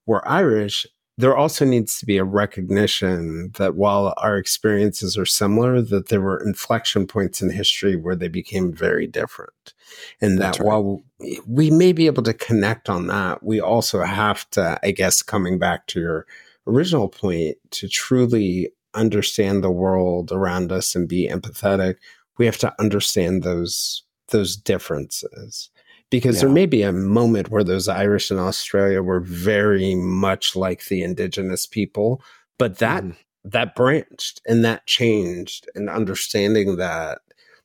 were 0.07 0.27
Irish. 0.27 0.87
There 1.17 1.37
also 1.37 1.65
needs 1.65 1.99
to 1.99 2.07
be 2.07 2.17
a 2.17 2.25
recognition 2.25 3.53
that 3.57 3.77
while 3.77 4.15
our 4.17 4.37
experiences 4.37 5.17
are 5.17 5.27
similar, 5.27 5.81
that 5.81 6.09
there 6.09 6.21
were 6.21 6.43
inflection 6.45 7.07
points 7.07 7.41
in 7.41 7.51
history 7.51 7.95
where 7.95 8.17
they 8.17 8.27
became 8.27 8.73
very 8.73 9.07
different. 9.07 9.75
And 10.21 10.41
that 10.41 10.59
right. 10.59 10.67
while 10.67 11.05
we 11.47 11.71
may 11.71 11.93
be 11.93 12.07
able 12.07 12.25
to 12.25 12.35
connect 12.35 12.89
on 12.89 13.07
that, 13.09 13.45
we 13.45 13.61
also 13.61 14.03
have 14.03 14.49
to, 14.51 14.81
I 14.83 14.91
guess, 14.91 15.23
coming 15.23 15.59
back 15.59 15.87
to 15.89 16.01
your 16.01 16.27
original 16.67 17.09
point, 17.09 17.57
to 17.73 17.89
truly 17.89 18.71
understand 18.95 19.63
the 19.63 19.71
world 19.71 20.33
around 20.33 20.73
us 20.73 20.95
and 20.95 21.09
be 21.09 21.29
empathetic, 21.29 21.97
we 22.39 22.47
have 22.47 22.59
to 22.59 22.75
understand 22.81 23.43
those 23.43 24.03
those 24.29 24.57
differences 24.57 25.71
because 26.11 26.37
yeah. 26.37 26.43
there 26.43 26.51
may 26.51 26.67
be 26.67 26.83
a 26.83 26.93
moment 26.93 27.51
where 27.51 27.65
those 27.65 27.89
Irish 27.89 28.31
in 28.31 28.39
Australia 28.39 29.03
were 29.03 29.21
very 29.21 29.95
much 29.95 30.57
like 30.57 30.87
the 30.87 31.03
indigenous 31.03 31.67
people, 31.67 32.23
but 32.59 32.79
that 32.79 33.05
mm. 33.05 33.17
that 33.45 33.75
branched 33.75 34.41
and 34.47 34.65
that 34.65 34.87
changed 34.87 35.69
and 35.75 35.91
understanding 35.91 36.77
that 36.77 37.19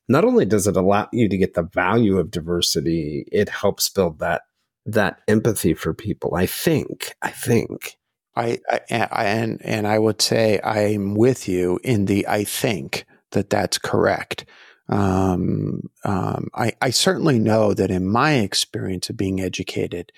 not 0.08 0.24
only 0.24 0.44
does 0.44 0.66
it 0.66 0.76
allow 0.76 1.08
you 1.12 1.28
to 1.28 1.36
get 1.36 1.54
the 1.54 1.62
value 1.62 2.18
of 2.18 2.32
diversity, 2.32 3.24
it 3.30 3.48
helps 3.48 3.88
build 3.88 4.18
that 4.18 4.42
that 4.86 5.20
empathy 5.28 5.74
for 5.74 5.94
people. 5.94 6.34
I 6.34 6.46
think. 6.46 7.14
I 7.22 7.30
think. 7.30 7.99
I, 8.36 8.60
I, 8.70 9.24
and 9.24 9.60
and 9.64 9.86
I 9.86 9.98
would 9.98 10.22
say 10.22 10.60
I'm 10.62 11.14
with 11.14 11.48
you 11.48 11.80
in 11.82 12.06
the 12.06 12.26
I 12.28 12.44
think 12.44 13.06
that 13.32 13.50
that's 13.50 13.78
correct. 13.78 14.44
Um, 14.88 15.88
um, 16.04 16.48
I, 16.54 16.72
I 16.82 16.90
certainly 16.90 17.38
know 17.38 17.74
that 17.74 17.90
in 17.90 18.06
my 18.06 18.34
experience 18.34 19.08
of 19.08 19.16
being 19.16 19.40
educated, 19.40 20.12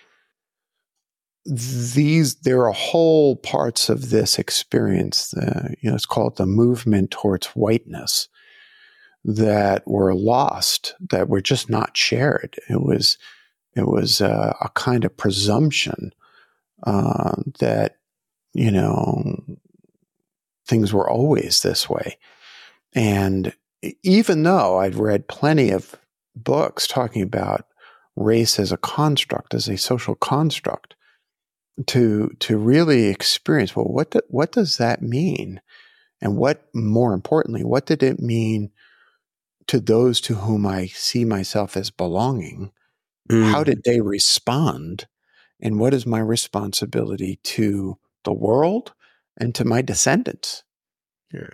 these 1.44 2.36
there 2.36 2.66
are 2.66 2.72
whole 2.72 3.36
parts 3.36 3.88
of 3.88 4.10
this 4.10 4.38
experience. 4.38 5.34
Uh, 5.34 5.70
you 5.80 5.90
know, 5.90 5.96
it's 5.96 6.06
called 6.06 6.36
the 6.36 6.46
movement 6.46 7.10
towards 7.10 7.48
whiteness 7.48 8.28
that 9.24 9.86
were 9.86 10.14
lost, 10.14 10.94
that 11.10 11.28
were 11.28 11.40
just 11.40 11.68
not 11.68 11.96
shared. 11.96 12.56
It 12.68 12.82
was 12.82 13.18
it 13.74 13.86
was 13.86 14.20
uh, 14.20 14.54
a 14.60 14.68
kind 14.70 15.04
of 15.04 15.16
presumption 15.16 16.12
uh, 16.84 17.34
that 17.58 17.96
you 18.54 18.70
know 18.70 19.42
things 20.66 20.92
were 20.92 21.08
always 21.08 21.62
this 21.62 21.88
way, 21.88 22.16
and 22.94 23.52
even 24.02 24.42
though 24.42 24.78
I'd 24.78 24.94
read 24.94 25.28
plenty 25.28 25.70
of 25.70 25.96
books 26.36 26.86
talking 26.86 27.22
about 27.22 27.66
race 28.16 28.58
as 28.58 28.72
a 28.72 28.76
construct, 28.76 29.54
as 29.54 29.68
a 29.68 29.76
social 29.76 30.14
construct, 30.14 30.94
to 31.86 32.30
to 32.40 32.56
really 32.56 33.06
experience 33.06 33.74
well, 33.74 33.86
what 33.86 34.10
do, 34.10 34.20
what 34.28 34.52
does 34.52 34.76
that 34.76 35.02
mean, 35.02 35.60
and 36.20 36.36
what 36.36 36.68
more 36.74 37.14
importantly, 37.14 37.64
what 37.64 37.86
did 37.86 38.02
it 38.02 38.20
mean 38.20 38.70
to 39.68 39.80
those 39.80 40.20
to 40.20 40.34
whom 40.34 40.66
I 40.66 40.86
see 40.86 41.24
myself 41.24 41.76
as 41.76 41.90
belonging? 41.90 42.72
Mm. 43.30 43.50
How 43.50 43.64
did 43.64 43.82
they 43.84 44.00
respond, 44.00 45.06
and 45.60 45.80
what 45.80 45.94
is 45.94 46.06
my 46.06 46.20
responsibility 46.20 47.40
to 47.44 47.98
the 48.24 48.32
world 48.32 48.92
and 49.36 49.54
to 49.54 49.64
my 49.64 49.82
descendants? 49.82 50.64
Yeah. 51.32 51.48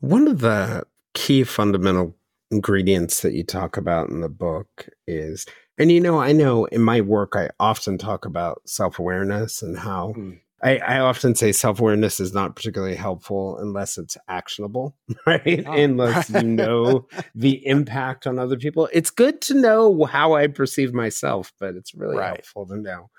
One 0.00 0.28
of 0.28 0.40
the 0.40 0.86
key 1.14 1.44
fundamental 1.44 2.16
ingredients 2.50 3.20
that 3.20 3.32
you 3.32 3.44
talk 3.44 3.76
about 3.76 4.08
in 4.08 4.20
the 4.20 4.28
book 4.28 4.88
is 5.06 5.46
and 5.78 5.92
you 5.92 6.00
know 6.00 6.18
i 6.18 6.32
know 6.32 6.64
in 6.66 6.82
my 6.82 7.00
work 7.00 7.34
i 7.36 7.48
often 7.60 7.96
talk 7.96 8.24
about 8.24 8.60
self-awareness 8.66 9.62
and 9.62 9.78
how 9.78 10.12
mm. 10.16 10.38
I, 10.62 10.76
I, 10.76 10.98
often 10.98 11.34
say 11.34 11.52
self-awareness 11.52 12.20
is 12.20 12.34
not 12.34 12.54
particularly 12.54 12.94
helpful 12.94 13.56
unless 13.58 13.96
it's 13.96 14.18
actionable 14.28 14.94
right 15.26 15.64
oh. 15.66 15.72
unless 15.72 16.28
you 16.28 16.42
know 16.42 17.06
the 17.34 17.64
impact 17.66 18.26
on 18.26 18.38
other 18.38 18.56
people 18.56 18.88
it's 18.92 19.10
good 19.10 19.40
to 19.42 19.54
know 19.54 20.04
how 20.04 20.34
i 20.34 20.48
perceive 20.48 20.92
myself 20.92 21.52
but 21.60 21.76
it's 21.76 21.94
really 21.94 22.16
right. 22.16 22.26
helpful 22.26 22.66
to 22.66 22.76
know 22.76 23.10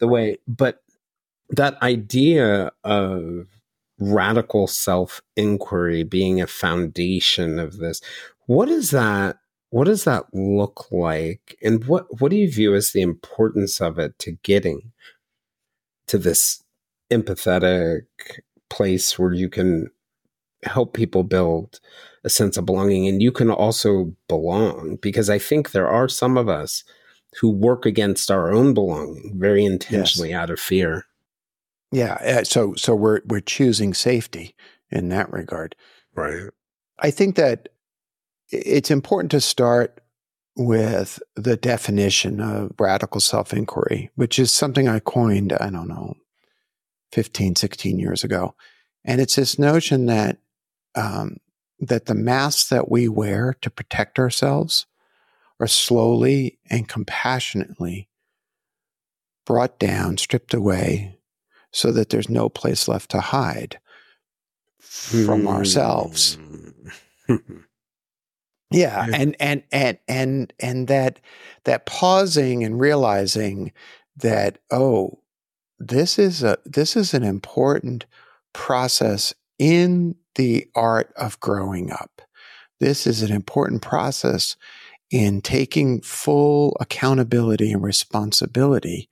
the 0.00 0.08
way 0.08 0.38
but 0.48 0.82
that 1.52 1.80
idea 1.82 2.72
of 2.82 3.46
radical 3.98 4.66
self 4.66 5.22
inquiry 5.36 6.02
being 6.02 6.40
a 6.40 6.46
foundation 6.46 7.58
of 7.58 7.78
this. 7.78 8.00
What 8.46 8.68
is 8.68 8.90
that? 8.90 9.36
What 9.70 9.84
does 9.84 10.04
that 10.04 10.24
look 10.34 10.90
like? 10.90 11.56
And 11.62 11.84
what, 11.84 12.20
what 12.20 12.30
do 12.30 12.36
you 12.36 12.50
view 12.50 12.74
as 12.74 12.92
the 12.92 13.00
importance 13.00 13.80
of 13.80 13.98
it 13.98 14.18
to 14.18 14.32
getting 14.42 14.92
to 16.08 16.18
this 16.18 16.62
empathetic 17.10 18.02
place 18.68 19.18
where 19.18 19.32
you 19.32 19.48
can 19.48 19.88
help 20.64 20.92
people 20.92 21.24
build 21.24 21.80
a 22.22 22.28
sense 22.28 22.56
of 22.56 22.66
belonging 22.66 23.08
and 23.08 23.22
you 23.22 23.32
can 23.32 23.50
also 23.50 24.12
belong? 24.28 24.98
Because 25.00 25.30
I 25.30 25.38
think 25.38 25.70
there 25.70 25.88
are 25.88 26.08
some 26.08 26.36
of 26.36 26.50
us 26.50 26.84
who 27.40 27.48
work 27.48 27.86
against 27.86 28.30
our 28.30 28.52
own 28.52 28.74
belonging 28.74 29.32
very 29.38 29.64
intentionally 29.64 30.30
yes. 30.30 30.38
out 30.38 30.50
of 30.50 30.60
fear. 30.60 31.06
Yeah. 31.92 32.14
Uh, 32.14 32.44
so 32.44 32.74
so 32.74 32.94
we're 32.94 33.20
we're 33.26 33.40
choosing 33.40 33.94
safety 33.94 34.56
in 34.90 35.10
that 35.10 35.32
regard. 35.32 35.76
Right. 36.14 36.50
I 36.98 37.10
think 37.10 37.36
that 37.36 37.68
it's 38.50 38.90
important 38.90 39.30
to 39.32 39.40
start 39.40 40.00
with 40.56 41.22
the 41.34 41.56
definition 41.56 42.40
of 42.40 42.72
radical 42.78 43.20
self 43.20 43.52
inquiry, 43.52 44.10
which 44.14 44.38
is 44.38 44.52
something 44.52 44.88
I 44.88 45.00
coined, 45.00 45.52
I 45.52 45.70
don't 45.70 45.88
know, 45.88 46.14
15, 47.12 47.56
16 47.56 47.98
years 47.98 48.24
ago. 48.24 48.54
And 49.04 49.20
it's 49.20 49.36
this 49.36 49.58
notion 49.58 50.06
that, 50.06 50.38
um, 50.94 51.38
that 51.80 52.06
the 52.06 52.14
masks 52.14 52.68
that 52.68 52.90
we 52.90 53.08
wear 53.08 53.56
to 53.62 53.70
protect 53.70 54.18
ourselves 54.18 54.86
are 55.58 55.66
slowly 55.66 56.58
and 56.70 56.88
compassionately 56.88 58.08
brought 59.44 59.78
down, 59.78 60.18
stripped 60.18 60.54
away, 60.54 61.18
so 61.72 61.90
that 61.92 62.10
there's 62.10 62.28
no 62.28 62.48
place 62.48 62.86
left 62.86 63.10
to 63.10 63.20
hide 63.20 63.78
from 64.78 65.48
ourselves. 65.48 66.38
Hmm. 67.26 67.36
yeah, 68.70 69.06
and 69.12 69.36
and 69.40 69.62
and 69.72 69.98
and 70.06 70.52
and 70.60 70.88
that 70.88 71.20
that 71.64 71.86
pausing 71.86 72.62
and 72.62 72.78
realizing 72.78 73.72
that 74.16 74.58
oh, 74.70 75.18
this 75.78 76.18
is 76.18 76.42
a 76.42 76.58
this 76.64 76.96
is 76.96 77.14
an 77.14 77.22
important 77.22 78.06
process 78.52 79.34
in 79.58 80.14
the 80.34 80.66
art 80.74 81.12
of 81.16 81.40
growing 81.40 81.90
up. 81.90 82.22
This 82.80 83.06
is 83.06 83.22
an 83.22 83.32
important 83.32 83.82
process 83.82 84.56
in 85.10 85.40
taking 85.40 86.00
full 86.00 86.76
accountability 86.80 87.70
and 87.70 87.82
responsibility 87.82 89.08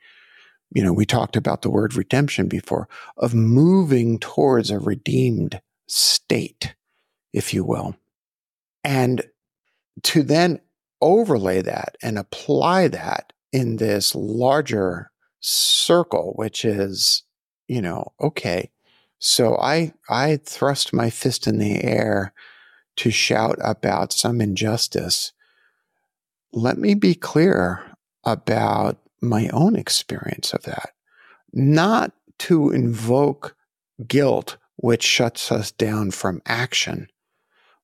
you 0.72 0.84
know, 0.84 0.92
we 0.92 1.04
talked 1.04 1.36
about 1.36 1.62
the 1.62 1.70
word 1.70 1.94
redemption 1.94 2.48
before, 2.48 2.88
of 3.16 3.34
moving 3.34 4.18
towards 4.18 4.70
a 4.70 4.78
redeemed 4.78 5.60
state, 5.88 6.74
if 7.32 7.52
you 7.52 7.64
will. 7.64 7.96
And 8.84 9.22
to 10.02 10.22
then 10.22 10.60
overlay 11.00 11.62
that 11.62 11.96
and 12.02 12.18
apply 12.18 12.88
that 12.88 13.32
in 13.52 13.76
this 13.76 14.14
larger 14.14 15.10
circle, 15.40 16.34
which 16.36 16.64
is, 16.64 17.24
you 17.66 17.82
know, 17.82 18.12
okay, 18.20 18.70
so 19.18 19.56
I, 19.56 19.92
I 20.08 20.38
thrust 20.44 20.92
my 20.92 21.10
fist 21.10 21.46
in 21.46 21.58
the 21.58 21.82
air 21.82 22.32
to 22.96 23.10
shout 23.10 23.58
about 23.62 24.12
some 24.12 24.40
injustice. 24.40 25.32
Let 26.52 26.78
me 26.78 26.94
be 26.94 27.14
clear 27.14 27.82
about 28.24 28.98
my 29.20 29.48
own 29.48 29.76
experience 29.76 30.52
of 30.52 30.62
that, 30.62 30.90
not 31.52 32.12
to 32.38 32.70
invoke 32.70 33.56
guilt, 34.06 34.56
which 34.76 35.02
shuts 35.02 35.52
us 35.52 35.70
down 35.70 36.10
from 36.10 36.40
action, 36.46 37.06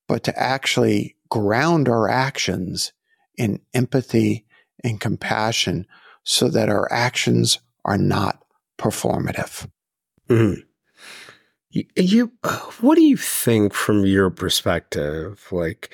but 0.09 0.24
to 0.24 0.39
actually 0.39 1.16
ground 1.28 1.89
our 1.89 2.09
actions 2.09 2.93
in 3.37 3.61
empathy 3.74 4.47
and 4.82 5.01
compassion 5.01 5.87
so 6.24 6.49
that 6.49 6.68
our 6.68 6.91
actions 6.93 7.59
are 7.84 7.99
not 7.99 8.43
performative. 8.78 9.68
Mm. 10.28 10.62
You, 11.70 11.84
you, 11.97 12.32
what 12.80 12.95
do 12.95 13.03
you 13.03 13.16
think 13.16 13.74
from 13.74 14.07
your 14.07 14.30
perspective? 14.30 15.47
Like, 15.51 15.93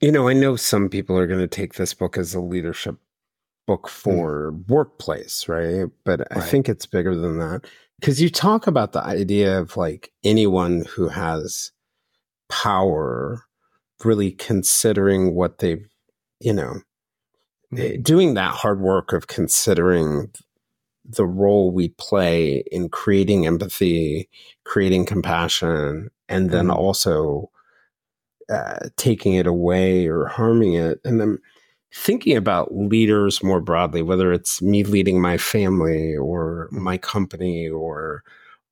you 0.00 0.10
know, 0.10 0.28
I 0.28 0.32
know 0.32 0.56
some 0.56 0.88
people 0.88 1.16
are 1.16 1.28
going 1.28 1.40
to 1.40 1.46
take 1.46 1.74
this 1.74 1.94
book 1.94 2.18
as 2.18 2.34
a 2.34 2.40
leadership 2.40 2.96
book 3.66 3.88
hmm. 3.88 3.92
for 3.92 4.52
mm. 4.52 4.68
workplace, 4.68 5.48
right? 5.48 5.86
But 6.04 6.20
right. 6.20 6.28
I 6.32 6.40
think 6.40 6.68
it's 6.68 6.86
bigger 6.86 7.14
than 7.14 7.38
that 7.38 7.66
because 8.00 8.20
you 8.20 8.30
talk 8.30 8.66
about 8.66 8.92
the 8.92 9.04
idea 9.04 9.60
of 9.60 9.76
like 9.76 10.12
anyone 10.24 10.84
who 10.90 11.08
has 11.08 11.70
power 12.48 13.44
really 14.04 14.32
considering 14.32 15.34
what 15.34 15.58
they've, 15.58 15.86
you 16.40 16.52
know, 16.52 16.80
mm. 17.72 18.02
doing 18.02 18.34
that 18.34 18.54
hard 18.54 18.80
work 18.80 19.12
of 19.12 19.28
considering 19.28 20.32
the 21.04 21.26
role 21.26 21.72
we 21.72 21.88
play 21.90 22.64
in 22.70 22.88
creating 22.88 23.46
empathy, 23.46 24.28
creating 24.64 25.04
compassion, 25.04 26.10
and 26.28 26.50
then 26.50 26.66
mm. 26.66 26.74
also 26.74 27.50
uh, 28.50 28.88
taking 28.96 29.34
it 29.34 29.46
away 29.46 30.06
or 30.06 30.26
harming 30.26 30.74
it. 30.74 30.98
And 31.04 31.20
then 31.20 31.38
thinking 31.94 32.36
about 32.36 32.74
leaders 32.74 33.42
more 33.42 33.60
broadly, 33.60 34.02
whether 34.02 34.32
it's 34.32 34.62
me 34.62 34.84
leading 34.84 35.20
my 35.20 35.36
family 35.38 36.16
or 36.16 36.68
my 36.72 36.98
company 36.98 37.68
or 37.68 38.22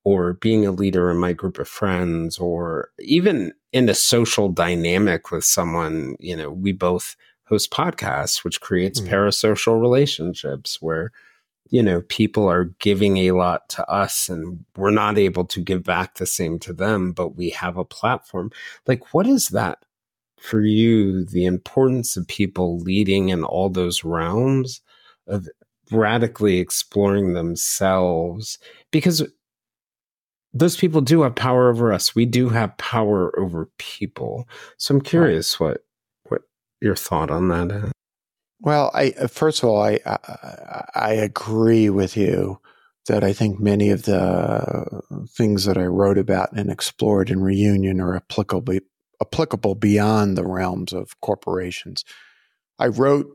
or 0.03 0.33
being 0.33 0.65
a 0.65 0.71
leader 0.71 1.11
in 1.11 1.17
my 1.17 1.31
group 1.31 1.59
of 1.59 1.67
friends 1.67 2.39
or 2.39 2.89
even 2.99 3.53
in 3.71 3.87
a 3.87 3.93
social 3.93 4.49
dynamic 4.49 5.29
with 5.29 5.45
someone, 5.45 6.15
you 6.19 6.35
know, 6.35 6.49
we 6.49 6.71
both 6.71 7.15
host 7.45 7.69
podcasts, 7.69 8.43
which 8.43 8.61
creates 8.61 8.99
mm. 8.99 9.07
parasocial 9.07 9.79
relationships 9.79 10.81
where 10.81 11.11
you 11.71 11.81
know, 11.81 12.01
people 12.01 12.49
are 12.49 12.65
giving 12.79 13.17
a 13.17 13.31
lot 13.31 13.67
to 13.69 13.89
us 13.89 14.27
and 14.27 14.63
we're 14.75 14.91
not 14.91 15.17
able 15.17 15.45
to 15.45 15.61
give 15.61 15.83
back 15.83 16.15
the 16.15 16.25
same 16.25 16.59
to 16.59 16.73
them, 16.73 17.13
but 17.13 17.37
we 17.37 17.49
have 17.49 17.77
a 17.77 17.85
platform. 17.85 18.51
Like, 18.85 19.13
what 19.13 19.25
is 19.25 19.47
that 19.49 19.79
for 20.41 20.61
you? 20.61 21.25
The 21.25 21.45
importance 21.45 22.17
of 22.17 22.27
people 22.27 22.79
leading 22.79 23.29
in 23.29 23.43
all 23.43 23.69
those 23.69 24.03
realms 24.03 24.81
of 25.27 25.47
radically 25.91 26.57
exploring 26.57 27.33
themselves 27.33 28.57
because 28.91 29.23
those 30.53 30.75
people 30.75 31.01
do 31.01 31.21
have 31.21 31.35
power 31.35 31.69
over 31.69 31.93
us. 31.93 32.15
We 32.15 32.25
do 32.25 32.49
have 32.49 32.77
power 32.77 33.37
over 33.39 33.69
people. 33.77 34.47
So 34.77 34.95
I'm 34.95 35.01
curious 35.01 35.59
right. 35.59 35.67
what 35.67 35.85
what 36.27 36.41
your 36.81 36.95
thought 36.95 37.31
on 37.31 37.47
that 37.49 37.71
is. 37.71 37.91
Well, 38.59 38.91
I 38.93 39.13
uh, 39.19 39.27
first 39.27 39.63
of 39.63 39.69
all, 39.69 39.81
I, 39.81 39.99
I, 40.05 40.83
I 40.93 41.13
agree 41.13 41.89
with 41.89 42.17
you 42.17 42.59
that 43.07 43.23
I 43.23 43.33
think 43.33 43.59
many 43.59 43.89
of 43.89 44.03
the 44.03 45.01
things 45.29 45.65
that 45.65 45.77
I 45.77 45.85
wrote 45.85 46.17
about 46.17 46.51
and 46.53 46.69
explored 46.69 47.29
in 47.29 47.41
Reunion 47.41 47.99
are 47.99 48.15
applicable 48.15 48.79
applicable 49.21 49.75
beyond 49.75 50.37
the 50.37 50.45
realms 50.45 50.91
of 50.91 51.19
corporations. 51.21 52.03
I 52.79 52.87
wrote 52.87 53.27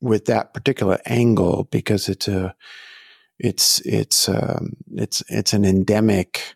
with 0.00 0.24
that 0.26 0.54
particular 0.54 0.98
angle 1.06 1.68
because 1.70 2.08
it's 2.08 2.28
a 2.28 2.54
it's 3.38 3.80
it's 3.80 4.28
um, 4.28 4.76
it's 4.92 5.22
it's 5.28 5.52
an 5.52 5.64
endemic 5.64 6.54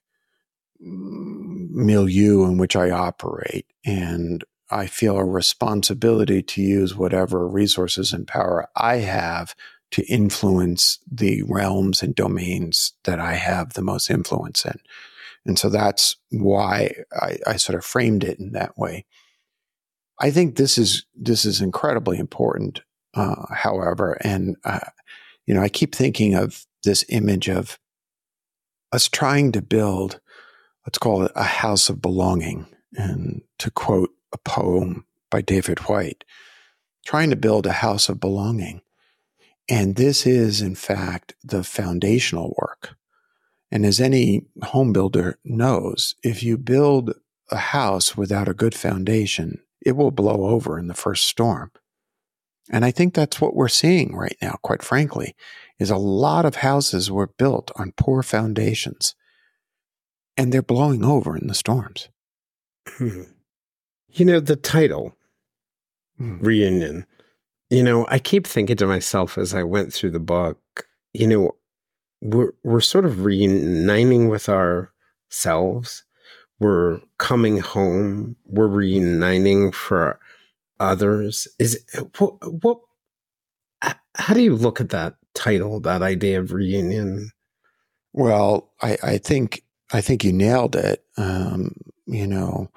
milieu 0.81 2.45
in 2.45 2.57
which 2.57 2.77
I 2.77 2.91
operate, 2.91 3.67
and 3.85 4.45
I 4.71 4.87
feel 4.87 5.17
a 5.17 5.25
responsibility 5.25 6.43
to 6.43 6.63
use 6.63 6.95
whatever 6.95 7.49
resources 7.49 8.13
and 8.13 8.27
power 8.27 8.69
I 8.77 8.97
have 8.97 9.55
to 9.91 10.05
influence 10.05 10.99
the 11.11 11.43
realms 11.49 12.03
and 12.03 12.15
domains 12.15 12.93
that 13.05 13.19
I 13.19 13.35
have 13.35 13.73
the 13.73 13.83
most 13.83 14.11
influence 14.11 14.65
in. 14.65 14.79
And 15.49 15.59
so 15.59 15.71
that's 15.71 16.15
why 16.31 16.93
I, 17.13 17.39
I 17.47 17.57
sort 17.57 17.79
of 17.79 17.85
framed 17.85 18.23
it 18.23 18.39
in 18.39 18.53
that 18.53 18.77
way. 18.77 19.07
I 20.21 20.31
think 20.31 20.57
this 20.57 20.77
is 20.77 21.07
this 21.17 21.47
is 21.47 21.63
incredibly 21.63 22.19
important, 22.19 22.83
uh, 23.15 23.47
however, 23.55 24.19
and 24.21 24.57
uh, 24.65 24.81
you 25.47 25.55
know 25.55 25.63
I 25.63 25.71
keep 25.71 25.95
thinking 25.95 26.35
of 26.35 26.67
this 26.85 27.05
image 27.09 27.49
of 27.49 27.79
us 28.93 29.09
trying 29.09 29.53
to 29.53 29.63
build, 29.63 30.21
let's 30.87 30.99
call 30.99 31.23
it 31.23 31.33
a 31.35 31.45
house 31.45 31.89
of 31.89 32.03
belonging, 32.03 32.67
and 32.93 33.41
to 33.59 33.71
quote 33.71 34.11
a 34.35 34.39
poem 34.39 35.07
by 35.31 35.41
David 35.41 35.79
Whyte, 35.89 36.25
trying 37.07 37.31
to 37.31 37.37
build 37.37 37.67
a 37.67 37.73
house 37.73 38.11
of 38.11 38.21
belonging. 38.21 38.83
And 39.71 39.97
this 39.97 40.27
is, 40.27 40.61
in 40.61 40.75
fact, 40.75 41.35
the 41.43 41.63
foundational 41.65 42.55
work. 42.61 42.97
And 43.71 43.85
as 43.85 44.01
any 44.01 44.47
home 44.63 44.93
builder 44.93 45.39
knows, 45.45 46.15
if 46.23 46.43
you 46.43 46.57
build 46.57 47.15
a 47.51 47.57
house 47.57 48.17
without 48.17 48.49
a 48.49 48.55
good 48.55 48.75
foundation, 48.75 49.61
it 49.85 49.93
will 49.93 50.11
blow 50.11 50.47
over 50.47 50.79
in 50.79 50.89
the 50.89 50.95
first 50.95 51.27
storm. 51.27 51.71
And 52.71 52.85
I 52.85 52.91
think 52.91 53.15
that's 53.15 53.41
what 53.41 53.55
we're 53.55 53.69
seeing 53.69 54.15
right 54.15 54.37
now, 54.43 54.59
quite 54.63 54.83
frankly, 54.83 55.35
is 55.79 55.91
a 55.91 55.97
lot 55.97 56.45
of 56.45 56.57
houses 56.57 57.11
were 57.11 57.29
built 57.39 57.71
on 57.77 57.93
poor 57.97 58.23
foundations 58.23 59.15
and 60.37 60.53
they're 60.53 60.63
blowing 60.63 61.05
over 61.05 61.37
in 61.37 61.47
the 61.47 61.55
storms. 61.55 62.09
Hmm. 62.87 63.23
You 64.09 64.25
know, 64.25 64.41
the 64.41 64.57
title, 64.57 65.15
mm. 66.21 66.39
Reunion, 66.41 67.07
you 67.71 67.83
know, 67.83 68.07
I 68.09 68.19
keep 68.19 68.47
thinking 68.47 68.77
to 68.77 68.87
myself 68.87 69.37
as 69.37 69.55
I 69.55 69.63
went 69.63 69.93
through 69.93 70.13
the 70.13 70.21
book, 70.21 70.59
you 71.13 71.27
know, 71.27 71.57
we're, 72.21 72.53
we're 72.65 72.81
sort 72.81 73.05
of 73.05 73.25
reuniting 73.25 74.29
with 74.29 74.49
ourselves. 74.49 76.05
We're 76.59 77.01
coming 77.19 77.59
home. 77.59 78.37
We're 78.45 78.69
reuniting 78.69 79.73
for 79.73 80.19
others. 80.81 81.47
Is 81.59 81.85
what, 82.19 82.63
what, 82.63 82.81
how 84.15 84.35
do 84.35 84.43
you 84.43 84.57
look 84.57 84.81
at 84.81 84.91
that 84.91 85.15
title, 85.35 85.81
that 85.81 86.03
idea 86.03 86.41
of 86.41 86.53
reunion? 86.53 87.31
Well, 88.13 88.73
I, 88.83 88.99
I 89.03 89.19
think, 89.19 89.63
I 89.93 90.01
think 90.01 90.25
you 90.25 90.33
nailed 90.33 90.75
it. 90.75 91.05
Um, 91.17 91.77
you 92.07 92.27
know, 92.27 92.71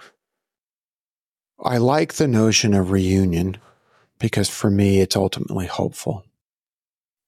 I 1.64 1.78
like 1.78 2.14
the 2.14 2.28
notion 2.28 2.74
of 2.74 2.92
reunion 2.92 3.58
because 4.20 4.50
for 4.50 4.70
me, 4.70 5.00
it's 5.00 5.16
ultimately 5.16 5.66
hopeful. 5.66 6.26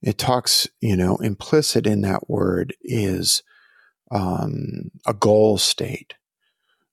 It 0.03 0.17
talks, 0.17 0.67
you 0.81 0.95
know, 0.97 1.17
implicit 1.17 1.87
in 1.87 2.01
that 2.01 2.29
word 2.29 2.75
is 2.81 3.41
um, 4.11 4.91
a 5.05 5.13
goal 5.13 5.57
state 5.57 6.13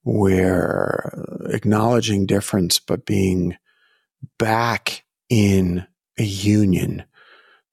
where 0.02 1.12
acknowledging 1.50 2.24
difference, 2.24 2.78
but 2.78 3.04
being 3.04 3.56
back 4.38 5.04
in 5.28 5.86
a 6.18 6.22
union 6.22 7.04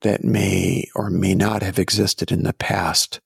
that 0.02 0.24
may 0.24 0.90
or 0.96 1.10
may 1.10 1.36
not 1.36 1.64
have 1.64 1.80
existed 1.80 2.32
in 2.32 2.44
the 2.44 2.54
past 2.54 3.22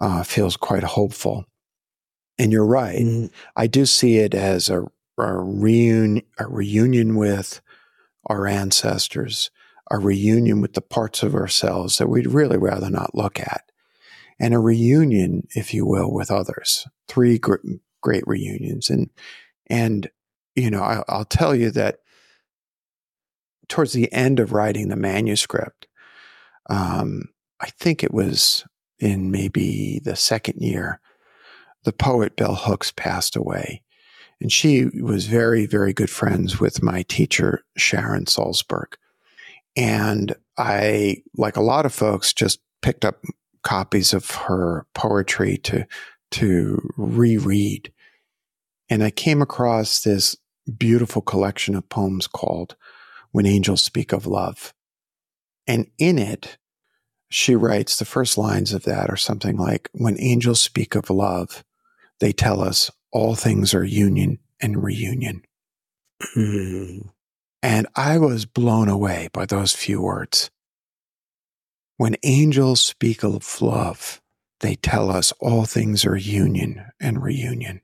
uh, 0.00 0.22
feels 0.22 0.56
quite 0.56 0.82
hopeful. 0.82 1.44
And 2.38 2.52
you're 2.52 2.66
right. 2.66 2.98
Mm-hmm. 2.98 3.26
I 3.56 3.66
do 3.66 3.86
see 3.86 4.18
it 4.18 4.34
as 4.34 4.68
a 4.68 4.84
a, 5.20 5.32
reun- 5.32 6.24
a 6.38 6.46
reunion 6.46 7.16
with 7.16 7.60
our 8.26 8.46
ancestors, 8.46 9.50
a 9.90 9.98
reunion 9.98 10.60
with 10.60 10.74
the 10.74 10.80
parts 10.80 11.22
of 11.22 11.34
ourselves 11.34 11.98
that 11.98 12.08
we'd 12.08 12.26
really 12.26 12.58
rather 12.58 12.90
not 12.90 13.14
look 13.14 13.40
at, 13.40 13.70
and 14.38 14.54
a 14.54 14.58
reunion, 14.58 15.46
if 15.54 15.74
you 15.74 15.84
will, 15.84 16.12
with 16.12 16.30
others. 16.30 16.86
Three 17.08 17.38
gr- 17.38 17.56
great 18.00 18.24
reunions, 18.26 18.90
and 18.90 19.10
and 19.68 20.10
you 20.54 20.70
know, 20.70 20.82
I, 20.82 21.02
I'll 21.08 21.24
tell 21.24 21.54
you 21.54 21.70
that 21.72 22.00
towards 23.68 23.92
the 23.92 24.12
end 24.12 24.40
of 24.40 24.52
writing 24.52 24.88
the 24.88 24.96
manuscript, 24.96 25.86
um, 26.68 27.24
I 27.60 27.70
think 27.70 28.02
it 28.02 28.12
was 28.12 28.64
in 28.98 29.30
maybe 29.30 30.00
the 30.04 30.16
second 30.16 30.60
year, 30.60 31.00
the 31.84 31.92
poet 31.92 32.36
Bell 32.36 32.54
Hooks 32.54 32.92
passed 32.92 33.36
away. 33.36 33.82
And 34.40 34.50
she 34.50 34.86
was 35.02 35.26
very, 35.26 35.66
very 35.66 35.92
good 35.92 36.10
friends 36.10 36.60
with 36.60 36.82
my 36.82 37.02
teacher, 37.02 37.64
Sharon 37.76 38.24
Salzberg. 38.24 38.94
And 39.76 40.34
I, 40.58 41.22
like 41.36 41.56
a 41.56 41.62
lot 41.62 41.86
of 41.86 41.94
folks, 41.94 42.32
just 42.32 42.60
picked 42.82 43.04
up 43.04 43.22
copies 43.62 44.12
of 44.12 44.30
her 44.30 44.86
poetry 44.94 45.58
to, 45.58 45.86
to 46.32 46.90
reread. 46.96 47.92
And 48.88 49.02
I 49.04 49.10
came 49.10 49.42
across 49.42 50.02
this 50.02 50.36
beautiful 50.78 51.22
collection 51.22 51.74
of 51.74 51.88
poems 51.88 52.26
called 52.26 52.76
When 53.32 53.46
Angels 53.46 53.82
Speak 53.82 54.12
of 54.12 54.26
Love. 54.26 54.74
And 55.66 55.86
in 55.98 56.18
it, 56.18 56.58
she 57.30 57.54
writes 57.54 57.96
the 57.96 58.04
first 58.04 58.36
lines 58.36 58.72
of 58.72 58.82
that 58.82 59.08
are 59.08 59.16
something 59.16 59.56
like, 59.56 59.88
When 59.92 60.20
angels 60.20 60.60
speak 60.60 60.96
of 60.96 61.08
love, 61.10 61.64
they 62.18 62.32
tell 62.32 62.60
us 62.60 62.90
all 63.12 63.34
things 63.34 63.72
are 63.72 63.84
union 63.84 64.40
and 64.60 64.82
reunion. 64.82 65.42
Hmm. 66.20 66.98
And 67.62 67.86
I 67.94 68.18
was 68.18 68.46
blown 68.46 68.88
away 68.88 69.28
by 69.32 69.46
those 69.46 69.72
few 69.72 70.00
words. 70.00 70.50
When 71.96 72.16
angels 72.22 72.80
speak 72.80 73.22
of 73.22 73.60
love, 73.60 74.20
they 74.60 74.76
tell 74.76 75.10
us 75.10 75.32
all 75.40 75.64
things 75.64 76.04
are 76.04 76.16
union 76.16 76.86
and 77.00 77.22
reunion. 77.22 77.82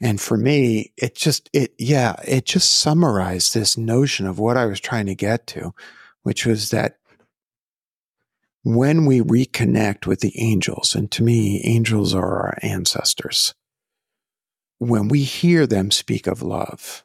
And 0.00 0.20
for 0.20 0.36
me, 0.36 0.92
it 0.96 1.14
just, 1.14 1.48
it, 1.52 1.74
yeah, 1.78 2.16
it 2.26 2.44
just 2.44 2.78
summarized 2.80 3.54
this 3.54 3.76
notion 3.76 4.26
of 4.26 4.38
what 4.38 4.56
I 4.56 4.66
was 4.66 4.80
trying 4.80 5.06
to 5.06 5.14
get 5.14 5.46
to, 5.48 5.74
which 6.22 6.44
was 6.44 6.70
that 6.70 6.96
when 8.64 9.06
we 9.06 9.20
reconnect 9.20 10.06
with 10.06 10.20
the 10.20 10.32
angels, 10.40 10.94
and 10.94 11.10
to 11.12 11.22
me, 11.22 11.60
angels 11.64 12.14
are 12.14 12.40
our 12.40 12.58
ancestors, 12.62 13.54
when 14.78 15.08
we 15.08 15.22
hear 15.22 15.66
them 15.66 15.90
speak 15.90 16.26
of 16.26 16.42
love, 16.42 17.04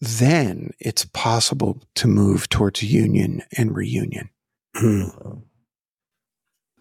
then 0.00 0.70
it's 0.78 1.04
possible 1.06 1.82
to 1.94 2.08
move 2.08 2.48
towards 2.48 2.82
union 2.82 3.42
and 3.56 3.76
reunion. 3.76 4.30
Hmm. 4.74 5.08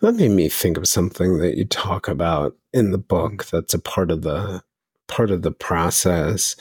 that 0.01 0.13
made 0.13 0.31
me 0.31 0.47
think 0.47 0.77
of 0.77 0.87
something 0.87 1.39
that 1.39 1.57
you 1.57 1.65
talk 1.65 2.07
about 2.07 2.55
in 2.71 2.91
the 2.91 2.99
book 2.99 3.45
that's 3.45 3.73
a 3.73 3.79
part 3.79 4.11
of 4.11 4.21
the 4.21 4.61
part 5.07 5.31
of 5.31 5.41
the 5.41 5.51
process 5.51 6.55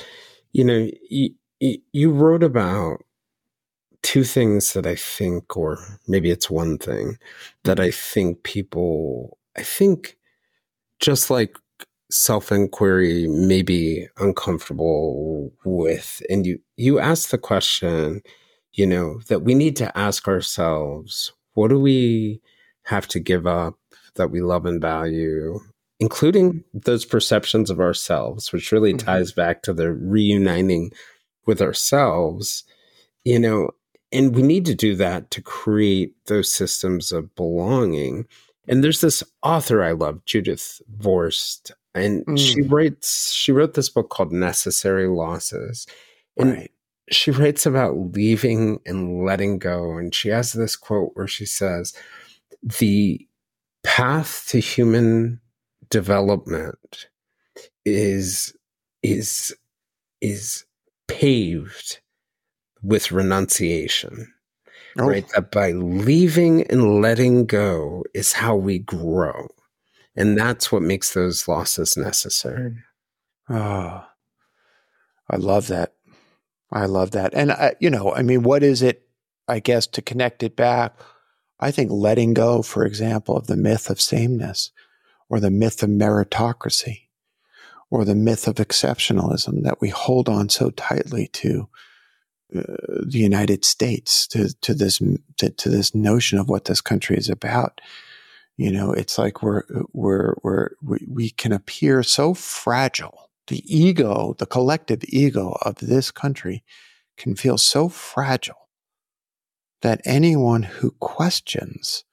you 0.52 0.64
know 0.64 0.88
you, 1.10 1.34
you 1.60 2.10
wrote 2.10 2.42
about 2.42 3.04
two 4.02 4.24
things 4.24 4.72
that 4.72 4.86
i 4.86 4.94
think 4.94 5.54
or 5.54 5.78
maybe 6.06 6.30
it's 6.30 6.48
one 6.48 6.78
thing 6.78 7.18
that 7.64 7.78
i 7.78 7.90
think 7.90 8.42
people 8.42 9.38
i 9.54 9.62
think 9.62 10.16
just 10.98 11.30
like 11.30 11.58
self 12.10 12.50
inquiry 12.50 13.26
may 13.28 13.62
be 13.62 14.06
uncomfortable 14.18 15.52
with. 15.64 16.22
And 16.30 16.46
you, 16.46 16.60
you 16.76 16.98
ask 16.98 17.30
the 17.30 17.38
question, 17.38 18.22
you 18.72 18.86
know, 18.86 19.20
that 19.28 19.42
we 19.42 19.54
need 19.54 19.76
to 19.76 19.96
ask 19.96 20.28
ourselves 20.28 21.32
what 21.54 21.68
do 21.68 21.78
we 21.78 22.40
have 22.84 23.08
to 23.08 23.20
give 23.20 23.46
up 23.46 23.74
that 24.14 24.30
we 24.30 24.40
love 24.40 24.66
and 24.66 24.80
value, 24.80 25.58
including 25.98 26.62
those 26.74 27.04
perceptions 27.04 27.70
of 27.70 27.80
ourselves, 27.80 28.52
which 28.52 28.72
really 28.72 28.92
mm-hmm. 28.92 29.06
ties 29.06 29.32
back 29.32 29.62
to 29.62 29.72
the 29.72 29.92
reuniting 29.92 30.90
with 31.46 31.62
ourselves, 31.62 32.64
you 33.24 33.38
know, 33.38 33.70
and 34.12 34.34
we 34.34 34.42
need 34.42 34.64
to 34.66 34.74
do 34.74 34.94
that 34.96 35.30
to 35.30 35.42
create 35.42 36.14
those 36.26 36.52
systems 36.52 37.12
of 37.12 37.34
belonging. 37.34 38.26
And 38.66 38.84
there's 38.84 39.00
this 39.00 39.22
author 39.42 39.82
I 39.82 39.92
love, 39.92 40.24
Judith 40.24 40.80
Viorst, 40.98 41.72
and 41.98 42.24
mm. 42.26 42.38
she 42.38 42.62
writes 42.62 43.32
she 43.32 43.52
wrote 43.52 43.74
this 43.74 43.88
book 43.88 44.10
called 44.10 44.32
necessary 44.32 45.08
losses 45.08 45.86
and 46.36 46.52
right. 46.52 46.70
she 47.10 47.30
writes 47.30 47.66
about 47.66 47.96
leaving 48.14 48.78
and 48.86 49.24
letting 49.24 49.58
go 49.58 49.96
and 49.96 50.14
she 50.14 50.28
has 50.28 50.52
this 50.52 50.76
quote 50.76 51.10
where 51.14 51.26
she 51.26 51.46
says 51.46 51.92
the 52.62 53.26
path 53.82 54.46
to 54.48 54.58
human 54.58 55.40
development 55.90 57.08
is 57.84 58.54
is 59.02 59.54
is 60.20 60.64
paved 61.06 62.00
with 62.82 63.12
renunciation 63.12 64.32
oh. 64.98 65.06
right 65.06 65.28
that 65.34 65.50
by 65.50 65.72
leaving 65.72 66.62
and 66.70 67.00
letting 67.00 67.46
go 67.46 68.04
is 68.14 68.32
how 68.32 68.54
we 68.54 68.78
grow 68.78 69.48
and 70.18 70.36
that's 70.36 70.72
what 70.72 70.82
makes 70.82 71.14
those 71.14 71.46
losses 71.46 71.96
necessary. 71.96 72.74
Oh, 73.48 74.04
I 75.30 75.36
love 75.36 75.68
that. 75.68 75.94
I 76.72 76.86
love 76.86 77.12
that. 77.12 77.34
And, 77.34 77.52
I, 77.52 77.76
you 77.78 77.88
know, 77.88 78.12
I 78.12 78.22
mean, 78.22 78.42
what 78.42 78.64
is 78.64 78.82
it, 78.82 79.08
I 79.46 79.60
guess, 79.60 79.86
to 79.86 80.02
connect 80.02 80.42
it 80.42 80.56
back? 80.56 80.98
I 81.60 81.70
think 81.70 81.92
letting 81.92 82.34
go, 82.34 82.62
for 82.62 82.84
example, 82.84 83.36
of 83.36 83.46
the 83.46 83.56
myth 83.56 83.90
of 83.90 84.00
sameness 84.00 84.72
or 85.28 85.38
the 85.38 85.52
myth 85.52 85.84
of 85.84 85.90
meritocracy 85.90 87.02
or 87.88 88.04
the 88.04 88.16
myth 88.16 88.48
of 88.48 88.56
exceptionalism 88.56 89.62
that 89.62 89.80
we 89.80 89.88
hold 89.88 90.28
on 90.28 90.48
so 90.48 90.70
tightly 90.70 91.28
to 91.28 91.68
uh, 92.56 92.62
the 93.06 93.18
United 93.18 93.64
States, 93.64 94.26
to, 94.26 94.52
to 94.62 94.74
this, 94.74 95.00
to, 95.36 95.50
to 95.50 95.68
this 95.68 95.94
notion 95.94 96.38
of 96.38 96.48
what 96.48 96.64
this 96.64 96.80
country 96.80 97.16
is 97.16 97.30
about 97.30 97.80
you 98.58 98.72
know, 98.72 98.92
it's 98.92 99.16
like 99.16 99.40
we're, 99.40 99.62
we're, 99.92 100.34
we're, 100.42 100.70
we, 100.82 101.06
we 101.08 101.30
can 101.30 101.52
appear 101.52 102.02
so 102.02 102.34
fragile. 102.34 103.30
The 103.46 103.62
ego, 103.64 104.34
the 104.38 104.46
collective 104.46 105.02
ego 105.04 105.56
of 105.62 105.76
this 105.76 106.10
country 106.10 106.64
can 107.16 107.36
feel 107.36 107.56
so 107.56 107.88
fragile 107.88 108.68
that 109.80 110.00
anyone 110.04 110.64
who 110.64 110.90
questions 110.98 112.04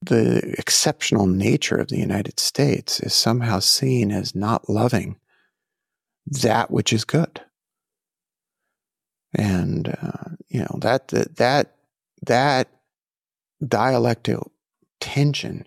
the 0.00 0.54
exceptional 0.58 1.26
nature 1.26 1.76
of 1.76 1.88
the 1.88 1.98
United 1.98 2.38
States 2.38 3.00
is 3.00 3.12
somehow 3.12 3.58
seen 3.58 4.12
as 4.12 4.34
not 4.34 4.68
loving 4.68 5.16
that 6.26 6.70
which 6.70 6.92
is 6.92 7.04
good. 7.04 7.40
And, 9.34 9.88
uh, 9.88 10.36
you 10.48 10.60
know, 10.60 10.78
that, 10.82 11.08
that, 11.08 11.36
that, 11.36 11.74
that 12.22 12.68
dialectical 13.66 14.52
tension 15.06 15.64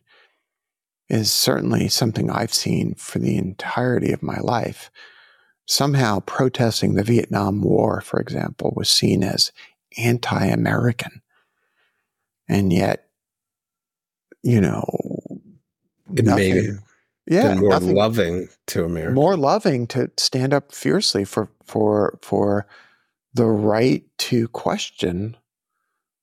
is 1.08 1.32
certainly 1.32 1.88
something 1.88 2.30
I've 2.30 2.54
seen 2.54 2.94
for 2.96 3.20
the 3.20 3.38
entirety 3.38 4.12
of 4.12 4.22
my 4.22 4.38
life. 4.40 4.92
Somehow, 5.66 6.20
protesting 6.20 6.96
the 6.96 7.04
Vietnam 7.04 7.62
War, 7.62 8.02
for 8.02 8.20
example, 8.20 8.74
was 8.76 8.90
seen 8.90 9.24
as 9.24 9.54
anti 9.98 10.46
American. 10.46 11.22
And 12.50 12.74
yet, 12.74 13.08
you 14.44 14.60
know, 14.60 14.84
it 16.14 16.26
nothing, 16.26 16.56
made 16.56 16.70
yeah, 17.28 17.56
more 17.56 17.70
nothing, 17.70 17.96
loving 17.96 18.50
to 18.68 18.84
America. 18.84 19.14
More 19.14 19.38
loving 19.38 19.88
to 19.88 20.12
stand 20.18 20.54
up 20.54 20.74
fiercely 20.74 21.24
for, 21.24 21.50
for, 21.64 22.20
for 22.22 22.68
the 23.34 23.46
right 23.46 24.04
to 24.18 24.50
question 24.50 25.38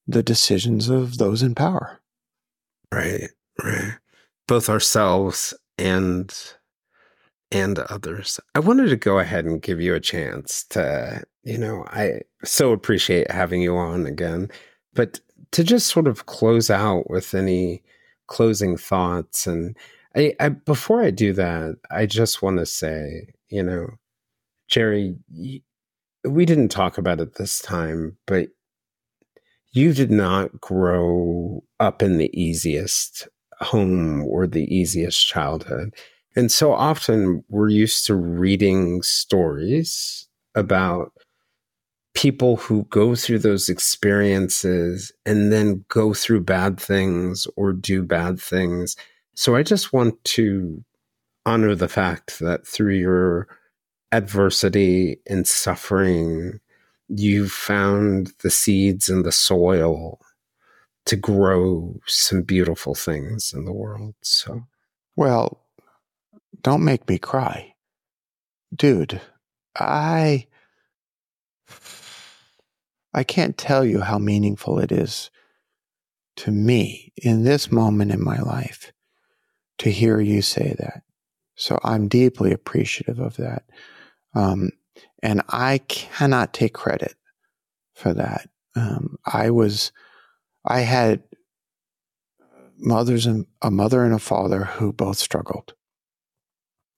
the 0.07 0.23
decisions 0.23 0.91
of 0.91 1.17
those 1.17 1.43
in 1.43 1.55
power. 1.55 2.01
Right, 2.93 3.29
right. 3.63 3.95
Both 4.47 4.69
ourselves 4.69 5.55
and 5.79 6.33
and 7.53 7.79
others. 7.79 8.41
I 8.55 8.61
wanted 8.61 8.89
to 8.89 8.97
go 8.97 9.19
ahead 9.19 9.45
and 9.45 9.63
give 9.63 9.81
you 9.81 9.95
a 9.95 10.01
chance 10.01 10.65
to, 10.71 11.23
you 11.45 11.59
know, 11.59 11.85
I 11.89 12.23
so 12.45 12.73
appreciate 12.73 13.31
having 13.31 13.63
you 13.63 13.77
on 13.77 14.07
again, 14.07 14.51
but 14.95 15.21
to 15.53 15.63
just 15.65 15.89
sort 15.89 16.09
of 16.09 16.27
close 16.27 16.71
out 16.71 17.09
with 17.09 17.35
any 17.35 17.83
closing 18.27 18.77
thoughts 18.77 19.47
and 19.47 19.77
I, 20.17 20.35
I 20.41 20.49
before 20.49 21.03
I 21.03 21.11
do 21.11 21.33
that, 21.35 21.77
I 21.91 22.07
just 22.07 22.43
want 22.43 22.59
to 22.59 22.67
say, 22.67 23.29
you 23.49 23.63
know, 23.63 23.91
Jerry, 24.69 25.15
we 26.25 26.45
didn't 26.47 26.69
talk 26.69 26.99
about 26.99 27.21
it 27.21 27.35
this 27.35 27.61
time, 27.61 28.17
but 28.27 28.49
you 29.77 29.93
did 29.93 30.11
not 30.11 30.59
grow 30.59 31.63
up 31.79 32.03
in 32.03 32.17
the 32.17 32.31
easiest 32.33 33.29
home 33.61 34.25
or 34.25 34.47
the 34.47 34.65
easiest 34.75 35.27
childhood. 35.27 35.95
And 36.35 36.51
so 36.51 36.73
often 36.73 37.45
we're 37.51 37.69
used 37.69 38.07
to 38.07 38.15
reading 38.15 39.03
stories 39.03 40.29
about 40.55 41.13
people 42.15 42.57
who 42.57 42.85
go 42.85 43.15
through 43.15 43.41
those 43.41 43.69
experiences 43.69 45.13
and 45.27 45.53
then 45.53 45.85
go 45.89 46.15
through 46.15 46.41
bad 46.41 46.81
things 46.81 47.47
or 47.57 47.75
do 47.75 48.03
bad 48.03 48.41
things. 48.41 48.97
So 49.35 49.57
I 49.57 49.63
just 49.63 49.93
want 49.93 50.23
to 50.25 50.83
honor 51.45 51.75
the 51.75 51.89
fact 51.89 52.39
that 52.39 52.67
through 52.67 52.95
your 52.95 53.47
adversity 54.11 55.21
and 55.27 55.47
suffering 55.47 56.61
you 57.09 57.49
found 57.49 58.33
the 58.43 58.51
seeds 58.51 59.09
in 59.09 59.23
the 59.23 59.33
soil 59.33 60.21
to 61.07 61.17
grow 61.17 62.01
some 62.07 62.43
beautiful 62.43 62.95
things 62.95 63.53
in 63.55 63.65
the 63.65 63.73
world. 63.73 64.15
So, 64.23 64.65
well, 65.15 65.61
don't 66.63 66.85
make 66.85 67.09
me 67.09 67.19
cry. 67.19 67.75
Dude, 68.75 69.21
I 69.79 70.47
I 73.15 73.25
can't 73.25 73.57
tell 73.57 73.85
you 73.85 74.01
how 74.01 74.19
meaningful 74.19 74.79
it 74.79 74.93
is 74.93 75.31
to 76.37 76.51
me 76.51 77.13
in 77.17 77.45
this 77.45 77.73
moment 77.73 78.13
in 78.13 78.23
my 78.23 78.39
life 78.39 78.93
to 79.79 79.91
hear 79.91 80.21
you 80.21 80.43
say 80.43 80.75
that. 80.79 81.03
So 81.55 81.79
I'm 81.83 82.09
deeply 82.09 82.53
appreciative 82.53 83.19
of 83.19 83.37
that. 83.37 83.65
Um, 84.35 84.71
and 85.23 85.43
I 85.49 85.79
cannot 85.79 86.53
take 86.53 86.75
credit 86.75 87.15
for 87.95 88.13
that. 88.15 88.49
Um, 88.75 89.17
I 89.25 89.51
was, 89.51 89.93
I 90.65 90.81
had 90.81 91.23
mothers 92.79 93.27
and 93.27 93.47
a 93.63 93.71
mother 93.71 94.05
and 94.05 94.15
a 94.15 94.19
father 94.19 94.65
who 94.65 94.93
both 94.93 95.17
struggled 95.17 95.75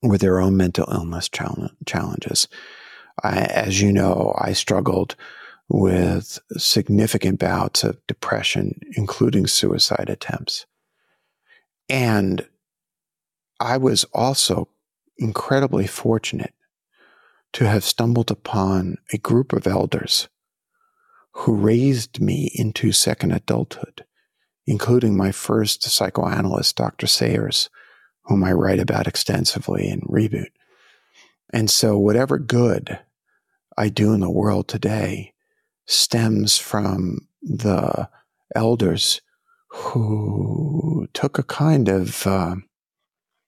with 0.02 0.20
their 0.20 0.40
own 0.40 0.56
mental 0.56 0.86
illness 0.92 1.28
challenges. 1.28 2.48
I, 3.22 3.38
as 3.42 3.80
you 3.80 3.92
know, 3.92 4.34
I 4.38 4.52
struggled 4.52 5.16
with 5.68 6.38
significant 6.56 7.38
bouts 7.38 7.84
of 7.84 8.04
depression, 8.06 8.80
including 8.92 9.46
suicide 9.46 10.08
attempts. 10.08 10.66
And 11.88 12.46
I 13.60 13.76
was 13.76 14.04
also 14.12 14.68
incredibly 15.18 15.86
fortunate 15.86 16.54
to 17.52 17.66
have 17.66 17.84
stumbled 17.84 18.30
upon 18.30 18.96
a 19.12 19.18
group 19.18 19.52
of 19.52 19.66
elders 19.66 20.28
who 21.32 21.54
raised 21.54 22.20
me 22.20 22.50
into 22.54 22.92
second 22.92 23.32
adulthood, 23.32 24.04
including 24.66 25.16
my 25.16 25.32
first 25.32 25.82
psychoanalyst, 25.82 26.76
Dr. 26.76 27.06
Sayers, 27.06 27.70
whom 28.24 28.44
I 28.44 28.52
write 28.52 28.80
about 28.80 29.06
extensively 29.06 29.88
in 29.88 30.00
Reboot. 30.00 30.50
And 31.50 31.70
so, 31.70 31.98
whatever 31.98 32.38
good 32.38 32.98
I 33.76 33.88
do 33.88 34.12
in 34.12 34.20
the 34.20 34.30
world 34.30 34.68
today 34.68 35.32
stems 35.86 36.58
from 36.58 37.28
the 37.40 38.08
elders 38.54 39.20
who 39.68 41.08
took 41.14 41.38
a 41.38 41.42
kind 41.42 41.88
of 41.88 42.26
uh, 42.26 42.56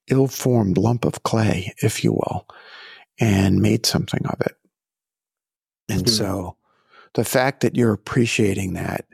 ill 0.08 0.28
formed 0.28 0.78
lump 0.78 1.04
of 1.04 1.22
clay, 1.22 1.74
if 1.82 2.04
you 2.04 2.12
will, 2.12 2.46
and 3.20 3.60
made 3.60 3.86
something 3.86 4.26
of 4.26 4.40
it. 4.40 4.56
And 5.88 6.04
mm-hmm. 6.04 6.14
so 6.14 6.56
the 7.14 7.24
fact 7.24 7.60
that 7.60 7.76
you're 7.76 7.92
appreciating 7.92 8.72
that, 8.74 9.04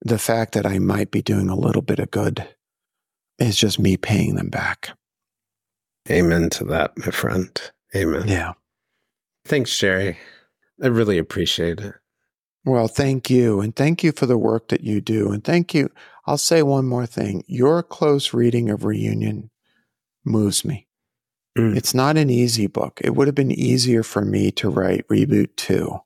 the 0.00 0.18
fact 0.18 0.54
that 0.54 0.66
I 0.66 0.78
might 0.78 1.10
be 1.10 1.22
doing 1.22 1.48
a 1.48 1.56
little 1.56 1.82
bit 1.82 1.98
of 1.98 2.10
good 2.10 2.48
is 3.38 3.56
just 3.56 3.78
me 3.78 3.96
paying 3.96 4.34
them 4.34 4.48
back. 4.48 4.90
Amen 6.10 6.50
to 6.50 6.64
that, 6.64 6.96
my 6.98 7.10
friend. 7.10 7.48
Amen. 7.94 8.28
Yeah. 8.28 8.52
Thanks, 9.44 9.76
Jerry. 9.78 10.18
I 10.82 10.88
really 10.88 11.18
appreciate 11.18 11.80
it. 11.80 11.94
Well, 12.64 12.88
thank 12.88 13.28
you. 13.28 13.60
And 13.60 13.76
thank 13.76 14.02
you 14.02 14.12
for 14.12 14.26
the 14.26 14.38
work 14.38 14.68
that 14.68 14.82
you 14.82 15.00
do. 15.00 15.32
And 15.32 15.44
thank 15.44 15.74
you. 15.74 15.90
I'll 16.26 16.38
say 16.38 16.62
one 16.62 16.86
more 16.86 17.06
thing. 17.06 17.44
Your 17.46 17.82
close 17.82 18.32
reading 18.32 18.70
of 18.70 18.84
Reunion 18.84 19.50
moves 20.24 20.64
me. 20.64 20.88
Mm. 21.56 21.76
It's 21.76 21.94
not 21.94 22.16
an 22.16 22.30
easy 22.30 22.66
book. 22.66 23.00
It 23.02 23.14
would 23.14 23.28
have 23.28 23.34
been 23.34 23.52
easier 23.52 24.02
for 24.02 24.24
me 24.24 24.50
to 24.52 24.68
write 24.68 25.06
Reboot 25.08 25.56
2, 25.56 26.00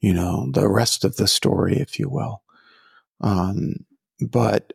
you 0.00 0.14
know, 0.14 0.50
the 0.52 0.68
rest 0.68 1.04
of 1.04 1.16
the 1.16 1.28
story, 1.28 1.76
if 1.76 1.98
you 1.98 2.08
will. 2.08 2.42
Um, 3.20 3.84
but 4.20 4.72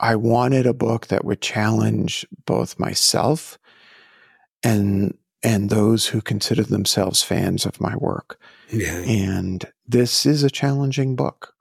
I 0.00 0.16
wanted 0.16 0.66
a 0.66 0.74
book 0.74 1.08
that 1.08 1.24
would 1.24 1.40
challenge 1.40 2.26
both 2.44 2.78
myself 2.78 3.58
and 4.62 5.16
and 5.44 5.70
those 5.70 6.06
who 6.06 6.20
consider 6.20 6.62
themselves 6.62 7.22
fans 7.22 7.66
of 7.66 7.80
my 7.80 7.96
work. 7.96 8.38
Yeah. 8.70 8.98
And 8.98 9.64
this 9.86 10.24
is 10.24 10.44
a 10.44 10.50
challenging 10.50 11.16
book. 11.16 11.54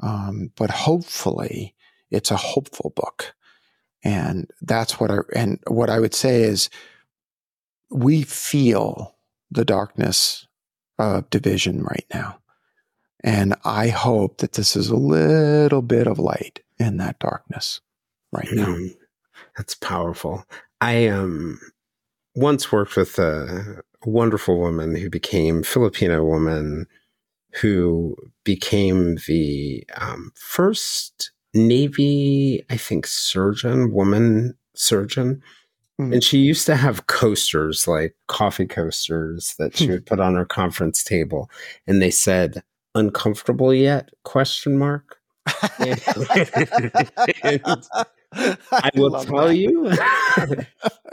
Um, 0.00 0.52
but 0.56 0.70
hopefully 0.70 1.74
it's 2.10 2.30
a 2.30 2.36
hopeful 2.36 2.94
book. 2.96 3.34
And 4.02 4.50
that's 4.62 4.98
what 4.98 5.10
I, 5.10 5.18
and 5.34 5.58
what 5.66 5.90
I 5.90 6.00
would 6.00 6.14
say 6.14 6.42
is 6.42 6.70
we 7.90 8.22
feel 8.22 9.16
the 9.50 9.64
darkness 9.64 10.46
of 10.98 11.28
division 11.30 11.82
right 11.82 12.06
now. 12.12 12.38
And 13.22 13.54
I 13.64 13.88
hope 13.88 14.38
that 14.38 14.52
this 14.52 14.76
is 14.76 14.88
a 14.88 14.96
little 14.96 15.82
bit 15.82 16.06
of 16.06 16.18
light 16.18 16.60
in 16.78 16.96
that 16.96 17.18
darkness 17.18 17.80
right 18.32 18.48
now. 18.52 18.66
Mm, 18.66 18.96
that's 19.56 19.74
powerful. 19.74 20.44
I 20.80 21.08
um 21.08 21.60
once 22.34 22.72
worked 22.72 22.96
with 22.96 23.18
a 23.18 23.82
wonderful 24.04 24.58
woman 24.58 24.94
who 24.94 25.10
became 25.10 25.62
Filipino 25.62 26.24
woman 26.24 26.86
who 27.60 28.16
became 28.44 29.16
the 29.26 29.84
um, 29.96 30.32
first 30.36 31.32
Navy, 31.54 32.64
I 32.70 32.76
think, 32.76 33.06
surgeon, 33.06 33.92
woman 33.92 34.56
surgeon. 34.74 35.42
Mm. 36.00 36.14
And 36.14 36.24
she 36.24 36.38
used 36.38 36.66
to 36.66 36.76
have 36.76 37.06
coasters, 37.06 37.86
like 37.86 38.14
coffee 38.28 38.66
coasters 38.66 39.54
that 39.58 39.76
she 39.76 39.86
hmm. 39.86 39.92
would 39.92 40.06
put 40.06 40.20
on 40.20 40.34
her 40.34 40.46
conference 40.46 41.04
table. 41.04 41.50
And 41.86 42.00
they 42.00 42.10
said, 42.10 42.62
uncomfortable 42.94 43.74
yet? 43.74 44.10
Question 44.24 44.78
mark. 44.78 45.18
and, 45.78 46.00
I 48.32 48.90
will 48.94 49.16
I 49.16 49.24
tell 49.24 49.48
that. 49.48 49.56
you 49.56 49.90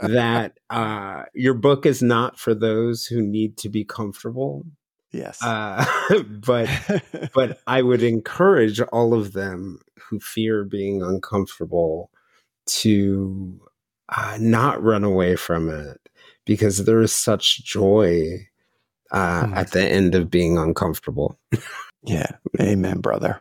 that 0.00 0.52
uh, 0.70 1.24
your 1.34 1.54
book 1.54 1.84
is 1.84 2.02
not 2.02 2.38
for 2.38 2.54
those 2.54 3.06
who 3.06 3.20
need 3.20 3.56
to 3.58 3.68
be 3.68 3.84
comfortable. 3.84 4.64
Yes. 5.12 5.42
Uh, 5.42 5.84
but 6.46 6.68
but 7.34 7.60
I 7.66 7.82
would 7.82 8.02
encourage 8.02 8.80
all 8.80 9.14
of 9.14 9.32
them 9.32 9.80
who 10.08 10.20
fear 10.20 10.64
being 10.64 11.02
uncomfortable 11.02 12.10
to 12.66 13.60
uh, 14.10 14.38
not 14.40 14.82
run 14.82 15.04
away 15.04 15.36
from 15.36 15.70
it 15.70 15.98
because 16.44 16.84
there 16.84 17.00
is 17.00 17.12
such 17.12 17.64
joy 17.64 18.46
uh, 19.10 19.44
mm. 19.44 19.56
at 19.56 19.72
the 19.72 19.86
end 19.86 20.14
of 20.14 20.30
being 20.30 20.58
uncomfortable. 20.58 21.38
yeah. 22.02 22.30
Amen, 22.60 23.00
brother. 23.00 23.40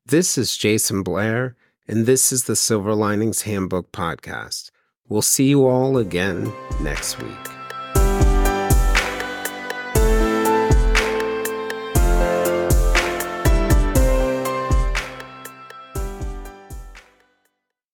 This 0.06 0.38
is 0.38 0.58
Jayson 0.58 1.04
Blair, 1.04 1.58
and 1.88 2.06
this 2.06 2.32
is 2.32 2.46
the 2.46 2.56
Silver 2.56 2.96
Linings 2.96 3.42
Handbook 3.42 3.92
Podcast. 3.92 4.72
We'll 5.10 5.22
see 5.22 5.46
you 5.46 5.68
all 5.68 5.98
again 5.98 6.52
next 6.82 7.22
week. 7.22 7.57